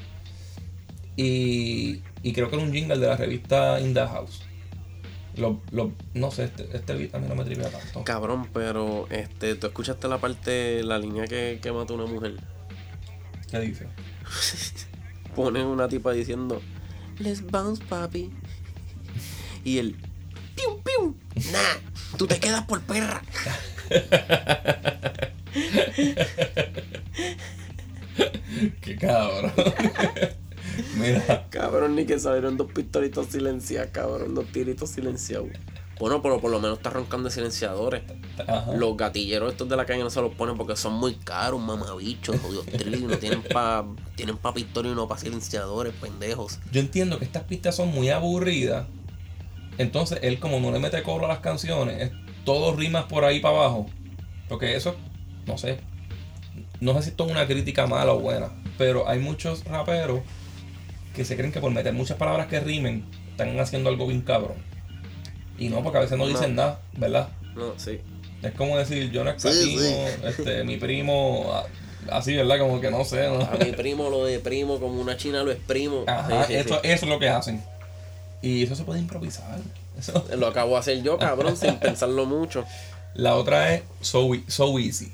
Y, 1.16 2.00
y 2.22 2.32
creo 2.32 2.48
que 2.48 2.56
era 2.56 2.64
un 2.64 2.72
jingle 2.72 2.98
de 2.98 3.06
la 3.06 3.16
revista 3.16 3.80
In 3.80 3.94
the 3.94 4.00
House. 4.06 4.42
Lo, 5.36 5.60
lo- 5.70 5.92
no 6.14 6.30
sé, 6.30 6.44
este, 6.44 6.68
este 6.76 6.94
beat 6.94 7.14
a 7.14 7.18
mí 7.18 7.26
no 7.28 7.34
me 7.34 7.44
tripea 7.44 7.70
tanto. 7.70 8.04
Cabrón, 8.04 8.48
pero 8.52 9.06
este, 9.10 9.54
tú 9.54 9.68
escuchaste 9.68 10.08
la 10.08 10.18
parte, 10.18 10.82
la 10.82 10.98
línea 10.98 11.26
que, 11.26 11.58
que 11.62 11.72
mató 11.72 11.94
una 11.94 12.06
mujer. 12.06 12.34
¿Qué 13.50 13.60
dice? 13.60 13.86
Pone 15.36 15.64
una 15.64 15.88
tipa 15.88 16.12
diciendo, 16.12 16.60
Let's 17.18 17.42
bounce, 17.48 17.84
papi. 17.84 18.30
Y 19.64 19.78
él, 19.78 19.96
pium, 20.58 20.82
pium. 20.82 21.14
Nah, 21.52 22.16
tú 22.16 22.26
te 22.26 22.38
quedas 22.40 22.64
por 22.64 22.80
perra. 22.82 23.22
Qué 28.80 28.96
cabrón. 28.96 29.52
Mira, 30.96 31.46
Cabrón, 31.50 31.96
ni 31.96 32.04
que 32.06 32.18
salieron 32.18 32.56
dos 32.56 32.70
pistolitos 32.72 33.26
silenciados, 33.26 33.90
cabrón, 33.92 34.34
dos 34.34 34.46
tiritos 34.52 34.90
silenciados. 34.90 35.48
Bueno, 35.98 36.22
pero 36.22 36.40
por 36.40 36.52
lo 36.52 36.60
menos 36.60 36.78
está 36.78 36.90
roncando 36.90 37.28
de 37.28 37.34
silenciadores. 37.34 38.02
ajá. 38.46 38.72
Los 38.76 38.96
gatilleros 38.96 39.50
estos 39.50 39.68
de 39.68 39.76
la 39.76 39.84
calle 39.84 40.04
no 40.04 40.10
se 40.10 40.20
los 40.20 40.32
ponen 40.34 40.56
porque 40.56 40.76
son 40.76 40.92
muy 40.94 41.14
caros, 41.16 41.60
mamabichos, 41.60 42.36
jodidos 42.40 42.66
trillos. 42.66 43.02
No 43.02 43.18
tienen 43.18 43.42
pa, 43.42 43.84
tienen 44.14 44.36
pa 44.36 44.54
pistola 44.54 44.88
y 44.88 44.94
no 44.94 45.08
pa 45.08 45.18
silenciadores, 45.18 45.92
pendejos. 45.94 46.60
Yo 46.70 46.80
entiendo 46.80 47.18
que 47.18 47.24
estas 47.24 47.42
pistas 47.44 47.74
son 47.74 47.88
muy 47.88 48.10
aburridas. 48.10 48.86
Entonces, 49.78 50.18
él 50.22 50.38
como 50.40 50.60
no 50.60 50.70
le 50.72 50.78
mete 50.78 51.02
cobro 51.02 51.26
a 51.26 51.28
las 51.28 51.38
canciones, 51.38 52.00
es 52.02 52.10
todo 52.44 52.74
rimas 52.74 53.04
por 53.04 53.24
ahí 53.24 53.40
para 53.40 53.54
abajo. 53.56 53.86
Porque 54.48 54.74
eso, 54.76 54.96
no 55.46 55.56
sé. 55.58 55.78
No 56.80 56.94
sé 56.94 57.02
si 57.02 57.08
esto 57.10 57.24
es 57.26 57.30
una 57.32 57.46
crítica 57.46 57.86
mala 57.86 58.12
o 58.12 58.20
buena. 58.20 58.50
Pero 58.76 59.08
hay 59.08 59.18
muchos 59.18 59.64
raperos 59.64 60.20
que 61.14 61.24
se 61.24 61.36
creen 61.36 61.52
que 61.52 61.60
por 61.60 61.70
meter 61.72 61.92
muchas 61.92 62.16
palabras 62.16 62.46
que 62.46 62.60
rimen, 62.60 63.04
están 63.30 63.58
haciendo 63.60 63.88
algo 63.88 64.06
bien 64.06 64.20
cabrón. 64.22 64.56
Y 65.58 65.68
no, 65.68 65.82
porque 65.82 65.98
a 65.98 66.00
veces 66.02 66.16
no 66.18 66.24
No. 66.24 66.30
dicen 66.30 66.54
nada, 66.54 66.80
¿verdad? 66.96 67.28
No, 67.56 67.72
sí. 67.76 68.00
Es 68.42 68.52
como 68.52 68.78
decir, 68.78 69.10
yo 69.10 69.24
no 69.24 69.36
Sí, 69.38 69.76
sí. 69.78 69.94
este, 70.24 70.62
mi 70.62 70.76
primo, 70.76 71.52
así, 72.10 72.36
¿verdad? 72.36 72.58
Como 72.60 72.80
que 72.80 72.90
no 72.90 73.04
sé, 73.04 73.28
¿no? 73.28 73.40
A 73.42 73.56
mi 73.64 73.72
primo 73.72 74.08
lo 74.10 74.24
de 74.24 74.38
primo, 74.38 74.78
como 74.78 75.00
una 75.00 75.16
china 75.16 75.42
lo 75.42 75.50
exprimo. 75.50 76.04
Ajá, 76.06 76.44
Sí, 76.46 76.52
sí, 76.52 76.54
eso, 76.54 76.74
sí. 76.76 76.80
eso 76.84 77.04
es 77.06 77.10
lo 77.10 77.18
que 77.18 77.28
hacen. 77.28 77.60
Y 78.42 78.62
eso 78.62 78.74
se 78.74 78.84
puede 78.84 79.00
improvisar. 79.00 79.60
Eso. 79.98 80.24
Lo 80.36 80.46
acabo 80.46 80.72
de 80.74 80.78
hacer 80.78 81.02
yo, 81.02 81.18
cabrón, 81.18 81.56
sin 81.56 81.76
pensarlo 81.80 82.26
mucho. 82.26 82.64
La 83.14 83.34
otra 83.36 83.74
es 83.74 83.82
So, 84.00 84.30
so 84.46 84.78
Easy. 84.78 85.12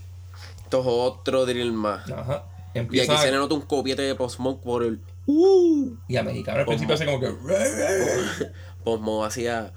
Esto 0.64 0.80
es 0.80 0.86
otro 0.86 1.46
drill 1.46 1.72
más. 1.72 2.10
Ajá. 2.10 2.44
Y 2.74 2.78
Empieza 2.80 3.12
aquí 3.12 3.22
se 3.22 3.30
le 3.30 3.38
nota 3.38 3.54
un 3.54 3.62
copiete 3.62 4.02
de 4.02 4.14
Post 4.14 4.36
Smoke 4.36 4.62
por 4.62 4.82
el. 4.82 5.00
Uh, 5.26 5.94
y 6.08 6.16
a 6.16 6.22
mexicano 6.22 6.58
al 6.58 6.66
principio 6.66 6.94
hace 6.94 7.06
como 7.06 7.20
que. 7.20 7.28
Post 8.84 9.02
Smoke 9.02 9.26
hacía. 9.26 9.72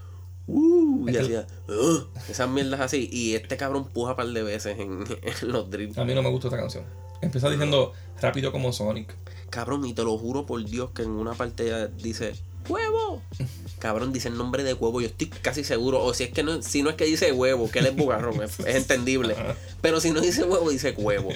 Uh, 0.48 1.08
y 1.08 1.16
hacía. 1.18 1.46
"Uh", 1.68 2.00
esas 2.30 2.50
mierdas 2.50 2.80
así. 2.80 3.08
Y 3.12 3.36
este 3.36 3.56
cabrón 3.56 3.86
puja 3.86 4.12
un 4.12 4.18
par 4.18 4.28
de 4.28 4.44
veces 4.44 4.80
en, 4.80 5.04
en 5.22 5.52
los 5.52 5.70
drills. 5.70 5.98
A 5.98 6.06
mí 6.06 6.14
no 6.16 6.24
me 6.24 6.30
gusta 6.30 6.48
esta 6.48 6.58
canción. 6.58 6.84
Empieza 7.22 7.50
diciendo 7.50 7.94
rápido 8.22 8.52
como 8.52 8.74
Sonic. 8.74 9.14
Cabrón, 9.50 9.86
y 9.86 9.94
te 9.94 10.04
lo 10.04 10.18
juro 10.18 10.46
por 10.46 10.64
Dios 10.66 10.92
que 10.92 11.04
en 11.04 11.12
una 11.12 11.34
parte 11.34 11.68
ya 11.68 11.88
dice 11.88 12.36
¡Huevo! 12.70 13.22
Cabrón, 13.80 14.12
dice 14.12 14.28
el 14.30 14.38
nombre 14.38 14.64
de 14.64 14.74
huevo, 14.74 15.02
yo 15.02 15.08
estoy 15.08 15.28
casi 15.28 15.64
seguro. 15.64 16.04
O 16.04 16.14
si 16.14 16.24
es 16.26 16.32
que 16.32 16.44
no, 16.44 16.62
si 16.62 16.82
no 16.82 16.90
es 16.90 16.96
que 16.96 17.06
dice 17.06 17.32
huevo, 17.32 17.70
que 17.70 17.80
él 17.80 17.88
es 17.88 17.96
bugarrón, 17.96 18.42
es, 18.42 18.60
es 18.60 18.76
entendible. 18.76 19.36
Pero 19.82 20.00
si 20.00 20.12
no 20.12 20.20
dice 20.22 20.44
huevo, 20.44 20.70
dice 20.70 20.92
huevo. 20.98 21.30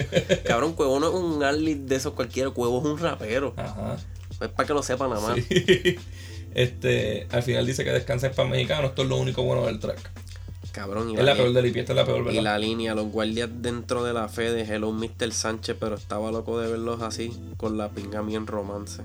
Cabrón, 0.44 0.74
huevo 0.76 0.98
no 0.98 1.08
es 1.08 1.14
un 1.14 1.42
arlit 1.44 1.78
de 1.78 1.96
esos 1.96 2.14
cualquiera, 2.14 2.48
huevo 2.48 2.78
es 2.80 2.84
un 2.84 2.98
rapero. 2.98 3.54
Ajá. 3.56 3.96
Es 4.40 4.48
para 4.48 4.66
que 4.66 4.74
lo 4.74 4.82
sepan 4.82 5.10
nada 5.10 5.20
más. 5.20 5.38
Sí. 5.48 5.96
Este, 6.54 7.26
al 7.30 7.42
final 7.42 7.64
dice 7.66 7.82
que 7.82 7.90
descansa 7.92 8.26
en 8.26 8.34
pan 8.34 8.50
mexicano. 8.50 8.88
Esto 8.88 9.04
es 9.04 9.08
lo 9.08 9.16
único 9.16 9.42
bueno 9.42 9.64
del 9.64 9.78
track. 9.78 9.98
Cabrón, 10.70 11.10
y 11.10 11.12
Es 11.14 11.18
la 11.18 11.24
la, 11.24 11.34
peor 11.34 11.52
de 11.52 11.62
Lipi, 11.62 11.80
esta 11.80 11.92
es 11.92 11.96
la 11.96 12.04
peor, 12.06 12.20
y 12.20 12.24
¿verdad? 12.24 12.42
la 12.42 12.58
línea, 12.58 12.94
los 12.94 13.06
guardias 13.06 13.48
dentro 13.52 14.04
de 14.04 14.14
la 14.14 14.28
fe 14.28 14.52
de 14.52 14.62
Hello 14.62 14.90
Mr. 14.90 15.32
Sánchez, 15.32 15.76
pero 15.78 15.94
estaba 15.96 16.30
loco 16.30 16.58
de 16.58 16.70
verlos 16.70 17.02
así, 17.02 17.30
con 17.58 17.76
la 17.76 17.90
pinga 17.90 18.22
mía 18.22 18.38
en 18.38 18.46
romance. 18.46 19.02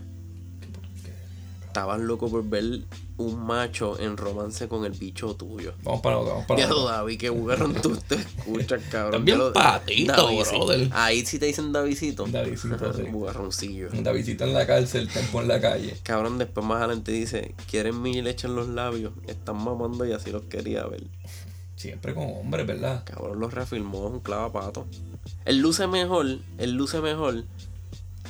Estabas 1.78 2.00
loco 2.00 2.28
por 2.28 2.44
ver 2.44 2.82
un 3.18 3.46
macho 3.46 4.00
en 4.00 4.18
romance 4.18 4.68
con 4.68 4.84
el 4.84 4.94
bicho 4.94 5.36
tuyo. 5.36 5.76
Vamos 5.84 6.02
para 6.02 6.18
otra, 6.18 6.32
vamos 6.34 6.48
para 6.48 6.66
lo 6.68 6.86
David, 6.88 7.20
que 7.20 7.30
bugarrón 7.30 7.76
tú 7.76 7.96
te 8.08 8.16
escuchas, 8.16 8.82
cabrón. 8.90 9.12
También 9.12 9.38
lo- 9.38 9.54
patito, 9.54 10.12
Davidcito. 10.12 10.66
brother. 10.66 10.90
Ahí 10.94 11.24
sí 11.24 11.38
te 11.38 11.46
dicen 11.46 11.72
Davidito. 11.72 12.26
Davidcito, 12.26 12.94
sí. 12.98 13.04
Bugarroncillo. 13.04 13.90
Davidcito 13.94 14.44
en 14.46 14.54
la 14.54 14.66
cárcel, 14.66 15.08
tempo 15.08 15.40
en 15.40 15.50
la 15.50 15.62
calle. 15.62 15.96
Cabrón, 16.02 16.40
después 16.40 16.66
más 16.66 16.80
adelante 16.82 17.12
dice, 17.12 17.54
quieren 17.70 18.02
mi 18.02 18.24
leche 18.24 18.48
en 18.48 18.56
los 18.56 18.68
labios, 18.70 19.14
están 19.28 19.64
mamando 19.64 20.04
y 20.04 20.14
así 20.14 20.32
los 20.32 20.46
quería 20.46 20.84
ver. 20.88 21.04
Siempre 21.76 22.16
con 22.16 22.24
hombres, 22.24 22.66
¿verdad? 22.66 23.04
Cabrón, 23.06 23.40
los 23.40 23.54
reafirmó, 23.54 24.08
es 24.08 24.14
un 24.14 24.20
clavapato. 24.22 24.88
Él 25.46 25.60
luce 25.60 25.86
mejor, 25.86 26.40
él 26.58 26.72
luce 26.72 27.02
mejor 27.02 27.44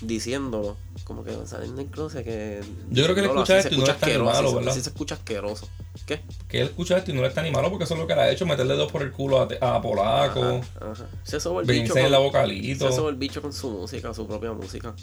diciéndolo, 0.02 0.78
como 1.04 1.24
que 1.24 1.34
saliendo 1.46 1.78
del 1.82 1.88
closet 1.92 2.24
que... 2.24 2.62
Yo 2.90 3.04
creo 3.04 3.16
que 3.16 3.22
él 3.22 3.28
escucha 3.28 3.60
esto 3.60 3.74
y 3.74 3.78
no 3.78 3.84
escucha 3.84 3.94
es 3.94 4.00
tan 4.00 4.10
asqueroso, 4.10 4.32
malo, 4.34 4.56
¿verdad? 4.56 4.72
así 4.72 4.82
se 4.82 4.90
escucha 4.90 5.16
asqueroso. 5.16 5.70
¿Qué? 6.06 6.22
Que 6.48 6.62
él 6.62 6.68
escucha 6.68 6.98
esto 6.98 7.12
y 7.12 7.14
no 7.14 7.22
le 7.22 7.28
está 7.28 7.42
ni 7.42 7.52
malo 7.52 7.70
porque 7.70 7.84
eso 7.86 7.94
es 7.94 8.00
lo 8.00 8.08
que 8.08 8.16
le 8.16 8.22
ha 8.22 8.32
hecho, 8.32 8.46
meterle 8.46 8.76
dos 8.76 8.92
por 8.92 9.02
el 9.02 9.12
culo 9.12 9.40
a, 9.42 9.48
a 9.78 9.82
Polaco, 9.82 10.42
Ajá, 10.42 10.92
ajá. 10.92 11.06
Se 11.24 11.40
soba 11.40 11.62
el 11.62 11.68
bicho 11.68 11.94
la 11.96 12.18
vocalito. 12.20 12.90
se 12.90 12.96
soba 12.96 13.10
el 13.10 13.16
bicho 13.16 13.42
con 13.42 13.54
su 13.54 13.70
música, 13.70 14.14
su 14.14 14.28
propia 14.28 14.54
música. 14.54 14.94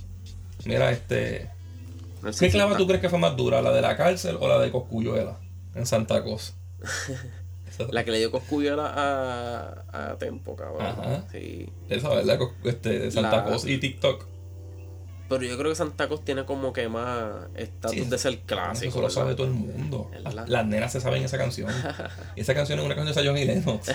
Mira, 0.64 0.90
este. 0.90 1.50
No 2.22 2.30
¿Qué 2.32 2.50
clava 2.50 2.76
tú 2.76 2.86
crees 2.86 3.02
que 3.02 3.10
fue 3.10 3.18
más 3.18 3.36
dura? 3.36 3.60
¿La 3.60 3.70
de 3.72 3.82
la 3.82 3.96
cárcel 3.96 4.38
o 4.40 4.48
la 4.48 4.58
de 4.58 4.70
Coscuyuela? 4.70 5.38
En 5.74 5.84
Santa 5.84 6.22
Cosa. 6.22 6.54
La 7.90 8.04
que 8.04 8.12
le 8.12 8.18
dio 8.18 8.30
coscuyuela 8.30 8.86
a, 8.86 10.10
a 10.10 10.16
Tempo, 10.18 10.54
cabrón. 10.54 10.86
Ajá. 10.86 11.24
Sí. 11.32 11.68
esa, 11.88 12.08
¿verdad? 12.10 12.38
Este, 12.62 12.98
de 13.00 13.10
Santa 13.10 13.38
La- 13.38 13.44
Cosa 13.44 13.68
y 13.68 13.78
TikTok. 13.78 14.26
Pero 15.28 15.42
yo 15.42 15.56
creo 15.56 15.70
que 15.70 15.76
Santa 15.76 16.06
Cruz 16.06 16.22
tiene 16.24 16.44
como 16.44 16.72
que 16.72 16.86
más 16.88 17.46
estatus 17.56 17.96
Sí, 17.98 18.04
de 18.04 18.18
ser 18.18 18.34
Eso 18.34 18.42
clásico. 18.46 18.94
lo 18.96 19.02
¿verdad? 19.02 19.14
sabe 19.14 19.34
todo 19.34 19.46
el 19.46 19.54
mundo. 19.54 20.10
¿Verdad? 20.12 20.46
Las, 20.46 20.66
nenas 20.66 20.92
se 20.92 21.00
saben 21.00 21.22
esa 21.24 21.38
canción. 21.38 21.70
Y 22.36 22.42
esa 22.42 22.54
canción 22.54 22.78
es 22.78 22.84
una 22.84 22.94
canción 22.94 23.16
de 23.16 23.26
John 23.30 23.38
y 23.38 23.44
Lennox. 23.46 23.88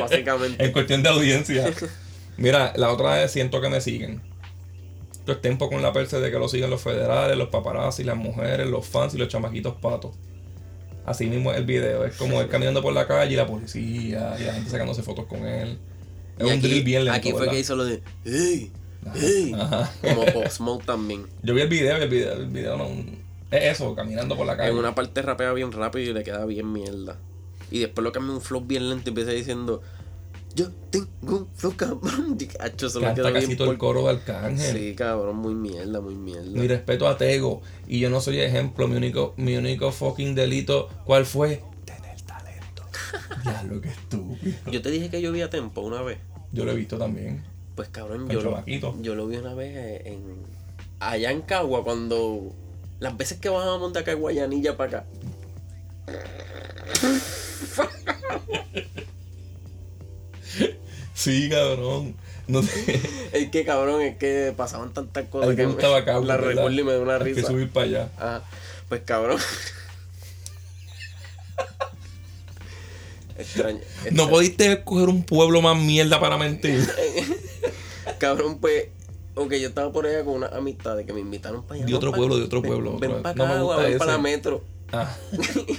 Básicamente. 0.00 0.64
en 0.64 0.72
cuestión 0.72 1.02
de 1.02 1.08
audiencia. 1.08 1.72
Mira, 2.36 2.72
la 2.76 2.90
otra 2.92 3.22
es 3.22 3.32
siento 3.32 3.60
que 3.60 3.68
me 3.68 3.80
siguen. 3.80 4.22
Esto 5.12 5.32
es 5.32 5.40
tiempo 5.42 5.68
con 5.68 5.82
la 5.82 5.92
perse 5.92 6.20
de 6.20 6.30
que 6.30 6.38
lo 6.38 6.48
siguen 6.48 6.70
los 6.70 6.80
federales, 6.80 7.36
los 7.36 7.48
paparazzi, 7.48 8.04
las 8.04 8.16
mujeres, 8.16 8.68
los 8.68 8.86
fans 8.86 9.14
y 9.14 9.18
los 9.18 9.28
chamaquitos 9.28 9.74
patos. 9.76 10.14
Así 11.04 11.26
mismo 11.26 11.50
es 11.50 11.58
el 11.58 11.66
video. 11.66 12.04
Es 12.04 12.16
como 12.16 12.40
él 12.40 12.48
caminando 12.50 12.82
por 12.82 12.92
la 12.94 13.06
calle 13.06 13.32
y 13.32 13.36
la 13.36 13.46
policía 13.46 14.36
y 14.38 14.44
la 14.44 14.54
gente 14.54 14.70
sacándose 14.70 15.02
fotos 15.02 15.26
con 15.26 15.44
él. 15.44 15.78
Es 16.38 16.44
Y 16.46 16.50
un 16.50 16.50
aquí, 16.52 16.60
drill 16.68 16.84
bien 16.84 17.04
lento. 17.04 17.18
Aquí 17.18 17.30
fue 17.32 17.40
¿verdad? 17.40 17.52
que 17.54 17.60
hizo 17.60 17.74
lo 17.76 17.84
de. 17.84 18.00
¡Ey! 18.24 18.70
Como 20.02 20.24
Pop 20.26 20.46
Smoke 20.48 20.84
también. 20.84 21.26
Yo 21.42 21.54
vi 21.54 21.62
el 21.62 21.68
video 21.68 21.96
el 21.96 22.08
video, 22.08 22.32
el 22.34 22.46
video 22.46 22.76
no. 22.76 22.84
Es 23.50 23.64
eso, 23.76 23.94
caminando 23.94 24.36
por 24.36 24.46
la 24.46 24.56
calle. 24.56 24.70
En 24.70 24.76
una 24.76 24.94
parte 24.94 25.22
rapea 25.22 25.52
bien 25.52 25.72
rápido 25.72 26.10
y 26.10 26.14
le 26.14 26.22
queda 26.22 26.44
bien 26.44 26.72
mierda. 26.72 27.18
Y 27.70 27.80
después 27.80 28.02
lo 28.04 28.12
cambia 28.12 28.34
un 28.34 28.40
flow 28.40 28.60
bien 28.62 28.88
lento 28.88 29.04
y 29.06 29.10
empieza 29.10 29.30
diciendo. 29.32 29.82
Yo 30.54 30.68
tengo 30.90 31.08
un 31.38 31.48
flow 31.54 31.76
cabrón. 31.76 32.36
Hacho, 32.60 32.88
eso 32.88 33.00
Canta 33.00 33.14
quedó 33.22 33.32
casi 33.32 33.46
bien 33.46 33.58
todo 33.58 33.70
el 33.70 33.78
por- 33.78 33.94
coro 33.94 34.02
de 34.04 34.10
Arcángel. 34.10 34.76
Sí, 34.76 34.94
cabrón, 34.96 35.36
muy 35.36 35.54
mierda, 35.54 36.00
muy 36.00 36.14
Mi 36.16 36.32
mierda. 36.32 36.62
respeto 36.74 37.06
a 37.08 37.16
Tego. 37.16 37.62
Y 37.86 38.00
yo 38.00 38.10
no 38.10 38.20
soy 38.20 38.40
ejemplo. 38.40 38.88
Mi 38.88 38.96
único, 38.96 39.34
mi 39.36 39.56
único 39.56 39.92
fucking 39.92 40.34
delito, 40.34 40.88
¿cuál 41.04 41.24
fue? 41.24 41.62
Tener 41.84 42.20
talento. 42.22 42.82
Diablo, 43.44 43.80
qué 43.80 43.88
estúpido. 43.90 44.56
Yo 44.72 44.82
te 44.82 44.90
dije 44.90 45.08
que 45.08 45.22
yo 45.22 45.30
vi 45.30 45.42
a 45.42 45.50
Tempo 45.50 45.80
una 45.82 46.02
vez. 46.02 46.18
Yo 46.52 46.64
lo 46.64 46.72
he 46.72 46.76
visto 46.76 46.98
también. 46.98 47.44
Pues 47.74 47.88
cabrón, 47.88 48.28
yo 48.28 48.42
lo, 48.42 48.64
yo 49.00 49.14
lo 49.14 49.26
vi 49.26 49.36
una 49.36 49.54
vez 49.54 50.06
en. 50.06 50.44
Allá 50.98 51.30
en 51.30 51.42
Cagua, 51.42 51.84
cuando. 51.84 52.54
Las 52.98 53.16
veces 53.16 53.38
que 53.38 53.48
bajábamos 53.48 53.94
de 53.94 54.14
Guayanilla 54.14 54.76
para 54.76 54.98
acá. 54.98 55.06
Sí, 61.14 61.48
cabrón. 61.50 62.14
No. 62.46 62.60
Es 63.32 63.50
que 63.50 63.64
cabrón, 63.64 64.02
es 64.02 64.16
que 64.16 64.54
pasaban 64.56 64.92
tantas 64.92 65.28
cosas 65.28 65.54
que 65.54 65.66
me 65.66 65.74
la 65.74 66.36
recuerdo 66.36 66.80
y 66.80 66.82
me 66.82 66.92
da 66.92 67.00
una 67.00 67.14
Hay 67.14 67.18
que 67.20 67.34
risa. 67.34 67.48
subir 67.48 67.70
para 67.70 67.86
allá. 67.86 68.10
Ajá. 68.16 68.42
Pues 68.88 69.02
cabrón. 69.02 69.38
Extraño. 73.38 73.80
No 74.12 74.28
pudiste 74.28 74.72
escoger 74.72 75.08
un 75.08 75.22
pueblo 75.22 75.62
más 75.62 75.78
mierda 75.78 76.20
para 76.20 76.36
mentir. 76.36 76.86
Cabrón, 78.18 78.58
pues. 78.58 78.88
Ok, 79.36 79.52
yo 79.54 79.68
estaba 79.68 79.92
por 79.92 80.06
allá 80.06 80.24
con 80.24 80.34
una 80.34 80.48
amistad 80.48 80.96
de 80.96 81.06
que 81.06 81.12
me 81.12 81.20
invitaron 81.20 81.62
para 81.62 81.76
allá. 81.76 81.84
De 81.86 81.92
Ven 81.92 81.96
otro 81.96 82.12
pueblo, 82.12 82.36
de 82.36 82.44
otro 82.44 82.60
ven- 82.60 82.70
pueblo, 82.72 82.98
Ven, 82.98 83.10
otro. 83.12 83.22
para 83.22 83.34
No 83.36 83.46
me 83.46 83.52
acá, 83.52 83.62
gusta 83.62 83.82
ven 83.82 83.98
para 83.98 84.10
la 84.10 84.14
ese. 84.14 84.22
metro. 84.22 84.64
Ah, 84.92 85.16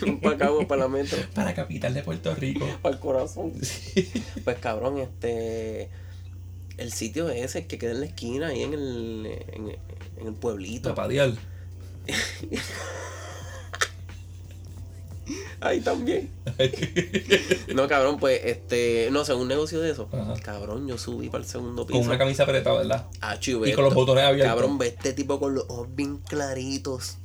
ven 0.01 0.19
para 0.22 0.36
acá, 0.36 0.51
para 0.69 0.82
la 0.84 0.88
metro. 0.88 1.17
para 1.36 1.53
capital 1.53 1.93
de 1.93 2.01
Puerto 2.01 2.34
Rico. 2.34 2.65
Para 2.82 2.95
el 2.95 3.01
corazón. 3.01 3.51
Pues 4.45 4.57
cabrón, 4.59 4.99
este. 4.99 5.89
El 6.78 6.93
sitio 6.93 7.30
ese 7.30 7.59
el 7.59 7.67
que 7.67 7.78
queda 7.78 7.91
en 7.91 7.99
la 7.99 8.05
esquina, 8.05 8.47
ahí 8.47 8.63
en 8.63 8.74
el, 8.74 9.26
en, 9.51 9.69
en 10.22 10.28
el 10.28 10.34
pueblito. 10.34 10.89
Tapadial. 10.89 11.38
Ahí 15.59 15.82
también. 15.82 16.29
No, 17.75 17.88
cabrón, 17.88 18.19
pues, 18.19 18.41
este. 18.43 19.09
No 19.11 19.23
sé, 19.23 19.34
un 19.34 19.47
negocio 19.47 19.79
de 19.79 19.91
eso. 19.91 20.09
Ajá. 20.11 20.34
Cabrón, 20.43 20.88
yo 20.88 20.97
subí 20.97 21.29
para 21.29 21.43
el 21.43 21.49
segundo 21.49 21.86
piso. 21.86 21.99
Con 21.99 22.07
una 22.07 22.17
camisa 22.17 22.43
apretada, 22.43 22.77
¿verdad? 22.77 23.07
Ah, 23.21 23.39
chivo, 23.39 23.65
Y 23.65 23.73
con 23.73 23.86
los 23.86 23.93
botones 23.93 24.23
abiertos. 24.23 24.53
Cabrón, 24.53 24.77
ve 24.77 24.88
este 24.88 25.13
tipo 25.13 25.39
con 25.39 25.55
los 25.55 25.65
ojos 25.69 25.88
bien 25.95 26.17
claritos. 26.17 27.17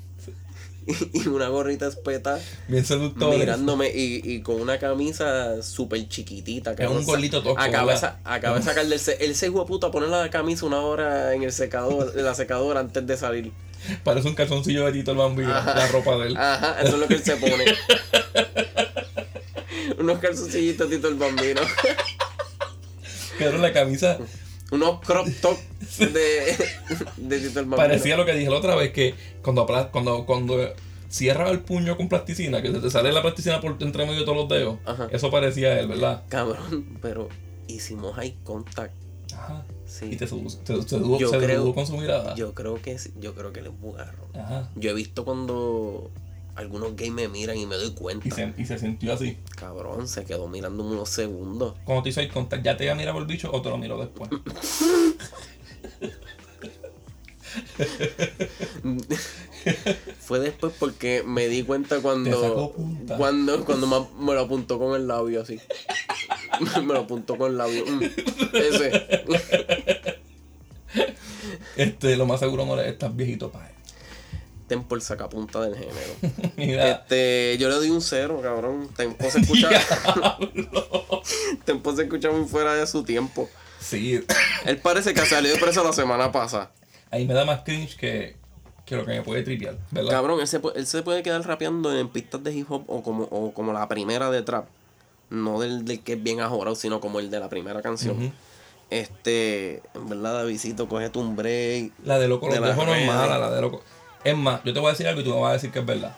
y 1.12 1.26
una 1.28 1.48
gorrita 1.48 1.88
espeta. 1.88 2.38
Bien 2.68 2.84
seductor. 2.84 3.36
mirándome 3.36 3.90
y, 3.92 4.20
y 4.24 4.42
con 4.42 4.60
una 4.60 4.78
camisa 4.78 5.62
súper 5.62 6.08
chiquitita. 6.08 6.72
Es 6.72 6.88
un 6.88 7.04
gordito 7.04 7.42
tosco, 7.42 7.60
Acaba, 7.60 7.92
de 7.92 8.62
sacar 8.62 8.86
del... 8.86 9.00
Él 9.20 9.34
se 9.34 9.50
puta 9.50 9.90
poner 9.90 10.08
la 10.08 10.30
camisa 10.30 10.64
una 10.66 10.80
hora 10.80 11.34
en 11.34 11.42
el 11.42 11.52
secador, 11.52 12.12
en 12.16 12.24
la 12.24 12.34
secadora 12.34 12.80
antes 12.80 13.06
de 13.06 13.16
salir. 13.16 13.52
Parece 14.04 14.28
un 14.28 14.34
calzoncillo 14.34 14.84
de 14.86 14.92
Tito 14.92 15.12
el 15.12 15.18
Bambino. 15.18 15.48
La 15.48 15.86
ropa 15.88 16.16
de 16.18 16.28
él. 16.28 16.36
Ajá, 16.36 16.80
eso 16.80 16.94
es 16.94 17.00
lo 17.00 17.08
que 17.08 17.14
él 17.14 17.24
se 17.24 17.36
pone. 17.36 17.54
Unos 19.98 20.18
calzoncillitos 20.18 20.88
Tito 20.90 21.08
el 21.08 21.14
Bambino. 21.14 21.60
Pero 23.38 23.58
la 23.58 23.72
camisa 23.72 24.18
Unos 24.70 25.00
crop 25.00 25.28
top 25.40 25.58
de, 25.98 26.56
de 27.16 27.38
Tito 27.38 27.60
el 27.60 27.66
Bambino. 27.66 27.76
parecía 27.76 28.16
lo 28.16 28.24
que 28.24 28.32
dije 28.32 28.50
la 28.50 28.56
otra 28.56 28.74
vez, 28.76 28.92
que 28.92 29.14
cuando, 29.42 29.66
cuando, 29.92 30.26
cuando 30.26 30.72
cierra 31.08 31.50
el 31.50 31.60
puño 31.60 31.96
con 31.96 32.08
plasticina, 32.08 32.62
que 32.62 32.72
se 32.72 32.80
te 32.80 32.90
sale 32.90 33.12
la 33.12 33.22
plasticina 33.22 33.60
por 33.60 33.76
entre 33.80 34.04
medio 34.06 34.20
de 34.20 34.24
todos 34.24 34.38
los 34.38 34.48
dedos, 34.48 34.78
Ajá. 34.84 35.08
eso 35.12 35.30
parecía 35.30 35.78
él, 35.78 35.86
¿verdad? 35.88 36.22
Cabrón, 36.28 36.98
pero 37.00 37.28
hicimos 37.68 38.18
eye 38.18 38.36
contact. 38.42 38.92
Ajá. 39.36 39.64
Sí. 39.86 40.06
Y 40.06 40.16
te 40.16 40.26
te, 40.26 40.26
te 40.26 40.82
sedujo- 40.82 41.18
Yo 41.18 41.28
se 41.30 41.38
creo- 41.38 41.74
con 41.74 41.86
su 41.86 41.96
mirada. 41.96 42.34
Yo 42.34 42.54
creo 42.54 42.80
que 42.80 42.98
sí, 42.98 43.12
yo 43.20 43.34
creo 43.34 43.52
que 43.52 43.60
él 43.60 43.66
es 43.66 43.80
bugarro. 43.80 44.26
Ajá. 44.34 44.68
Yo 44.74 44.90
he 44.90 44.94
visto 44.94 45.24
cuando 45.24 46.10
algunos 46.56 46.96
gays 46.96 47.12
me 47.12 47.28
miran 47.28 47.56
y 47.58 47.66
me 47.66 47.76
doy 47.76 47.88
Y 47.88 47.92
cuenta. 47.92 48.34
se, 48.34 48.52
y 48.56 48.64
se 48.64 48.78
sintió 48.78 49.12
así. 49.12 49.36
Cabrón, 49.56 50.08
se 50.08 50.24
quedó 50.24 50.48
mirándome 50.48 50.92
unos 50.92 51.10
segundos. 51.10 51.74
Cuando 51.84 52.02
te 52.02 52.08
hizo 52.08 52.20
el 52.20 52.32
contact, 52.32 52.64
¿ya 52.64 52.76
te 52.76 52.84
iba 52.84 52.94
a 52.94 52.96
mirar 52.96 53.12
por 53.12 53.22
el 53.22 53.28
bicho 53.28 53.50
o 53.52 53.62
te 53.62 53.68
lo 53.68 53.76
miro 53.78 53.98
después? 53.98 54.30
Fue 60.20 60.38
después 60.38 60.72
porque 60.78 61.22
me 61.26 61.48
di 61.48 61.62
cuenta 61.62 62.00
cuando. 62.00 62.72
Cuando, 63.16 63.64
cuando 63.64 63.86
me, 63.86 64.24
me 64.26 64.34
lo 64.34 64.40
apuntó 64.42 64.78
con 64.78 64.94
el 64.94 65.06
labio 65.08 65.42
así. 65.42 65.58
me 66.82 66.94
lo 66.94 67.00
apuntó 67.00 67.36
con 67.36 67.52
el 67.52 67.58
labio. 67.58 67.84
Mm, 67.86 68.02
ese. 68.54 69.24
Este, 71.76 72.16
lo 72.16 72.26
más 72.26 72.40
seguro 72.40 72.64
no 72.66 72.76
le 72.76 72.88
estás 72.88 73.14
viejito 73.14 73.50
para 73.50 73.68
él. 73.68 73.74
Tempo 74.66 74.94
el 74.96 75.02
sacapunta 75.02 75.60
del 75.60 75.74
género. 75.76 76.52
Mira, 76.56 76.90
Este, 76.90 77.56
yo 77.58 77.68
le 77.68 77.76
doy 77.76 77.90
un 77.90 78.00
cero, 78.02 78.40
cabrón. 78.42 78.88
Tempo 78.96 79.30
se 79.30 79.40
escucha. 79.42 79.68
Tempo 81.64 81.94
se 81.94 82.02
escucha 82.02 82.30
muy 82.30 82.48
fuera 82.48 82.74
de 82.74 82.86
su 82.86 83.04
tiempo. 83.04 83.48
sí, 83.80 84.20
Él 84.64 84.78
parece 84.78 85.14
que 85.14 85.24
salió 85.26 85.52
de 85.52 85.58
preso 85.58 85.84
la 85.84 85.92
semana 85.92 86.32
pasada. 86.32 86.72
ahí 87.10 87.26
me 87.26 87.34
da 87.34 87.44
más 87.44 87.60
cringe 87.62 87.96
que, 87.96 88.36
que 88.86 88.96
lo 88.96 89.04
que 89.04 89.10
me 89.12 89.22
puede 89.22 89.42
tripear, 89.42 89.76
¿verdad? 89.90 90.10
Cabrón, 90.10 90.40
él 90.40 90.46
se, 90.48 90.60
puede, 90.60 90.78
él 90.78 90.86
se 90.86 91.02
puede 91.02 91.22
quedar 91.22 91.44
rapeando 91.46 91.94
en 91.98 92.08
pistas 92.08 92.42
de 92.44 92.54
hip 92.54 92.70
hop 92.70 92.84
o 92.86 93.02
como, 93.02 93.24
o 93.24 93.52
como 93.52 93.72
la 93.72 93.86
primera 93.88 94.30
de 94.30 94.42
trap. 94.42 94.66
No 95.28 95.60
del, 95.60 95.84
del 95.84 96.00
que 96.00 96.12
es 96.12 96.22
bien 96.22 96.40
ajorado, 96.40 96.76
sino 96.76 97.00
como 97.00 97.18
el 97.18 97.28
de 97.30 97.40
la 97.40 97.48
primera 97.48 97.82
canción. 97.82 98.16
Ujú. 98.16 98.32
Este, 98.90 99.82
en 99.94 100.08
verdad, 100.08 100.34
Davidito, 100.34 100.88
cógete 100.88 101.18
un 101.18 101.34
break. 101.34 101.90
La 102.04 102.18
de 102.20 102.28
loco 102.28 102.48
De 102.48 102.60
los 102.60 102.76
no 102.76 102.94
es 102.94 103.06
mala, 103.06 103.38
la 103.38 103.50
de 103.50 103.60
loco. 103.60 103.82
Es 104.22 104.36
más, 104.36 104.62
yo 104.64 104.72
te 104.72 104.78
voy 104.78 104.88
a 104.88 104.92
decir 104.92 105.06
algo 105.08 105.20
y 105.20 105.24
tú 105.24 105.30
me 105.34 105.40
vas 105.40 105.50
a 105.50 105.52
decir 105.54 105.72
que 105.72 105.80
es 105.80 105.86
verdad. 105.86 106.16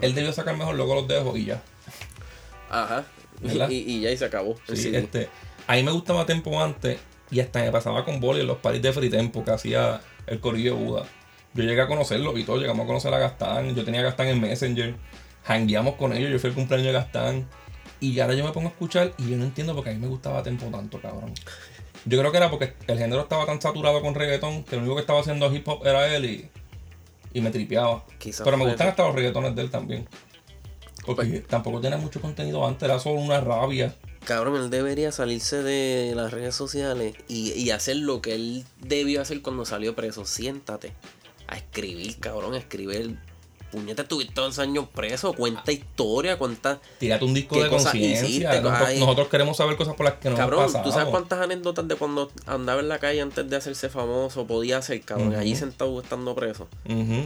Él 0.00 0.14
debió 0.14 0.32
sacar 0.32 0.56
mejor 0.56 0.74
loco 0.74 0.94
los 0.94 1.08
dejo 1.08 1.36
y 1.36 1.44
ya. 1.46 1.62
Ajá. 2.70 3.04
Y, 3.42 3.48
y- 3.72 3.84
y 3.96 4.00
ya 4.00 4.10
y 4.10 4.16
se 4.16 4.24
acabó. 4.24 4.56
Sí, 4.74 4.90
este, 4.94 5.28
a 5.66 5.74
mí 5.74 5.82
me 5.82 5.92
gustaba 5.92 6.26
Tempo 6.26 6.60
antes 6.62 6.98
y 7.30 7.40
hasta 7.40 7.60
me 7.60 7.70
pasaba 7.70 8.04
con 8.04 8.20
Boli 8.20 8.40
en 8.40 8.46
los 8.46 8.58
paris 8.58 8.82
de 8.82 8.92
Free 8.92 9.10
Tempo 9.10 9.44
que 9.44 9.50
hacía 9.50 10.00
el 10.26 10.40
corillo 10.40 10.74
de 10.76 10.82
Buda. 10.84 11.04
Yo 11.54 11.64
llegué 11.64 11.80
a 11.80 11.86
conocerlo 11.88 12.36
y 12.38 12.44
todo, 12.44 12.58
llegamos 12.58 12.84
a 12.84 12.86
conocer 12.86 13.12
a 13.14 13.18
Gastán. 13.18 13.74
Yo 13.74 13.84
tenía 13.84 14.00
a 14.00 14.04
Gastán 14.04 14.28
en 14.28 14.40
Messenger. 14.40 14.94
Hangueamos 15.46 15.94
con 15.96 16.12
ellos, 16.12 16.30
yo 16.30 16.38
fui 16.38 16.50
el 16.50 16.54
cumpleaños 16.56 16.86
de 16.88 16.92
Gastán. 16.92 17.48
Y 18.00 18.18
ahora 18.20 18.34
yo 18.34 18.44
me 18.44 18.52
pongo 18.52 18.68
a 18.68 18.70
escuchar 18.70 19.12
y 19.18 19.30
yo 19.30 19.36
no 19.36 19.44
entiendo 19.44 19.74
por 19.74 19.82
qué 19.84 19.90
a 19.90 19.92
mí 19.94 19.98
me 19.98 20.06
gustaba 20.06 20.42
Tempo 20.42 20.66
tanto, 20.66 21.00
cabrón. 21.00 21.32
Yo 22.04 22.18
creo 22.18 22.30
que 22.30 22.36
era 22.38 22.48
porque 22.50 22.74
el 22.86 22.98
género 22.98 23.22
estaba 23.22 23.44
tan 23.44 23.60
saturado 23.60 24.00
con 24.02 24.14
reggaetón 24.14 24.62
que 24.64 24.76
lo 24.76 24.82
único 24.82 24.94
que 24.94 25.00
estaba 25.00 25.20
haciendo 25.20 25.52
hip 25.52 25.66
hop 25.68 25.84
era 25.84 26.14
él 26.14 26.24
y, 26.24 26.48
y 27.34 27.40
me 27.40 27.50
tripeaba. 27.50 28.04
Quizás 28.18 28.44
Pero 28.44 28.56
me 28.56 28.64
gustan 28.64 28.86
eso. 28.86 28.90
hasta 28.90 29.02
los 29.06 29.14
reggaetones 29.16 29.54
de 29.56 29.62
él 29.62 29.70
también. 29.70 30.08
Porque 31.04 31.26
Pues- 31.30 31.46
tampoco 31.48 31.80
tenía 31.80 31.98
mucho 31.98 32.20
contenido 32.20 32.64
antes, 32.66 32.82
era 32.88 32.98
solo 33.00 33.16
una 33.20 33.40
rabia. 33.40 33.94
Cabrón, 34.24 34.56
él 34.62 34.68
debería 34.70 35.10
salirse 35.10 35.62
de 35.62 36.12
las 36.14 36.30
redes 36.32 36.54
sociales 36.54 37.14
y, 37.28 37.52
y 37.52 37.70
hacer 37.70 37.96
lo 37.96 38.20
que 38.20 38.34
él 38.34 38.64
debió 38.78 39.22
hacer 39.22 39.40
cuando 39.42 39.64
salió 39.64 39.94
preso. 39.96 40.24
Siéntate 40.26 40.92
a 41.48 41.56
escribir, 41.56 42.18
cabrón, 42.20 42.54
a 42.54 42.58
escribir. 42.58 43.16
Puñete, 43.70 44.00
estuviste 44.00 44.32
dos 44.40 44.58
años 44.60 44.86
preso, 44.94 45.34
cuenta 45.34 45.70
historia, 45.72 46.38
cuenta... 46.38 46.80
Tírate 46.98 47.22
un 47.26 47.34
disco 47.34 47.54
¿Qué 47.56 47.64
de 47.64 47.68
conciencia. 47.68 48.62
Nosotros, 48.62 49.28
queremos 49.28 49.58
saber 49.58 49.76
cosas 49.76 49.94
por 49.94 50.06
las 50.06 50.14
que 50.14 50.30
nos 50.30 50.38
Cabrón, 50.38 50.64
pasado. 50.64 50.84
¿tú 50.84 50.90
sabes 50.90 51.08
cuántas 51.08 51.38
anécdotas 51.42 51.86
de 51.86 51.94
cuando 51.96 52.30
andaba 52.46 52.80
en 52.80 52.88
la 52.88 52.98
calle 52.98 53.20
antes 53.20 53.46
de 53.50 53.54
hacerse 53.56 53.90
famoso 53.90 54.46
podía 54.46 54.78
hacer, 54.78 55.02
cabrón? 55.02 55.28
Ujú. 55.32 55.38
Allí 55.40 55.54
sentado 55.54 56.00
estando 56.00 56.34
preso. 56.34 56.66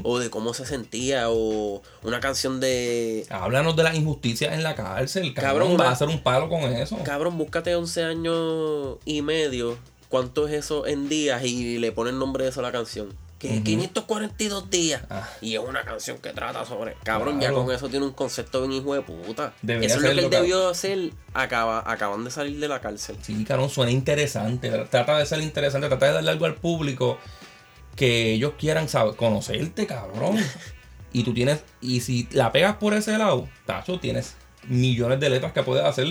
O 0.02 0.18
de 0.18 0.30
cómo 0.30 0.52
se 0.52 0.66
sentía, 0.66 1.26
o 1.30 1.80
una 2.02 2.18
canción 2.18 2.58
de... 2.58 3.24
Háblanos 3.30 3.76
de 3.76 3.84
las 3.84 3.94
injusticias 3.94 4.52
en 4.52 4.64
la 4.64 4.74
cárcel. 4.74 5.32
Cabrón, 5.34 5.52
Cabrón, 5.68 5.72
va 5.80 5.84
va- 5.84 5.90
a 5.90 5.92
hacer 5.92 6.08
un 6.08 6.24
palo 6.24 6.48
con 6.48 6.62
eso. 6.64 6.98
Cabrón, 7.04 7.38
búscate 7.38 7.76
11 7.76 8.02
años 8.02 8.96
y 9.04 9.22
medio. 9.22 9.78
¿Cuánto 10.08 10.48
es 10.48 10.54
eso 10.54 10.88
en 10.88 11.08
días? 11.08 11.44
Y 11.44 11.78
le 11.78 11.92
pone 11.92 12.10
el 12.10 12.18
nombre 12.18 12.42
de 12.42 12.50
eso 12.50 12.58
a 12.58 12.64
la 12.64 12.72
canción. 12.72 13.10
Que 13.43 13.61
542 13.61 14.70
días. 14.70 15.03
Ah. 15.11 15.28
Y 15.40 15.55
es 15.55 15.61
una 15.61 15.82
canción 15.82 16.18
que 16.18 16.30
trata 16.30 16.64
sobre. 16.64 16.95
Cabrón, 17.03 17.40
ya 17.40 17.53
con 17.53 17.68
eso 17.72 17.88
tiene 17.88 18.07
un 18.07 18.12
concepto 18.12 18.61
bien 18.61 18.80
hijo 18.80 18.95
de 18.95 19.03
puta. 19.03 19.53
Debería 19.62 19.88
eso 19.88 19.97
es 19.97 20.03
lo 20.05 20.14
que 20.14 20.24
él 20.26 20.30
debió 20.30 20.68
hacer. 20.68 21.11
Acaba, 21.34 21.82
acaban 21.84 22.22
de 22.22 22.30
salir 22.30 22.61
de 22.61 22.68
la 22.68 22.80
cárcel. 22.80 23.16
Sí, 23.20 23.45
cabrón, 23.45 23.68
suena 23.68 23.90
interesante. 23.90 24.70
Trata 24.88 25.18
de 25.18 25.26
ser 25.26 25.40
interesante, 25.40 25.88
trata 25.88 26.07
de 26.07 26.12
darle 26.12 26.30
algo 26.30 26.47
al 26.47 26.55
público 26.55 27.18
que 27.97 28.32
ellos 28.32 28.53
quieran 28.57 28.88
saber, 28.88 29.16
conocerte, 29.16 29.86
cabrón. 29.86 30.38
Y 31.14 31.24
tú 31.24 31.34
tienes, 31.34 31.62
y 31.82 32.01
si 32.01 32.26
la 32.32 32.53
pegas 32.53 32.76
por 32.76 32.95
ese 32.95 33.18
lado, 33.18 33.47
tacho, 33.66 34.01
tienes 34.01 34.34
millones 34.66 35.20
de 35.20 35.28
letras 35.28 35.53
que 35.53 35.62
puedes 35.62 35.84
hacer 35.84 36.07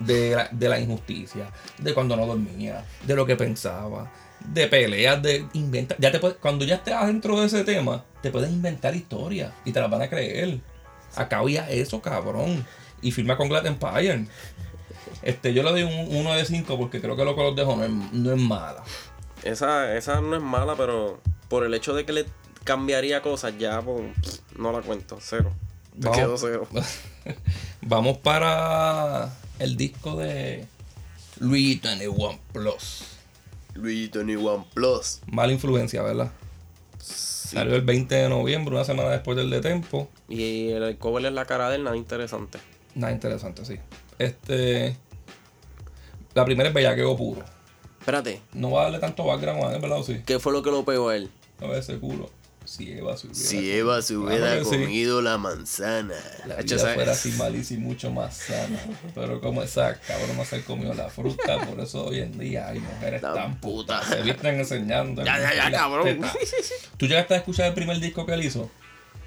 de 0.00 0.36
la, 0.36 0.48
de 0.52 0.68
la 0.68 0.78
injusticia, 0.78 1.50
de 1.78 1.94
cuando 1.94 2.14
no 2.14 2.26
dormía, 2.26 2.84
de 3.06 3.16
lo 3.16 3.24
que 3.24 3.36
pensaba, 3.36 4.12
de 4.44 4.66
peleas, 4.68 5.22
de 5.22 5.46
inventa. 5.54 5.96
Ya 5.98 6.10
te 6.12 6.18
puedes- 6.18 6.36
cuando 6.38 6.64
ya 6.64 6.76
estés 6.76 6.94
dentro 7.06 7.40
de 7.40 7.46
ese 7.46 7.64
tema, 7.64 8.04
te 8.22 8.30
puedes 8.30 8.50
inventar 8.50 8.94
historias 8.94 9.52
y 9.64 9.72
te 9.72 9.80
las 9.80 9.90
van 9.90 10.02
a 10.02 10.08
creer. 10.10 10.60
Acá 11.16 11.38
había 11.38 11.68
eso, 11.70 12.00
cabrón. 12.02 12.66
Y 13.02 13.10
firma 13.12 13.36
con 13.36 13.48
Glad 13.48 13.66
Empire. 13.66 14.26
Este, 15.22 15.52
yo 15.54 15.62
le 15.62 15.70
doy 15.70 15.82
un 15.82 16.16
1 16.16 16.34
de 16.34 16.44
5 16.44 16.76
porque 16.78 17.00
creo 17.00 17.16
que 17.16 17.24
lo 17.24 17.34
que 17.36 17.42
los 17.42 17.56
dejo 17.56 17.76
no 17.76 17.84
es, 17.84 17.90
no 18.12 18.32
es 18.32 18.38
mala. 18.40 18.82
Esa, 19.42 19.94
esa 19.96 20.20
no 20.20 20.36
es 20.36 20.42
mala, 20.42 20.74
pero 20.76 21.20
por 21.48 21.64
el 21.64 21.74
hecho 21.74 21.94
de 21.94 22.04
que 22.04 22.12
le 22.12 22.24
cambiaría 22.64 23.20
cosas, 23.22 23.54
ya 23.58 23.80
pues, 23.82 24.42
no 24.56 24.72
la 24.72 24.80
cuento. 24.80 25.18
Cero. 25.20 25.52
Me 25.94 26.08
Vamos. 26.10 26.18
quedo 26.18 26.38
cero. 26.38 26.68
Vamos 27.82 28.18
para 28.18 29.30
el 29.58 29.76
disco 29.76 30.16
de 30.16 30.66
Luigi 31.40 31.78
21 31.82 32.38
Plus. 32.52 33.04
Luigi 33.74 34.08
Tony 34.08 34.36
One 34.36 34.64
Plus. 34.72 35.20
Mala 35.26 35.52
influencia, 35.52 36.02
¿verdad? 36.02 36.30
Salió 36.98 37.74
el 37.74 37.82
20 37.82 38.14
de 38.14 38.28
noviembre, 38.28 38.74
una 38.74 38.84
semana 38.84 39.10
después 39.10 39.36
del 39.36 39.50
de 39.50 39.60
Tempo. 39.60 40.08
Y 40.28 40.70
el 40.70 40.96
cover 40.98 41.26
es 41.26 41.32
la 41.32 41.44
cara 41.44 41.68
de 41.70 41.76
él, 41.76 41.84
nada 41.84 41.96
interesante. 41.96 42.58
Nada 42.94 43.12
interesante, 43.12 43.64
sí. 43.64 43.76
Este. 44.18 44.96
La 46.34 46.44
primera 46.44 46.68
es 46.68 46.74
bellaqueo 46.74 47.16
puro. 47.16 47.44
Espérate, 48.00 48.42
No 48.52 48.70
va 48.70 48.80
a 48.80 48.84
darle 48.84 48.98
tanto 48.98 49.24
background 49.24 49.64
a 49.64 49.74
él, 49.74 49.80
¿verdad? 49.80 49.98
¿O 49.98 50.02
sí? 50.02 50.22
¿qué 50.26 50.38
fue 50.38 50.52
lo 50.52 50.62
que 50.62 50.70
lo 50.70 50.84
pegó 50.84 51.08
a 51.08 51.16
él? 51.16 51.30
A 51.60 51.66
ver 51.66 51.78
ese 51.78 51.98
culo. 51.98 52.28
Si 52.64 52.92
Eva 52.92 53.16
se 53.16 53.26
hubiera- 53.26 53.48
Si 53.48 53.72
Eva 53.72 54.02
se 54.02 54.14
Claro 54.14 54.26
hubiera 54.28 54.58
que 54.58 54.64
sí. 54.64 54.70
comido 54.70 55.22
la 55.22 55.38
manzana. 55.38 56.14
La 56.46 56.56
vida 56.56 56.78
fuera 56.94 57.12
así 57.12 57.30
malísima 57.32 57.80
y 57.80 57.84
mucho 57.84 58.10
más 58.10 58.36
sana. 58.36 58.78
Pero 59.14 59.40
como 59.40 59.62
esa 59.62 59.98
cabrón 60.00 60.36
no 60.36 60.44
se 60.44 60.56
ha 60.56 60.64
comido 60.64 60.94
la 60.94 61.08
fruta, 61.10 61.60
por 61.66 61.80
eso 61.80 62.06
hoy 62.06 62.20
en 62.20 62.38
día 62.38 62.68
hay 62.68 62.80
mujeres 62.80 63.20
Tan 63.20 63.34
tan 63.34 63.60
puta. 63.60 64.00
putas. 64.00 64.08
Se 64.16 64.22
visten 64.22 64.58
enseñando. 64.60 65.24
Ya, 65.24 65.38
ya, 65.38 65.54
ya, 65.54 65.70
cabrón. 65.70 66.20
¿Tú 66.96 67.06
llegaste 67.06 67.34
a 67.34 67.36
escuchar 67.38 67.66
el 67.66 67.74
primer 67.74 67.98
disco 68.00 68.24
que 68.26 68.32
él 68.34 68.44
hizo? 68.44 68.70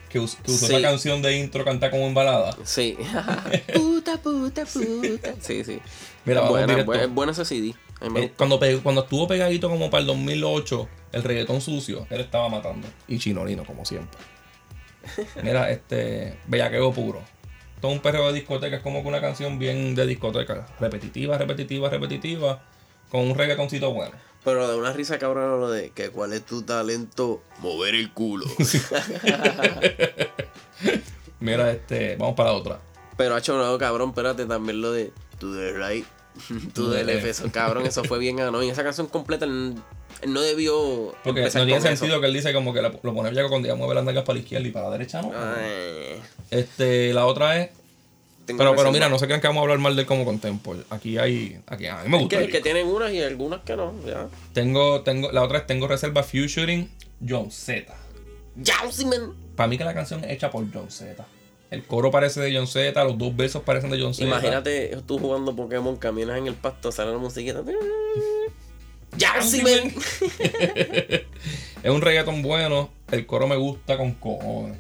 Que, 0.10 0.20
us- 0.20 0.36
que 0.42 0.52
usó 0.52 0.68
Sí. 0.68 0.74
la 0.74 0.90
canción 0.90 1.22
de 1.22 1.38
intro 1.38 1.66
cantar 1.66 1.92
como 1.92 2.08
en 2.08 2.14
balada. 2.14 2.56
Sí. 2.64 2.98
puta, 3.74 4.18
puta, 4.18 4.66
puta. 4.66 5.34
Sí, 5.42 5.64
sí. 5.66 5.80
Mira, 6.26 6.42
vamos 6.42 6.66
buena, 6.66 7.04
es 7.04 7.10
buena 7.10 7.32
ese 7.34 7.44
CD. 7.46 7.76
Me 8.02 8.26
Eh, 8.26 8.34
cuando, 8.38 8.60
cuando 8.84 9.02
estuvo 9.02 9.28
pegadito 9.28 9.70
como 9.70 9.90
para 9.90 10.02
el 10.02 10.08
2008, 10.08 10.88
el 11.14 11.24
reggaetón 11.24 11.62
sucio, 11.62 12.06
él 12.10 12.22
estaba 12.22 12.50
matando. 12.50 12.88
Y 13.08 13.18
chinolino, 13.18 13.66
como 13.66 13.86
siempre. 13.86 14.20
Mira, 15.44 15.70
este, 15.72 16.38
bellaqueo 16.48 16.92
puro. 16.94 17.22
Todo 17.82 17.92
un 17.92 18.00
perreo 18.00 18.28
de 18.28 18.34
discoteca 18.34 18.78
es 18.78 18.82
como 18.82 19.02
que 19.02 19.08
una 19.08 19.22
canción 19.22 19.60
bien 19.60 19.96
de 19.96 20.06
discoteca. 20.06 20.68
Repetitiva, 20.80 21.38
repetitiva, 21.38 21.90
repetitiva. 21.90 22.64
Con 23.10 23.22
un 23.22 23.36
reggaetoncito 23.36 23.94
bueno. 23.94 24.16
Pero 24.44 24.68
de 24.68 24.78
una 24.78 24.94
risa 24.94 25.18
cabrón 25.18 25.60
lo 25.60 25.70
de 25.70 25.92
que 25.92 26.10
cuál 26.10 26.34
es 26.34 26.46
tu 26.46 26.62
talento, 26.62 27.42
mover 27.60 27.96
el 27.96 28.12
culo. 28.12 28.46
Mira, 31.40 31.72
este, 31.72 32.16
vamos 32.18 32.36
para 32.36 32.52
la 32.52 32.56
otra. 32.56 32.80
Pero 33.18 33.36
ha 33.36 33.40
hecho 33.40 33.58
no, 33.58 33.78
cabrón, 33.78 34.10
espérate, 34.10 34.46
también 34.46 34.82
lo 34.82 34.92
de 34.92 35.12
tú 35.40 35.54
de 35.54 35.74
right, 35.74 36.06
tú 36.74 36.90
de 36.90 37.04
left, 37.04 37.26
eso, 37.26 37.52
cabrón, 37.52 37.86
eso 37.86 38.04
fue 38.04 38.20
bien 38.20 38.40
annoying. 38.40 38.72
Esa 38.72 38.84
canción 38.84 39.08
completa 39.08 39.46
él, 39.46 39.76
él 40.22 40.34
no 40.34 40.42
debió 40.42 41.14
Porque 41.24 41.42
empezar 41.42 41.62
no 41.62 41.66
tiene 41.68 41.82
con 41.82 41.92
eso. 41.92 42.00
sentido 42.00 42.20
que 42.22 42.28
él 42.28 42.34
dice 42.34 42.54
como 42.54 42.74
que 42.74 42.82
la- 42.82 42.94
lo 43.02 43.14
pone 43.14 43.34
ya 43.34 43.48
cuando 43.48 43.68
ya 43.68 43.76
mueve 43.76 43.96
las 43.96 44.04
nalgas 44.04 44.24
para 44.24 44.36
la 44.36 44.42
izquierda 44.44 44.68
y 44.68 44.72
para 44.72 44.86
la 44.88 44.92
derecha, 44.94 45.22
¿no? 45.22 45.32
Ay, 45.36 46.22
Este, 46.52 47.14
la 47.14 47.26
otra 47.26 47.62
es. 47.62 47.70
tengo 48.46 48.58
Pero, 48.60 48.76
pero 48.76 48.92
mira, 48.92 49.10
no 49.10 49.20
se 49.20 49.26
crean 49.26 49.42
que 49.42 49.48
vamos 49.48 49.62
a 49.62 49.64
hablar 49.64 49.80
mal 49.80 49.96
del 49.96 50.06
como 50.06 50.24
contempo. 50.26 50.76
Aquí 50.90 51.18
hay. 51.18 51.60
Aquí, 51.68 51.86
a 51.88 52.04
mí 52.04 52.10
me 52.10 52.18
Es 52.18 52.22
gusta. 52.24 52.38
que, 52.38 52.44
el 52.46 52.50
que 52.50 52.58
disco. 52.58 52.64
tienen 52.64 52.88
unas 52.88 53.12
y 53.12 53.22
algunas 53.22 53.62
que 53.62 53.76
no, 53.76 53.94
ya. 54.06 54.28
Tengo, 54.54 55.02
tengo, 55.02 55.32
la 55.32 55.44
otra 55.44 55.60
es 55.60 55.68
Tengo 55.68 55.88
Reserva 55.88 56.24
Futuring 56.24 56.90
John 57.28 57.52
Z. 57.52 57.94
Para 59.56 59.68
mí 59.68 59.78
que 59.78 59.84
la 59.84 59.94
canción 59.94 60.24
es 60.24 60.32
hecha 60.32 60.50
por 60.50 60.66
John 60.74 60.90
Z. 60.90 61.26
El 61.70 61.84
coro 61.84 62.12
parece 62.12 62.40
de 62.40 62.56
John 62.56 62.68
Z, 62.68 63.04
los 63.04 63.18
dos 63.18 63.36
versos 63.36 63.62
parecen 63.64 63.90
de 63.90 64.02
John 64.02 64.14
Z. 64.14 64.26
Imagínate 64.26 64.98
tú 65.06 65.20
jugando 65.20 65.56
Pokémon, 65.56 65.98
caminas 65.98 66.38
en 66.38 66.48
el 66.48 66.56
pasto, 66.56 66.92
sale 66.92 67.12
la 67.12 67.18
musiquita. 67.18 67.64
Jausiman. 69.20 69.94
Es 71.84 71.92
un 71.92 72.02
reggaetón 72.02 72.42
bueno, 72.42 72.90
el 73.12 73.26
coro 73.26 73.48
me 73.48 73.56
gusta 73.56 73.98
con 73.98 74.14
cojones. 74.14 74.78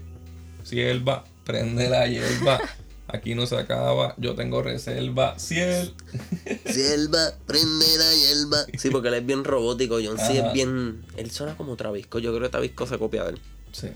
Si 0.63 0.81
él 0.81 1.07
va, 1.07 1.23
prende 1.45 1.89
la 1.89 2.07
hierba. 2.07 2.59
Aquí 3.07 3.35
no 3.35 3.45
se 3.45 3.55
acaba, 3.55 4.15
yo 4.17 4.35
tengo 4.35 4.61
reserva. 4.61 5.39
Si 5.39 5.57
él. 5.59 5.93
Selva, 6.65 7.33
prende 7.45 7.85
la 7.97 8.13
hierba. 8.13 8.65
Sí, 8.77 8.89
porque 8.89 9.07
él 9.07 9.13
es 9.13 9.25
bien 9.25 9.45
robótico. 9.45 9.99
John 10.03 10.19
Ajá. 10.19 10.33
es 10.33 10.53
bien. 10.53 11.05
Él 11.15 11.31
suena 11.31 11.55
como 11.55 11.77
Travisco. 11.77 12.19
Yo 12.19 12.31
creo 12.31 12.43
que 12.43 12.49
Travisco 12.49 12.85
se 12.85 12.97
copia 12.97 13.23
de 13.23 13.29
él. 13.31 13.39
Sí. 13.71 13.88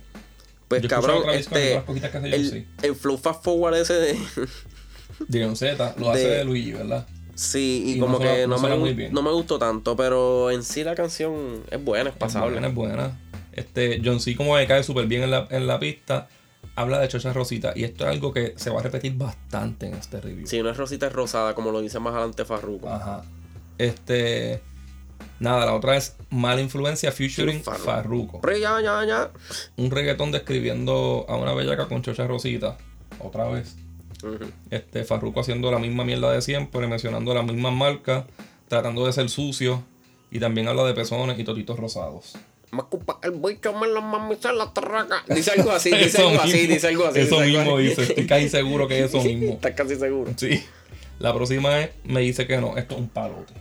Pues 0.71 0.81
Yo 0.83 0.89
cabrón, 0.89 1.29
este. 1.31 1.75
las 1.75 1.83
cositas 1.83 2.11
que 2.11 2.17
hace 2.17 2.29
John 2.31 2.65
El, 2.81 2.95
flow 2.95 3.17
fast 3.17 3.43
forward 3.43 3.75
ese 3.75 3.93
de. 3.93 4.17
John 5.31 5.55
Z, 5.55 5.95
lo 5.99 6.11
hace 6.11 6.27
De- 6.29 6.37
de 6.37 6.45
Luigi, 6.45 6.71
¿verdad? 6.73 7.05
Sí, 7.35 7.83
y, 7.95 7.99
como 7.99 8.19
que 8.19 8.47
no 8.47 8.57
me, 8.59 9.09
no 9.09 9.21
me 9.21 9.31
gustó 9.31 9.57
tanto, 9.59 9.95
pero 9.95 10.51
en 10.51 10.63
sí 10.63 10.83
la 10.83 10.95
canción 10.95 11.63
es 11.71 11.83
buena, 11.83 12.09
es 12.11 12.15
Es 12.15 12.19
pasable. 12.19 12.51
buena, 12.51 12.67
es 12.67 12.75
buena. 12.75 13.19
Este, 13.51 14.01
John 14.03 14.19
C. 14.19 14.35
como 14.35 14.55
que 14.57 14.65
cae 14.67 14.83
súper 14.83 15.07
bien 15.07 15.23
en 15.23 15.31
la, 15.31 15.47
en 15.49 15.67
la 15.67 15.79
pista. 15.79 16.27
Habla 16.75 16.99
de 16.99 17.07
Chocha 17.09 17.33
Rosita. 17.33 17.73
Y 17.75 17.83
esto 17.83 18.05
es 18.05 18.11
algo 18.11 18.31
que 18.33 18.53
se 18.55 18.69
va 18.69 18.79
a 18.79 18.83
repetir 18.83 19.15
bastante 19.15 19.87
en 19.87 19.95
este 19.95 20.21
review. 20.21 20.47
Si 20.47 20.61
no 20.63 20.69
es 20.69 20.77
rosita, 20.77 21.07
es 21.07 21.13
rosada, 21.13 21.53
como 21.53 21.71
lo 21.71 21.81
dice 21.81 21.99
más 21.99 22.13
adelante 22.13 22.45
Farruko. 22.45 22.87
Ajá. 22.89 23.23
Este. 23.77 24.61
Nada, 25.39 25.65
la 25.65 25.73
otra 25.73 25.97
es 25.97 26.15
Mala 26.29 26.61
Influencia 26.61 27.11
featuring 27.11 27.63
Farruko. 27.63 27.85
Farruko. 27.85 28.41
Pero 28.41 28.57
ya, 28.57 28.81
ya, 28.81 29.05
ya. 29.05 29.31
Un 29.77 29.91
reggaetón 29.91 30.31
describiendo 30.31 31.25
a 31.27 31.35
una 31.35 31.53
bellaca 31.53 31.87
con 31.87 32.01
Chocha 32.01 32.27
Rosita. 32.27 32.77
Otra 33.19 33.47
vez. 33.47 33.75
Este, 34.69 35.03
Farruko 35.03 35.39
haciendo 35.39 35.71
la 35.71 35.79
misma 35.79 36.03
mierda 36.03 36.31
de 36.31 36.41
siempre, 36.41 36.87
mencionando 36.87 37.33
las 37.33 37.45
mismas 37.45 37.73
marcas, 37.73 38.25
tratando 38.67 39.05
de 39.05 39.13
ser 39.13 39.29
sucio. 39.29 39.83
Y 40.29 40.39
también 40.39 40.67
habla 40.67 40.83
de 40.83 40.93
pezones 40.93 41.37
y 41.39 41.43
totitos 41.43 41.77
rosados. 41.77 42.33
Me 42.71 42.79
ocupa 42.79 43.19
el 43.23 43.31
bicho, 43.31 43.73
me 43.73 43.87
la 43.87 43.99
mami 43.99 44.35
se 44.35 44.53
la 44.53 44.71
traga. 44.71 45.23
Dice 45.27 45.51
algo 45.51 45.71
así, 45.71 45.91
dice 45.91 46.21
algo 46.21 46.41
así, 46.41 46.67
dice 46.67 46.87
algo 46.87 47.05
así. 47.07 47.19
Eso 47.19 47.41
dice 47.41 47.57
mismo 47.57 47.77
dice. 47.77 48.03
Estoy 48.03 48.27
casi 48.27 48.47
seguro 48.47 48.87
que 48.87 48.99
es 48.99 49.05
eso 49.13 49.21
mismo. 49.21 49.53
Estás 49.55 49.73
casi 49.73 49.97
seguro. 49.97 50.31
Sí. 50.37 50.63
La 51.19 51.33
próxima 51.33 51.81
es, 51.81 51.89
me 52.05 52.21
dice 52.21 52.47
que 52.47 52.57
no, 52.57 52.77
esto 52.77 52.95
es 52.95 53.01
un 53.01 53.09
palote. 53.09 53.53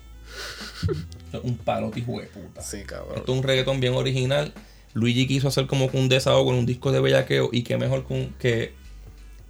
Un 1.43 1.57
palote, 1.59 2.01
hijo 2.01 2.21
de 2.21 2.27
puta. 2.27 2.63
Sí, 2.63 2.83
cabrón. 2.85 3.17
Esto 3.19 3.33
es 3.33 3.39
un 3.39 3.45
reggaetón 3.45 3.81
bien 3.81 3.95
original. 3.95 4.53
Luigi 4.95 5.27
quiso 5.27 5.49
hacer 5.49 5.67
como 5.67 5.89
un 5.93 6.09
desahogo 6.09 6.53
en 6.53 6.59
un 6.59 6.67
disco 6.67 6.91
de 6.91 7.01
bellaqueo 7.01 7.51
y 7.53 7.63
qué 7.63 7.77
mejor 7.79 8.05
que, 8.07 8.31
que, 8.41 8.73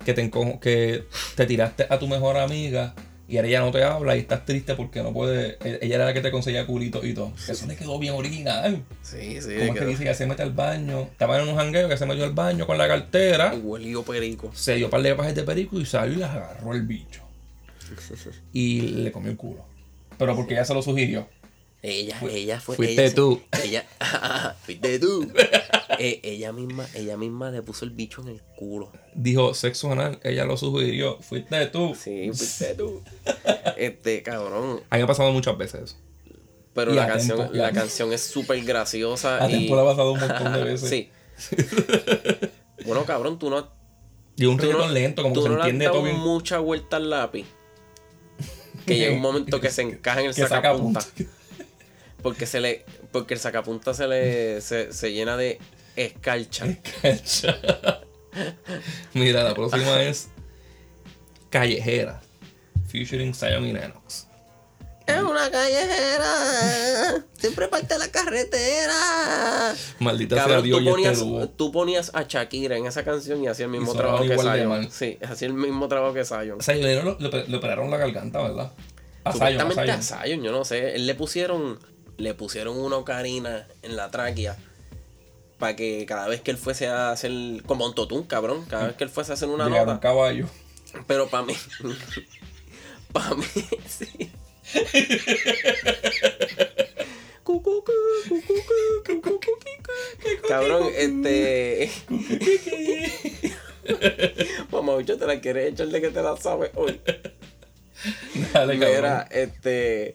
que, 0.05 0.13
te, 0.15 0.31
enco- 0.31 0.61
que 0.61 1.05
te 1.37 1.47
tiraste 1.47 1.87
a 1.89 1.99
tu 1.99 2.07
mejor 2.09 2.37
amiga 2.37 2.95
y 3.27 3.37
ahora 3.37 3.49
ella 3.49 3.61
no 3.61 3.71
te 3.71 3.83
habla 3.83 4.17
y 4.17 4.21
estás 4.21 4.45
triste 4.45 4.75
porque 4.75 5.03
no 5.03 5.13
puede. 5.15 5.57
e- 5.65 5.79
Ella 5.81 5.95
era 5.95 6.05
la 6.05 6.13
que 6.13 6.21
te 6.21 6.31
conseguía 6.31 6.67
culito 6.67 7.03
y 7.07 7.15
todo. 7.15 7.33
Eso 7.49 7.67
le 7.67 7.77
quedó 7.77 7.99
bien 7.99 8.13
original. 8.15 8.83
Sí, 9.03 9.41
sí. 9.41 9.55
Como 9.59 9.73
es 9.73 9.79
que 9.79 9.87
dice 9.87 10.05
que 10.05 10.15
se 10.15 10.27
mete 10.27 10.43
al 10.43 10.53
baño. 10.53 11.03
Estaba 11.03 11.41
en 11.41 11.49
un 11.49 11.57
jangueo 11.57 11.89
que 11.89 11.97
se 11.97 12.05
metió 12.05 12.25
al 12.25 12.33
baño 12.35 12.67
con 12.67 12.77
la 12.77 12.87
cartera. 12.89 13.55
Huelió 13.55 14.03
perico. 14.03 14.51
Se 14.55 14.75
dio 14.75 14.91
par 14.91 15.01
de 15.01 15.15
pajes 15.15 15.35
de 15.35 15.45
perico 15.45 15.81
y 15.81 15.87
salió 15.87 16.15
y 16.15 16.19
las 16.19 16.33
agarró 16.35 16.75
el 16.75 16.83
bicho. 16.83 17.23
Y 18.53 18.81
le 18.83 19.11
comió 19.13 19.31
el 19.31 19.37
culo. 19.37 19.65
Pero 20.21 20.37
porque 20.37 20.55
ella 20.55 20.65
se 20.65 20.75
lo 20.75 20.83
sugirió. 20.83 21.27
Ella, 21.83 22.21
ella 22.31 22.61
fue. 22.61 22.77
fuiste 22.77 23.07
ella, 23.07 23.15
tú. 23.15 23.41
Ella, 23.65 23.87
fuiste 24.63 24.99
tú. 24.99 25.33
Eh, 25.99 26.21
ella 26.23 26.53
misma, 26.53 26.87
ella 26.95 27.17
misma 27.17 27.51
le 27.51 27.63
puso 27.63 27.87
el 27.87 27.91
bicho 27.91 28.21
en 28.21 28.29
el 28.29 28.43
culo. 28.57 28.93
Dijo 29.15 29.55
sexo 29.55 29.91
anal, 29.91 30.21
ella 30.23 30.45
lo 30.45 30.57
sugirió. 30.59 31.19
Fuiste 31.23 31.67
tú. 31.67 31.95
Sí, 31.99 32.27
fuiste 32.35 32.75
tú. 32.75 33.03
Este, 33.79 34.23
cabrón. 34.23 34.83
A 34.91 34.97
mí 34.97 35.01
me 35.01 35.03
ha 35.05 35.07
pasado 35.07 35.33
muchas 35.33 35.57
veces 35.57 35.83
eso. 35.85 35.97
Pero 36.75 36.93
Y 36.93 36.97
la 36.97 37.07
canción, 37.09 37.39
Tempo, 37.39 37.55
la 37.55 37.73
canción 37.73 38.13
es 38.13 38.21
súper 38.21 38.63
graciosa. 38.63 39.43
A 39.43 39.49
y... 39.51 39.53
Tempo 39.53 39.75
le 39.75 39.81
ha 39.81 39.85
pasado 39.87 40.13
un 40.13 40.21
montón 40.21 40.53
de 40.53 40.65
veces. 40.65 40.91
Sí. 41.41 41.57
bueno, 42.85 43.05
cabrón, 43.07 43.39
tú 43.39 43.49
no. 43.49 43.67
Y 44.37 44.45
un 44.45 44.59
tú 44.59 44.67
no- 44.67 44.73
reggaetón 44.73 44.95
lento, 44.95 45.23
como 45.23 45.35
que 45.35 45.41
se 45.43 45.49
no 45.49 45.55
le 45.55 45.61
has 45.63 45.67
entiende 45.67 45.85
dado 45.87 45.97
todo 45.97 46.05
bien. 46.05 46.17
mucha 46.19 46.59
vuelta 46.59 46.97
al 46.99 47.09
lápiz. 47.11 47.47
Que 48.91 48.99
llega 48.99 49.13
un 49.15 49.21
momento 49.23 49.61
que 49.61 49.71
se 49.71 49.83
encaja 49.83 50.21
en 50.21 50.27
el 50.27 50.35
sacapunta. 50.35 51.01
punta. 51.01 51.33
Porque 52.23 52.47
se 52.47 52.61
le. 52.61 52.85
Porque 53.13 53.35
el 53.35 53.41
sacapunta 53.41 53.95
se 53.95 54.07
le. 54.07 54.61
se, 54.61 54.93
se 54.93 55.13
llena 55.13 55.37
de 55.37 55.59
escarcha. 55.97 56.67
Mira, 59.15 59.43
la 59.43 59.55
próxima 59.55 60.03
es 60.03 60.29
Callejera. 61.51 62.21
Featuring 62.89 63.35
Zion 63.35 63.65
y 63.67 63.73
Lennox. 63.73 64.27
Es 65.07 65.21
una 65.23 65.51
callejera. 65.51 67.25
Siempre 67.39 67.69
parte 67.69 67.95
de 67.95 67.99
la 67.99 68.09
carretera. 68.09 69.75
Maldita 69.99 70.37
sea 70.37 70.45
Cabrón, 70.45 70.65
Dios 70.65 70.79
tú 70.85 70.99
y 70.99 71.05
este 71.05 71.47
tú 71.57 71.73
ponías 71.73 72.11
a 72.15 72.23
Shakira 72.25 72.77
en 72.77 72.87
esa 72.87 73.03
canción 73.05 73.43
y 73.43 73.49
hacía 73.49 73.65
el 73.65 73.73
mismo 73.73 73.95
trabajo 73.95 74.25
que 74.25 74.39
Zion. 74.39 74.91
Sí, 74.91 75.19
hacía 75.23 75.49
el 75.49 75.55
mismo 75.55 75.89
trabajo 75.89 76.15
que 76.15 76.25
Zion. 76.25 76.61
Zion 76.61 76.83
Lennox 76.83 77.21
le, 77.21 77.49
le 77.49 77.57
operaron 77.57 77.91
la 77.91 77.97
garganta, 77.97 78.41
¿verdad? 78.43 78.73
A 79.25 79.33
Zion, 79.33 79.43
a 79.43 79.51
Supuestamente 79.63 79.91
a 79.93 80.03
Zion. 80.03 80.23
Zion, 80.23 80.43
yo 80.43 80.53
no 80.53 80.65
sé. 80.65 80.95
Él 80.95 81.07
le 81.07 81.15
pusieron. 81.15 81.79
Le 82.17 82.35
pusieron 82.35 82.79
una 82.79 82.97
ocarina 82.99 83.67
en 83.83 83.97
la 83.97 84.11
tráquea. 84.11 84.57
Para 85.59 85.75
que 85.77 86.05
cada 86.07 86.29
vez 86.29 86.41
que 86.43 86.51
él 86.51 86.57
fuese 86.59 86.87
a 86.87 87.11
hacer. 87.11 87.33
Como 87.67 87.85
un 87.87 87.95
totún, 87.95 88.25
cabrón. 88.25 88.65
Cada 88.67 88.89
vez 88.89 88.97
que 88.97 89.05
él 89.05 89.11
fuese 89.11 89.33
a 89.33 89.35
hacer 89.35 89.49
una 89.49 89.65
Llegaron 89.67 89.87
nota. 89.89 90.01
caballo. 90.01 90.47
Pero 91.07 91.29
para 91.29 91.45
mí. 91.45 91.55
para 93.13 93.35
mí, 93.35 93.45
sí. 93.89 94.30
Cabrón, 100.49 100.91
este. 100.97 101.91
Mamá, 104.71 105.01
yo 105.03 105.17
te 105.17 105.27
la 105.27 105.41
quería 105.41 105.67
echar 105.67 105.89
de 105.89 106.01
que 106.01 106.11
te 106.11 106.23
la 106.23 106.37
sabes 106.37 106.71
hoy. 106.75 107.01
Dale, 108.53 108.75
Mira, 108.75 109.29
este. 109.31 110.15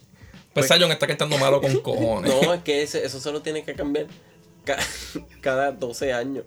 Pues, 0.53 0.65
pues 0.65 0.67
Sayon 0.67 0.91
está 0.91 1.07
cantando 1.07 1.37
malo 1.37 1.61
con 1.61 1.77
cojones. 1.81 2.31
No, 2.31 2.53
es 2.53 2.61
que 2.63 2.83
ese, 2.83 3.05
eso 3.05 3.19
solo 3.19 3.41
tiene 3.41 3.63
que 3.63 3.73
cambiar 3.75 4.07
cada 5.41 5.71
12 5.71 6.13
años. 6.13 6.45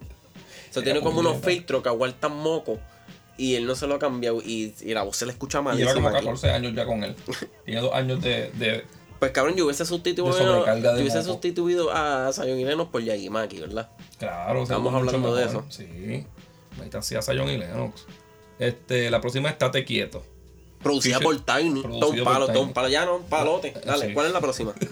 O 0.69 0.73
sea, 0.73 0.83
tiene 0.83 1.01
como 1.01 1.19
unos 1.19 1.43
filtros 1.43 1.81
que 1.81 1.89
aguantan 1.89 2.35
moco 2.35 2.79
y 3.39 3.55
él 3.55 3.65
no 3.65 3.73
se 3.75 3.87
lo 3.87 3.95
ha 3.95 3.99
cambiado. 3.99 4.41
Y, 4.41 4.73
y 4.81 4.93
la 4.93 5.03
voz 5.03 5.15
se 5.17 5.25
le 5.25 5.31
escucha 5.31 5.63
Y 5.73 5.77
lleva 5.77 5.93
como 5.93 6.09
aquí. 6.09 6.17
14 6.17 6.51
años 6.51 6.73
ya 6.75 6.85
con 6.85 7.03
él. 7.03 7.15
Tiene 7.65 7.79
dos 7.81 7.93
años 7.93 8.21
de, 8.21 8.51
de 8.51 8.83
Pues 9.17 9.31
cabrón, 9.31 9.55
yo 9.55 9.65
hubiese 9.65 9.85
sustituido, 9.85 10.65
yo 10.65 10.93
hubiese 10.95 11.23
sustituido 11.23 11.89
a 11.91 12.31
Zion 12.33 12.59
y 12.59 12.65
Lennox 12.65 12.91
por 12.91 13.01
Yagimaki, 13.01 13.59
¿verdad? 13.61 13.89
Claro, 14.17 14.63
Estamos 14.63 14.93
hablando 14.93 15.35
de 15.35 15.45
mejor. 15.45 15.63
Sí. 15.69 16.25
Ahorita 16.77 17.01
sí 17.01 17.15
a 17.15 17.21
Zion 17.21 17.49
y 17.49 17.57
Lennox. 17.57 18.05
Este, 18.59 19.09
la 19.09 19.21
próxima 19.21 19.49
es 19.49 19.57
Tate 19.57 19.85
Quieto. 19.85 20.23
Producida 20.83 21.19
por 21.19 21.37
Tiny. 21.39 21.81
por 21.81 22.23
palo, 22.23 22.47
Tiny. 22.47 22.73
palo. 22.73 22.87
Ya 22.89 23.05
no, 23.05 23.17
un 23.17 23.23
palote. 23.23 23.73
Dale, 23.85 24.07
Sí. 24.07 24.13
¿cuál 24.13 24.27
es 24.27 24.33
la 24.33 24.41
próxima? 24.41 24.73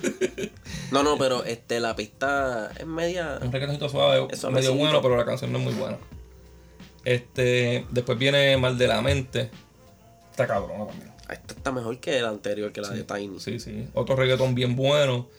No, 0.91 1.03
no, 1.03 1.17
pero 1.17 1.43
este, 1.43 1.81
la 1.81 1.97
pista 1.97 2.71
es 2.79 2.85
media. 2.85 3.39
Un 3.41 3.51
reggaetoncito 3.51 3.89
suave, 3.89 4.25
Es 4.31 4.41
medio 4.45 4.73
bueno, 4.73 5.01
pero 5.01 5.17
la 5.17 5.25
canción 5.25 5.51
no 5.51 5.57
es 5.59 5.65
muy 5.65 5.73
buena. 5.73 5.97
Este, 7.07 7.85
después 7.89 8.17
viene 8.19 8.57
Mal 8.57 8.77
de 8.77 8.85
la 8.85 9.01
Mente. 9.01 9.49
Está 10.29 10.45
cabrona 10.45 10.87
también. 10.87 11.09
Esta 11.29 11.53
está 11.53 11.71
mejor 11.71 11.97
que 11.99 12.19
la 12.19 12.27
anterior, 12.27 12.73
que 12.73 12.81
la 12.81 12.89
de 12.89 13.03
Tiny. 13.03 13.39
Sí, 13.39 13.61
sí. 13.61 13.87
Otro 13.93 14.17
reggaetón 14.17 14.55
bien 14.55 14.75
bueno 14.75 15.29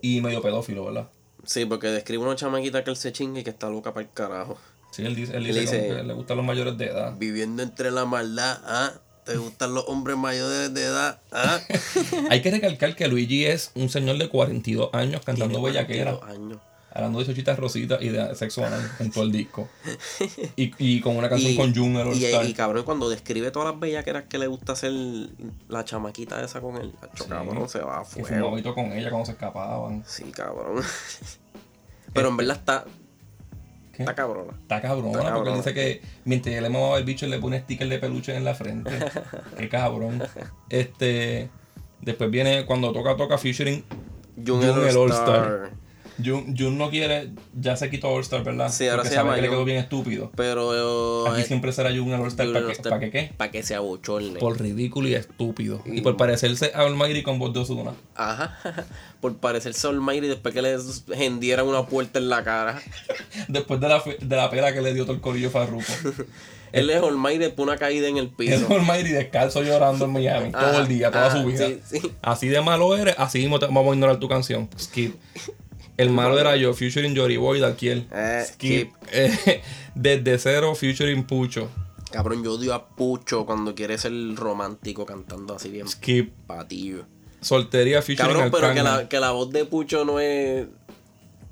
y 0.00 0.20
medio 0.20 0.40
pedófilo, 0.40 0.84
¿verdad? 0.84 1.08
Sí, 1.44 1.64
porque 1.64 1.88
describe 1.88 2.22
una 2.22 2.36
chamaquita 2.36 2.84
que 2.84 2.90
él 2.90 2.96
se 2.96 3.10
chingue 3.10 3.40
y 3.40 3.44
que 3.44 3.50
está 3.50 3.68
loca 3.68 3.92
para 3.92 4.06
el 4.06 4.12
carajo. 4.12 4.56
Sí, 4.92 5.04
él 5.04 5.16
dice, 5.16 5.36
él 5.36 5.46
Él 5.46 5.58
dice, 5.58 5.88
que 5.88 6.02
le 6.04 6.12
gustan 6.14 6.36
los 6.36 6.46
mayores 6.46 6.78
de 6.78 6.86
edad. 6.86 7.16
Viviendo 7.18 7.64
entre 7.64 7.90
la 7.90 8.04
maldad, 8.04 8.60
¿ah? 8.64 8.92
¿Te 9.24 9.36
gustan 9.36 9.74
los 9.74 9.84
hombres 9.88 10.16
mayores 10.16 10.72
de 10.72 10.84
edad? 10.84 11.18
¿Ah? 11.32 11.58
Hay 12.30 12.40
que 12.40 12.52
recalcar 12.52 12.94
que 12.94 13.08
Luigi 13.08 13.46
es 13.46 13.72
un 13.74 13.88
señor 13.88 14.18
de 14.18 14.28
42 14.28 14.90
años 14.94 15.22
cantando 15.24 15.60
bellaquera. 15.60 16.18
42 16.18 16.38
años. 16.38 16.75
Hablando 16.96 17.18
de 17.18 17.26
chochitas 17.26 17.58
rositas 17.58 18.00
y 18.00 18.08
de 18.08 18.34
sexo 18.34 18.64
anal 18.64 18.80
en 19.00 19.10
todo 19.10 19.24
el 19.24 19.32
disco. 19.32 19.68
Y, 20.56 20.72
y 20.78 21.00
con 21.02 21.16
una 21.16 21.28
canción 21.28 21.52
Y, 21.52 21.56
con 21.56 21.74
Jun, 21.74 21.94
y, 22.14 22.24
y 22.24 22.54
cabrón, 22.54 22.84
cuando 22.84 23.08
describe 23.10 23.50
todas 23.50 23.70
las 23.72 23.78
bellaqueras 23.80 24.24
que 24.24 24.38
le 24.38 24.46
gusta 24.46 24.72
hacer 24.72 24.92
la 25.68 25.84
chamaquita 25.84 26.42
esa 26.42 26.60
con 26.62 26.76
él, 26.76 26.92
Sí. 27.14 27.24
cabrón, 27.28 27.68
se 27.68 27.80
va 27.80 27.98
a 27.98 28.02
Y 28.02 28.06
fuego. 28.22 28.46
fumabito 28.46 28.74
con 28.74 28.86
ella 28.92 29.10
cuando 29.10 29.26
se 29.26 29.32
escapaban. 29.32 30.02
Sí, 30.06 30.24
cabrón. 30.32 30.82
Pero 32.14 32.28
en 32.28 32.36
verdad 32.38 32.56
está, 32.56 32.84
¿Qué? 33.92 34.02
está 34.02 34.14
cabrona. 34.14 34.52
Está 34.62 34.80
cabrona, 34.80 35.18
Está 35.18 35.34
porque 35.34 35.50
él 35.50 35.56
dice 35.56 35.74
que 35.74 36.02
mientras 36.24 36.62
le 36.62 36.70
mamaba 36.70 36.96
el 36.98 37.04
bicho, 37.04 37.26
le 37.26 37.38
pone 37.38 37.60
sticker 37.60 37.88
de 37.88 37.98
peluche 37.98 38.34
en 38.34 38.44
la 38.44 38.54
frente. 38.54 38.90
Qué 39.58 39.68
cabrón. 39.68 40.22
Este. 40.70 41.50
Después 42.00 42.30
viene 42.30 42.64
cuando 42.64 42.92
toca, 42.92 43.16
toca 43.16 43.36
featuring. 43.36 43.84
Jung 44.46 44.62
el. 44.62 44.96
All-Star. 44.96 45.70
Jun, 46.24 46.56
Jun 46.56 46.78
no 46.78 46.90
quiere, 46.90 47.30
ya 47.54 47.76
se 47.76 47.90
quitó 47.90 48.08
All-Star, 48.08 48.42
¿verdad? 48.44 48.70
Sí, 48.72 48.84
ahora 48.84 48.96
Porque 48.98 49.08
se 49.10 49.14
sabe 49.16 49.26
llama 49.26 49.36
que 49.36 49.42
le 49.42 49.48
quedó 49.50 49.64
bien 49.64 49.78
estúpido. 49.78 50.30
Pero. 50.36 51.26
Aquí 51.28 51.42
eh, 51.42 51.44
siempre 51.44 51.72
será 51.72 51.90
Jun 51.90 52.08
el 52.12 52.20
All-Star. 52.20 52.46
Jung 52.46 52.54
¿Para 52.54 52.64
qué? 52.64 52.66
All-Star, 52.72 52.90
¿Para 52.98 53.10
qué? 53.10 53.32
Para 53.36 53.50
que 53.50 53.62
se 53.62 53.74
abochorne. 53.74 54.38
Por 54.38 54.60
ridículo 54.60 55.08
y 55.08 55.14
estúpido. 55.14 55.82
Y 55.84 55.98
Y- 55.98 56.00
por 56.00 56.16
parecerse 56.16 56.72
a 56.74 56.80
Almighty 56.80 57.22
con 57.22 57.38
voz 57.38 57.52
de 57.52 57.60
Ozuna. 57.60 57.92
Ajá. 58.14 58.58
Por 59.20 59.38
parecer 59.38 59.72
Sol 59.74 60.00
Mayri 60.00 60.28
después 60.28 60.52
que 60.54 60.60
le 60.62 60.76
hendieran 61.16 61.66
una 61.66 61.86
puerta 61.86 62.18
en 62.18 62.28
la 62.28 62.44
cara. 62.44 62.80
Después 63.48 63.80
de 63.80 63.88
la, 63.88 64.02
de 64.20 64.36
la 64.36 64.50
pela 64.50 64.72
que 64.74 64.82
le 64.82 64.92
dio 64.94 65.04
todo 65.04 65.14
el 65.14 65.20
corillo 65.22 65.50
farruco. 65.50 65.84
Él 66.72 66.90
es 66.90 67.00
Olmairi 67.00 67.38
después 67.38 67.66
una 67.66 67.78
caída 67.78 68.08
en 68.08 68.18
el 68.18 68.26
Es 68.26 68.32
piso. 68.32 68.66
Almighty 68.70 69.10
descalzo 69.10 69.62
llorando 69.62 70.04
en 70.04 70.12
Miami. 70.12 70.52
todo 70.52 70.80
el 70.80 70.88
día, 70.88 71.10
toda 71.10 71.28
ajá, 71.28 71.40
su 71.40 71.46
vida. 71.46 71.66
sí, 71.66 71.80
sí. 72.00 72.12
Así 72.20 72.48
de 72.48 72.60
malo 72.60 72.94
eres, 72.96 73.14
así 73.18 73.38
mismo 73.38 73.58
te- 73.58 73.66
vamos 73.66 73.92
a 73.92 73.94
ignorar 73.94 74.18
tu 74.18 74.28
canción. 74.28 74.68
Skip. 74.78 75.14
El 75.96 76.10
malo 76.10 76.38
era 76.38 76.56
yo, 76.56 76.74
featuring 76.74 77.16
Jory 77.16 77.36
Boy 77.36 77.60
de 77.60 77.66
Alquiel. 77.66 78.06
Eh, 78.12 78.44
Skip. 78.46 78.92
Eh, 79.12 79.62
desde 79.94 80.38
cero, 80.38 80.74
featuring 80.74 81.24
Pucho. 81.24 81.70
Cabrón, 82.10 82.44
yo 82.44 82.52
odio 82.54 82.74
a 82.74 82.88
Pucho 82.88 83.46
cuando 83.46 83.74
quiere 83.74 83.98
ser 83.98 84.12
romántico 84.34 85.06
cantando 85.06 85.54
así 85.54 85.70
bien 85.70 85.88
Skip. 85.88 86.32
patillo. 86.46 87.06
Soltería, 87.40 88.02
featuring 88.02 88.32
Cabrón, 88.34 88.50
pero 88.52 88.74
que 88.74 88.82
la, 88.82 89.08
que 89.08 89.20
la 89.20 89.30
voz 89.30 89.50
de 89.50 89.64
Pucho 89.64 90.04
no 90.04 90.20
es. 90.20 90.66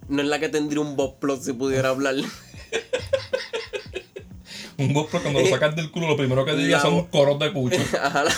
No 0.09 0.20
es 0.20 0.28
la 0.28 0.38
que 0.38 0.51
tendría 0.51 0.80
un 0.80 0.97
Bob 0.97 1.18
Plot 1.18 1.42
si 1.42 1.53
pudiera 1.55 1.88
hablar. 1.88 2.16
Un 4.76 4.92
GoPro 4.92 5.22
cuando 5.22 5.40
lo 5.40 5.47
sacas 5.47 5.76
del 5.76 5.90
culo, 5.90 6.09
lo 6.09 6.16
primero 6.16 6.45
que 6.45 6.55
diría 6.55 6.80
son 6.80 7.07
coros 7.07 7.38
de 7.38 7.51
Pucho. 7.51 7.80
Ajá, 8.03 8.24
la, 8.24 8.32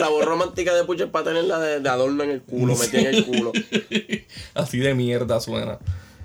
la 0.00 0.08
voz 0.08 0.24
romántica 0.24 0.74
de 0.74 0.84
Pucho 0.84 1.04
es 1.04 1.10
para 1.10 1.26
tenerla 1.26 1.58
de, 1.58 1.80
de 1.80 1.88
adorno 1.88 2.22
en 2.24 2.30
el 2.30 2.42
culo, 2.42 2.74
metida 2.76 3.00
en 3.10 3.14
el 3.14 3.24
culo. 3.26 3.52
Así 4.54 4.78
de 4.78 4.94
mierda 4.94 5.40
suena. 5.40 5.78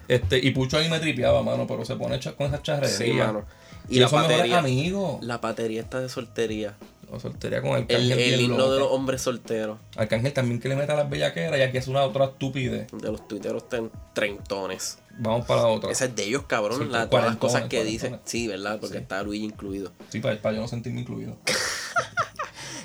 Este, 0.07 0.37
y 0.39 0.51
Pucho 0.51 0.77
ahí 0.77 0.89
me 0.89 0.99
tripeaba, 0.99 1.41
mano, 1.43 1.65
pero 1.67 1.83
se 1.85 1.95
pone 1.95 2.19
con 2.37 2.47
esas 2.47 2.63
charrerías. 2.63 2.97
Sí, 2.97 3.11
mano. 3.13 3.45
Y, 3.89 3.97
Y 3.97 3.99
la 3.99 4.07
batería. 4.07 4.59
amigos. 4.59 5.23
La 5.23 5.37
batería 5.39 5.81
está 5.81 5.99
de 5.99 6.09
soltería. 6.09 6.75
O 7.11 7.19
soltería 7.19 7.61
con 7.61 7.71
El, 7.71 7.81
Arcángel 7.83 8.11
el 8.11 8.17
bien 8.17 8.39
himno 8.41 8.71
de 8.71 8.79
los 8.79 8.91
hombres 8.91 9.21
solteros. 9.21 9.77
Arcángel 9.95 10.33
también 10.33 10.59
que 10.59 10.67
le 10.69 10.75
meta 10.75 10.95
las 10.95 11.07
bellaqueras 11.07 11.59
y 11.59 11.61
aquí 11.61 11.77
es 11.77 11.87
una 11.87 12.01
otra 12.03 12.25
estupidez. 12.25 12.87
De 12.91 13.11
los 13.11 13.27
tuiteros 13.27 13.69
ten- 13.69 13.91
trentones. 14.13 14.97
Vamos 15.19 15.45
para 15.45 15.61
la 15.61 15.67
otra. 15.67 15.91
Esa 15.91 16.05
es 16.05 16.15
de 16.15 16.23
ellos, 16.23 16.43
cabrón. 16.47 16.79
Sí, 16.79 16.87
la- 16.89 17.07
todas 17.09 17.25
las 17.27 17.37
cosas 17.37 17.65
que 17.69 17.83
dicen. 17.83 18.19
Sí, 18.25 18.47
¿verdad? 18.47 18.79
Porque 18.79 18.97
Sí. 18.97 19.01
está 19.03 19.21
Luigi 19.21 19.45
incluido. 19.45 19.91
Sí, 20.09 20.19
para, 20.19 20.41
para 20.41 20.55
yo 20.55 20.61
no 20.61 20.67
sentirme 20.67 21.01
incluido. 21.01 21.37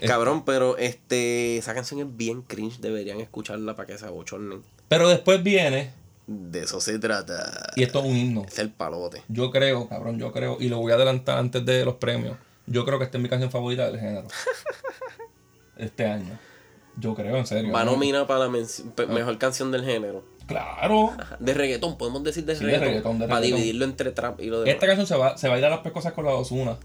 Cabrón, 0.06 0.44
pero 0.44 0.76
este 0.78 1.56
esa 1.58 1.74
canción 1.74 2.00
es 2.00 2.16
bien 2.16 2.42
cringe. 2.42 2.78
Deberían 2.80 3.20
escucharla 3.20 3.74
para 3.76 3.86
que 3.86 3.98
se 3.98 4.06
abochornen. 4.06 4.62
Pero 4.88 5.08
después 5.08 5.42
viene, 5.42 5.92
De 6.26 6.60
eso 6.62 6.80
se 6.80 6.98
trata. 6.98 7.70
y 7.76 7.82
esto 7.82 8.00
es 8.00 8.04
un 8.06 8.16
himno. 8.16 8.44
Es 8.46 8.58
el 8.58 8.70
palote. 8.70 9.22
Yo 9.28 9.50
creo, 9.50 9.88
cabrón, 9.88 10.18
yo 10.18 10.32
creo, 10.32 10.56
y 10.60 10.68
lo 10.68 10.78
voy 10.78 10.92
a 10.92 10.96
adelantar 10.96 11.38
antes 11.38 11.64
de 11.64 11.84
los 11.84 11.94
premios. 11.96 12.36
Yo 12.66 12.84
creo 12.84 12.98
que 12.98 13.04
esta 13.04 13.18
es 13.18 13.22
mi 13.22 13.28
canción 13.28 13.50
favorita 13.50 13.86
del 13.90 13.98
género. 14.00 14.28
este 15.76 16.06
año. 16.06 16.38
Yo 16.96 17.14
creo, 17.14 17.36
en 17.36 17.46
serio. 17.46 17.72
Va 17.72 17.84
¿no? 17.84 17.92
nominada 17.92 18.26
para 18.26 18.46
la 18.46 18.52
pe- 18.94 19.06
mejor 19.06 19.38
canción 19.38 19.70
del 19.70 19.84
género. 19.84 20.24
Claro. 20.46 21.12
Ajá. 21.18 21.36
De 21.38 21.54
reggaetón, 21.54 21.96
podemos 21.96 22.22
decir 22.24 22.44
de 22.44 22.54
Sí, 22.56 22.64
de 22.64 22.72
reggaetón. 22.72 22.88
reggaetón, 22.88 23.18
de 23.20 23.26
para 23.28 23.40
reggaetón. 23.40 23.58
dividirlo 23.58 23.84
entre 23.84 24.10
trap 24.10 24.40
y 24.40 24.46
lo 24.46 24.60
demás. 24.60 24.74
Esta 24.74 24.86
canción 24.86 25.06
se 25.06 25.16
va, 25.16 25.38
se 25.38 25.48
va 25.48 25.54
a 25.54 25.58
ir 25.58 25.64
a 25.64 25.70
las 25.70 25.78
pescosas 25.80 26.12
con 26.12 26.24
la 26.24 26.32
Ozuna. 26.34 26.76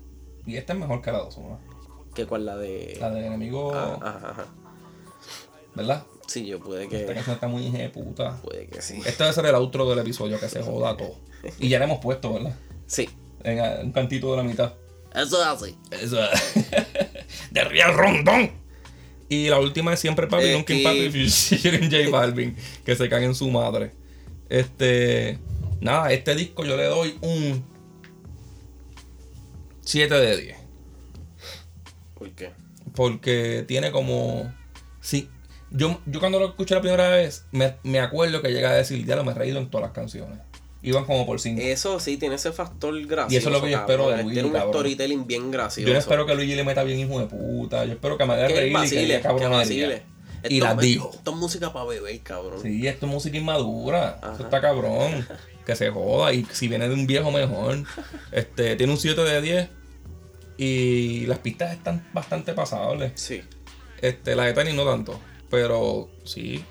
Y 0.45 0.55
esta 0.57 0.73
es 0.73 0.79
mejor 0.79 1.01
que 1.01 1.11
la 1.11 1.23
Ozuna. 1.23 1.57
Que 2.15 2.25
cuál 2.25 2.45
la 2.45 2.55
de. 2.57 2.97
La 2.99 3.09
de 3.11 3.25
enemigo, 3.25 3.73
Ah, 3.75 3.99
ajá, 4.01 4.29
ajá. 4.31 4.45
¿verdad? 5.75 6.05
Sí, 6.27 6.45
yo 6.47 6.59
puede 6.59 6.85
Esta 6.85 6.97
que. 6.97 7.05
canción 7.13 7.33
está 7.35 7.47
muy 7.47 7.67
hija 7.67 7.77
de 7.79 7.89
puta. 7.89 8.41
Puede 8.41 8.67
que 8.67 8.81
sí. 8.81 8.99
Este 9.05 9.23
debe 9.23 9.33
ser 9.35 9.45
el 9.45 9.55
outro 9.55 9.87
del 9.89 9.99
episodio, 9.99 10.39
que 10.39 10.49
se 10.49 10.61
joda 10.63 10.95
todo. 10.97 11.15
Y 11.59 11.69
ya 11.69 11.77
le 11.79 11.85
hemos 11.85 11.99
puesto, 11.99 12.33
¿verdad? 12.33 12.55
Sí. 12.87 13.07
En 13.43 13.59
un 13.87 13.91
cantito 13.91 14.31
de 14.31 14.37
la 14.37 14.43
mitad. 14.43 14.73
Eso 15.13 15.39
es 15.41 15.47
así. 15.47 15.77
Eso 15.91 16.17
De 17.51 17.63
Real 17.63 17.93
Rondón. 17.93 18.51
Y 19.29 19.49
la 19.49 19.59
última 19.59 19.93
es 19.93 19.99
siempre 19.99 20.27
Papi 20.27 20.45
Eh, 20.45 20.65
y- 20.67 20.83
Papi 20.83 21.09
featuring 21.29 21.91
J 21.91 22.09
Balvin. 22.09 22.55
Que 22.85 22.95
se 22.95 23.07
caen 23.09 23.25
en 23.25 23.35
su 23.35 23.49
madre. 23.49 23.91
Este. 24.49 25.37
Nada, 25.81 26.11
este 26.11 26.33
disco 26.35 26.63
yo 26.65 26.75
le 26.77 26.85
doy 26.85 27.17
un 27.21 27.63
7 29.81 30.13
de 30.15 30.37
10. 30.37 30.57
¿Por 32.15 32.31
qué? 32.31 32.51
Porque 32.95 33.63
tiene 33.67 33.91
como. 33.91 34.51
Sí. 35.01 35.29
Yo, 35.71 35.99
yo 36.05 36.19
cuando 36.19 36.39
lo 36.39 36.47
escuché 36.47 36.75
la 36.75 36.81
primera 36.81 37.09
vez, 37.09 37.45
me, 37.51 37.75
me 37.83 37.99
acuerdo 37.99 38.41
que 38.41 38.49
llega 38.49 38.69
a 38.69 38.73
decir, 38.75 39.05
ya 39.05 39.15
lo 39.15 39.23
me 39.25 39.31
he 39.31 39.35
reído 39.35 39.59
en 39.59 39.69
todas 39.69 39.87
las 39.87 39.93
canciones. 39.93 40.39
Iban 40.81 41.05
como 41.05 41.25
por 41.25 41.39
cinco. 41.39 41.61
Eso 41.63 41.99
sí, 41.99 42.17
tiene 42.17 42.35
ese 42.35 42.51
factor 42.51 42.93
gracioso. 43.07 43.33
Y 43.33 43.37
eso 43.37 43.49
es 43.49 43.55
lo 43.55 43.61
que 43.61 43.71
yo 43.71 43.77
espero 43.79 44.03
de 44.03 44.09
cabrón. 44.11 44.21
Luigi, 44.25 44.33
Tiene 44.35 44.47
un 44.49 44.53
cabrón. 44.53 44.73
storytelling 44.73 45.25
bien 45.27 45.49
gracioso. 45.51 45.91
yo 45.91 45.97
espero 45.97 46.25
que 46.27 46.35
Luigi 46.35 46.53
le 46.55 46.63
meta 46.63 46.83
bien 46.83 46.99
hijo 46.99 47.19
de 47.19 47.25
puta. 47.25 47.83
Yo 47.85 47.93
espero 47.93 48.17
que 48.17 48.25
me 48.25 48.33
haga 48.33 48.47
que 48.47 48.53
reír 48.55 48.67
y 48.67 48.73
que 48.73 48.77
vacile, 48.79 49.01
diga 49.01 49.17
que 49.17 49.23
cabronería. 49.23 49.57
vacile. 49.57 50.03
Y 50.47 50.53
Esto- 50.57 50.65
las 50.65 50.77
dijo. 50.77 51.09
Esto 51.11 51.31
es 51.31 51.37
música 51.37 51.73
para 51.73 51.85
beber, 51.85 52.19
cabrón. 52.21 52.61
Sí, 52.61 52.87
esto 52.87 53.07
es 53.07 53.11
música 53.11 53.35
inmadura. 53.35 54.19
Ajá. 54.21 54.33
Eso 54.35 54.43
está 54.43 54.61
cabrón. 54.61 55.27
Que 55.65 55.75
se 55.75 55.89
joda. 55.89 56.31
Y 56.33 56.45
si 56.51 56.67
viene 56.67 56.87
de 56.87 56.93
un 56.93 57.07
viejo 57.07 57.31
mejor. 57.31 57.83
Este, 58.31 58.75
tiene 58.75 58.93
un 58.93 58.99
7 58.99 59.19
de 59.23 59.41
10. 59.41 59.69
Y 60.57 61.25
las 61.25 61.39
pistas 61.39 61.73
están 61.73 62.07
bastante 62.13 62.53
pasables. 62.53 63.11
Sí. 63.15 63.41
Este, 64.01 64.35
la 64.35 64.45
de 64.45 64.53
Tiny 64.53 64.75
no 64.75 64.85
tanto. 64.85 65.19
Pero 65.49 66.09
sí. 66.23 66.63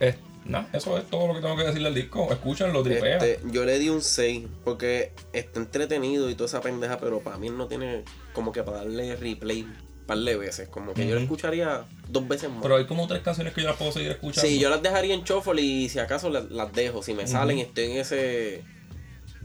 Es, 0.00 0.16
nah, 0.44 0.64
eso 0.72 0.98
es 0.98 1.04
todo 1.08 1.28
lo 1.28 1.34
que 1.34 1.40
tengo 1.40 1.56
que 1.56 1.64
decirle 1.64 1.88
al 1.88 1.94
disco. 1.94 2.28
Escúchenlo, 2.30 2.82
tripea. 2.82 3.18
Este, 3.18 3.40
yo 3.50 3.64
le 3.64 3.78
di 3.78 3.88
un 3.88 4.02
6 4.02 4.46
porque 4.64 5.12
está 5.32 5.60
entretenido 5.60 6.28
y 6.30 6.34
toda 6.34 6.46
esa 6.46 6.60
pendeja, 6.60 6.98
pero 6.98 7.20
para 7.20 7.38
mí 7.38 7.50
no 7.50 7.66
tiene 7.66 8.04
como 8.32 8.52
que 8.52 8.62
para 8.62 8.78
darle 8.78 9.16
replay 9.16 9.62
un 9.62 9.76
par 10.06 10.18
de 10.18 10.36
veces. 10.36 10.68
Como 10.68 10.94
que 10.94 11.06
yo 11.06 11.14
lo 11.14 11.20
escucharía 11.20 11.84
dos 12.08 12.26
veces 12.26 12.50
más. 12.50 12.62
Pero 12.62 12.76
hay 12.76 12.86
como 12.86 13.06
tres 13.06 13.22
canciones 13.22 13.54
que 13.54 13.62
yo 13.62 13.68
las 13.68 13.76
puedo 13.76 13.92
seguir 13.92 14.10
escuchando. 14.10 14.48
Sí, 14.48 14.58
yo 14.58 14.70
las 14.70 14.82
dejaría 14.82 15.14
en 15.14 15.22
shuffle 15.22 15.60
y 15.60 15.88
si 15.88 15.98
acaso 15.98 16.30
las, 16.30 16.50
las 16.50 16.72
dejo. 16.72 17.02
Si 17.02 17.14
me 17.14 17.26
salen 17.26 17.58
y 17.58 17.62
estoy 17.62 17.84
en 17.84 17.96
ese. 17.98 18.64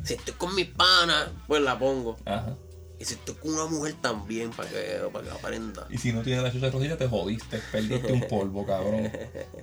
Si 0.03 0.15
estoy 0.15 0.33
con 0.33 0.53
mis 0.55 0.67
panas, 0.67 1.29
pues 1.47 1.61
la 1.61 1.79
pongo. 1.79 2.17
Ajá. 2.25 2.55
Y 3.03 3.05
si 3.05 3.15
estoy 3.15 3.35
con 3.35 3.51
una 3.53 3.65
mujer 3.65 3.95
también, 3.99 4.51
para 4.51 4.69
que, 4.69 5.01
para 5.11 5.25
que 5.25 5.31
aprenda. 5.31 5.85
Y 5.89 5.97
si 5.97 6.13
no 6.13 6.21
tienes 6.21 6.41
la 6.41 6.53
chucha 6.53 6.69
rojilla, 6.69 6.97
te 6.97 7.05
jodiste. 7.05 7.59
Perdiste 7.69 8.13
un 8.13 8.21
polvo, 8.29 8.65
cabrón. 8.65 9.11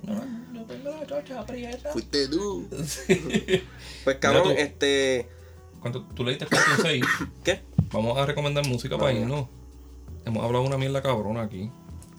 No, 0.03 0.23
no 0.53 0.63
tengo 0.65 0.91
la 0.91 1.07
chocha 1.07 1.39
aprieta. 1.39 1.91
Fuiste 1.91 2.27
tú. 2.27 2.67
Sí. 2.85 3.63
Pues 4.03 4.17
cabrón, 4.17 4.49
Mira 4.49 4.55
tú. 4.57 4.61
este. 4.61 5.27
¿Cuánto, 5.79 6.03
¿Tú 6.13 6.23
le 6.23 6.31
diste 6.33 6.45
4 6.45 6.73
un 6.77 6.81
6? 6.83 7.05
¿Qué? 7.43 7.61
Vamos 7.91 8.15
a 8.15 8.27
recomendar 8.27 8.63
música 8.67 8.95
para 8.99 9.07
Vamos. 9.11 9.21
irnos. 9.23 9.47
Hemos 10.23 10.43
hablado 10.43 10.63
una 10.63 10.77
mierda 10.77 11.01
cabrona 11.01 11.41
aquí. 11.41 11.71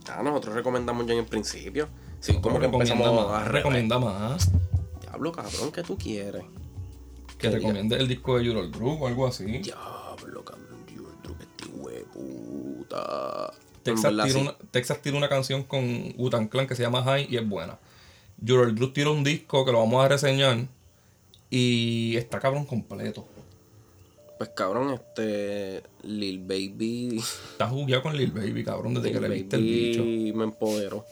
Ah, 0.09 0.23
nosotros 0.25 0.57
recomendamos 0.57 1.07
ya 1.07 1.12
en 1.12 1.20
el 1.20 1.27
principio. 1.27 1.89
Sí, 2.18 2.33
como 2.41 2.59
que 2.59 2.66
recomienda 2.66 2.95
empezamos 2.95 3.31
más. 3.31 3.43
a 3.43 3.49
Recomienda 3.49 3.99
más. 4.01 4.51
Diablo, 5.03 5.31
cabrón, 5.31 5.70
¿qué 5.70 5.85
tú 5.85 5.97
quieres? 5.97 6.43
Que 7.39 7.49
Que 7.49 7.51
recomiende 7.51 7.97
el 7.97 8.09
disco 8.09 8.37
de 8.39 8.45
Eurol 8.47 8.73
Group 8.73 9.03
o 9.03 9.07
algo 9.07 9.27
así. 9.29 9.45
Diablo, 9.45 10.45
cabrón, 10.45 10.61
Texas 13.82 14.12
tira, 14.24 14.38
una, 14.38 14.57
Texas 14.70 15.03
tira 15.03 15.16
una 15.16 15.28
canción 15.28 15.64
con 15.64 16.14
Wutan 16.16 16.49
Clan 16.49 16.66
que 16.66 16.76
se 16.76 16.82
llama 16.82 17.03
High 17.03 17.26
y 17.30 17.36
es 17.36 17.49
buena. 17.49 17.78
Eurol 18.45 18.74
Group 18.74 18.93
tira 18.93 19.11
un 19.11 19.24
disco 19.24 19.64
que 19.64 19.72
lo 19.72 19.78
vamos 19.78 20.05
a 20.05 20.09
reseñar 20.09 20.66
y 21.51 22.16
está 22.16 22.38
cabrón 22.40 22.64
completo. 22.64 23.26
Pues 24.38 24.51
cabrón, 24.57 24.95
este. 24.95 25.82
Lil 26.03 26.40
Baby. 26.40 27.18
Está 27.53 27.68
jugueado 27.68 28.03
con 28.03 28.16
Lil 28.16 28.32
Baby, 28.32 28.64
cabrón, 28.64 28.95
desde 28.95 29.12
que 29.12 29.20
le 29.20 29.28
viste 29.28 29.57
el 29.57 29.62
bicho. 29.62 30.01
Baby 30.01 30.32
me 30.32 30.45
empoderó. 30.45 31.05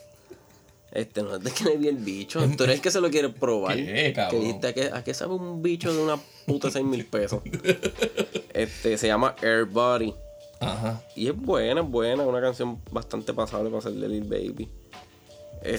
Este 0.91 1.23
no 1.23 1.35
es 1.35 1.43
de 1.43 1.51
que 1.51 1.63
le 1.63 1.77
vi 1.77 1.87
el 1.87 1.95
bicho. 1.95 2.39
Tú 2.57 2.65
eres 2.65 2.75
el 2.75 2.81
que 2.81 2.91
se 2.91 2.99
lo 2.99 3.09
quiere 3.09 3.29
probar. 3.29 3.77
¿Qué, 3.77 4.11
cabrón? 4.13 4.41
Que 4.41 4.45
dijiste, 4.45 4.67
¿a 4.67 4.73
qué, 4.73 4.89
¿a 4.91 5.03
qué 5.03 5.13
sabe 5.13 5.33
un 5.33 5.61
bicho 5.61 5.93
de 5.93 6.03
una 6.03 6.19
puta 6.45 6.69
6 6.69 6.83
mil 6.83 7.05
pesos? 7.05 7.41
Este 8.53 8.97
se 8.97 9.07
llama 9.07 9.33
Air 9.41 9.63
Body. 9.63 10.13
Ajá. 10.61 11.01
Y 11.15 11.27
es 11.27 11.35
buena, 11.35 11.81
es 11.81 11.87
buena. 11.87 12.23
Una 12.23 12.39
canción 12.39 12.79
bastante 12.91 13.33
pasable 13.33 13.69
para 13.69 13.81
ser 13.81 13.93
de 13.93 14.07
Lil 14.07 14.23
Baby. 14.23 14.69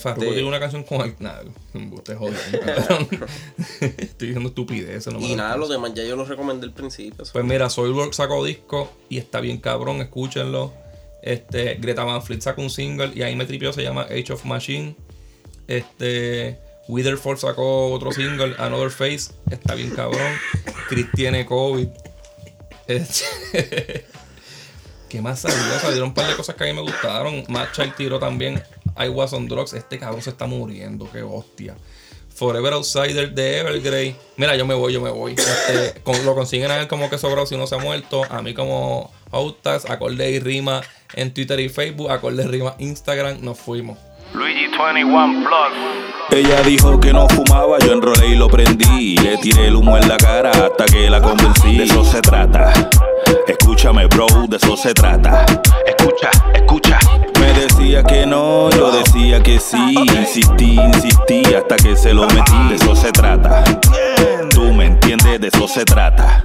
Farruko 0.01 0.23
Este, 0.23 0.35
tiene 0.35 0.49
una 0.49 0.61
canción 0.61 0.85
con. 0.85 1.17
Nada, 1.19 1.43
te 2.05 2.15
jodiendo, 2.15 2.61
cabrón. 2.65 3.09
Estoy 3.81 4.29
diciendo 4.29 4.49
estupideces. 4.49 5.13
No 5.13 5.19
y 5.21 5.35
nada, 5.35 5.57
los 5.57 5.69
demás 5.69 5.93
ya 5.95 6.05
yo 6.05 6.15
los 6.15 6.29
recomendé 6.29 6.67
al 6.67 6.73
principio. 6.73 7.25
Pues 7.33 7.45
mira, 7.45 7.69
Soilwork 7.69 8.13
sacó 8.13 8.45
disco 8.45 8.93
y 9.09 9.19
está 9.19 9.41
bien 9.41 9.59
cabrón, 9.59 10.01
escúchenlo. 10.01 10.73
Este, 11.23 11.75
Greta 11.77 12.05
Van 12.05 12.23
Fleet 12.23 12.41
sacó 12.41 12.63
un 12.63 12.71
single 12.71 13.13
y 13.15 13.23
ahí 13.23 13.35
me 13.35 13.45
tripió, 13.45 13.73
se 13.73 13.83
llama 13.83 14.03
Age 14.03 14.33
of 14.33 14.45
Machine. 14.45 14.97
Este, 15.67 16.59
Witherford 16.89 17.39
sacó 17.39 17.93
otro 17.93 18.13
single, 18.13 18.55
Another 18.59 18.91
Face, 18.91 19.33
está 19.51 19.75
bien 19.75 19.91
cabrón. 19.91 20.33
Chris 20.89 21.07
tiene 21.15 21.45
COVID. 21.47 21.89
Este, 22.87 24.05
¿Qué 25.13 25.21
más 25.21 25.41
salió? 25.41 25.59
Salieron 25.79 26.09
un 26.09 26.15
par 26.15 26.27
de 26.27 26.35
cosas 26.35 26.55
que 26.57 26.65
a 26.65 26.67
mí 26.69 26.73
me 26.73 26.81
gustaron. 26.81 27.45
Matt 27.49 27.73
Child 27.73 27.95
tiró 27.97 28.19
también 28.19 28.63
I 28.99 29.09
Was 29.11 29.35
on 29.35 29.47
Drugs. 29.47 29.75
Este 29.75 29.99
cabrón 29.99 30.23
se 30.23 30.31
está 30.31 30.47
muriendo, 30.47 31.07
qué 31.13 31.21
hostia. 31.23 31.75
Forever 32.35 32.73
Outsider 32.73 33.31
de 33.35 33.59
Evergrey. 33.61 34.17
Mira, 34.39 34.57
yo 34.57 34.65
me 34.65 34.73
voy, 34.73 34.91
yo 34.95 35.03
me 35.03 35.11
voy. 35.11 35.33
Este, 35.35 36.01
con- 36.01 36.25
lo 36.25 36.35
consiguen 36.35 36.71
a 36.71 36.81
él 36.81 36.89
como 36.89 37.11
que 37.11 37.19
sobrado 37.19 37.45
si 37.45 37.59
no 37.59 37.67
se 37.67 37.75
ha 37.75 37.79
muerto. 37.79 38.23
A 38.31 38.41
mí 38.41 38.55
como 38.55 39.13
Outas, 39.33 39.85
acorde 39.91 40.31
y 40.31 40.39
rima 40.41 40.81
en 41.13 41.35
Twitter 41.35 41.61
y 41.61 41.69
Facebook, 41.69 42.11
acorde 42.11 42.45
y 42.45 42.47
rima 42.47 42.75
Instagram. 42.79 43.43
Nos 43.43 43.59
fuimos. 43.59 43.99
Luigi 44.33 44.67
21 44.69 45.45
Plus. 45.47 46.39
Ella 46.39 46.63
dijo 46.63 46.99
que 46.99 47.13
no 47.13 47.29
fumaba, 47.29 47.79
yo 47.81 47.93
enrolé 47.93 48.29
y 48.29 48.35
lo 48.35 48.49
prendí. 48.49 49.19
Le 49.19 49.37
tiré 49.37 49.67
el 49.67 49.77
humo 49.77 49.99
en 49.99 50.09
la 50.09 50.17
cara 50.17 50.53
hasta 50.53 50.87
que 50.87 51.11
la 51.11 51.21
convencí. 51.21 51.77
De 51.77 51.85
eso 51.85 52.03
se 52.03 52.23
trata. 52.23 52.73
Escúchame, 53.47 54.07
bro, 54.07 54.27
de 54.49 54.57
eso 54.57 54.77
se 54.77 54.95
trata. 54.95 55.45
Escucha, 55.87 56.31
escucha. 56.55 56.99
Me 57.41 57.53
decía 57.53 58.03
que 58.03 58.27
no, 58.27 58.71
yo 58.71 58.91
decía 58.93 59.43
que 59.43 59.59
sí. 59.59 59.95
Insistí, 60.17 60.79
insistí 60.79 61.43
hasta 61.55 61.77
que 61.77 61.97
se 61.97 62.15
lo 62.15 62.27
metí. 62.29 62.69
De 62.69 62.77
eso 62.77 62.95
se 62.95 63.11
trata. 63.13 63.65
Tú 64.51 64.73
me 64.73 64.87
entiendes, 64.87 65.41
de 65.41 65.49
eso 65.49 65.67
se 65.67 65.85
trata. 65.85 66.45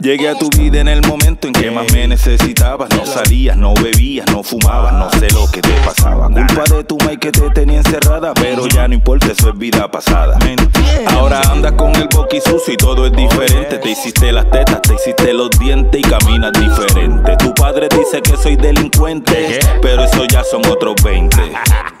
Llegué 0.00 0.28
a 0.28 0.38
tu 0.38 0.48
vida 0.50 0.80
en 0.80 0.88
el 0.88 1.02
momento 1.06 1.46
en 1.46 1.52
que 1.52 1.70
más 1.70 1.90
me 1.92 2.06
necesitabas. 2.08 2.88
No 2.90 3.06
salías, 3.06 3.56
no 3.56 3.74
bebías, 3.74 4.26
no 4.30 4.42
fumabas, 4.42 4.92
no 4.92 5.10
sé 5.18 5.30
lo 5.32 5.50
que 5.50 5.60
te 5.60 5.72
pasaba. 5.84 6.28
Culpa 6.28 6.64
de 6.64 6.84
tu 6.84 6.96
Mike 6.98 7.18
que 7.18 7.32
te 7.32 7.50
tenía 7.50 7.78
encerrada, 7.78 8.34
pero 8.34 8.66
ya 8.66 8.88
no 8.88 8.94
importa, 8.94 9.28
eso 9.28 9.50
es 9.50 9.58
vida 9.58 9.90
pasada. 9.90 10.38
Ahora 11.08 11.40
andas 11.50 11.72
con 11.72 11.94
el 11.96 12.08
boqui 12.08 12.40
sucio 12.40 12.74
y 12.74 12.76
todo 12.76 13.06
es 13.06 13.12
diferente. 13.12 13.78
Te 13.78 13.90
hiciste 13.90 14.32
las 14.32 14.50
tetas, 14.50 14.82
te 14.82 14.94
hiciste 14.94 15.32
los 15.32 15.50
dientes 15.50 16.00
y 16.00 16.02
caminas 16.02 16.52
diferente. 16.52 17.36
Tu 17.36 17.54
padre 17.54 17.88
dice 17.96 18.20
que 18.22 18.36
soy 18.36 18.56
delincuente, 18.56 19.60
pero 19.80 20.04
eso 20.04 20.24
ya 20.26 20.42
son 20.42 20.66
otros 20.66 20.94
20. 21.02 21.36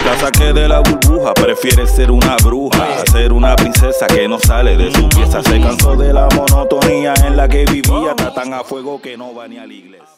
La 0.04 0.18
saqué 0.18 0.52
de 0.52 0.68
la 0.68 0.80
burbuja, 0.80 1.32
prefiere 1.32 1.86
ser 1.86 2.10
una 2.10 2.36
bruja, 2.36 3.04
ser 3.10 3.32
una 3.32 3.56
princesa 3.56 4.06
que 4.06 4.28
no 4.28 4.38
sale 4.38 4.76
de 4.76 4.92
su 4.92 5.08
pieza. 5.08 5.42
Se 5.42 5.60
cansó 5.60 5.96
de 5.96 6.12
la 6.12 6.28
monotonía 6.34 7.14
en 7.26 7.36
la 7.36 7.48
que 7.48 7.64
vivía, 7.64 8.10
está 8.10 8.34
tan 8.34 8.52
a 8.52 8.62
fuego 8.62 9.00
que 9.00 9.16
no 9.16 9.34
va 9.34 9.48
ni 9.48 9.56
a 9.56 9.66
la 9.66 9.72
iglesia. 9.72 10.13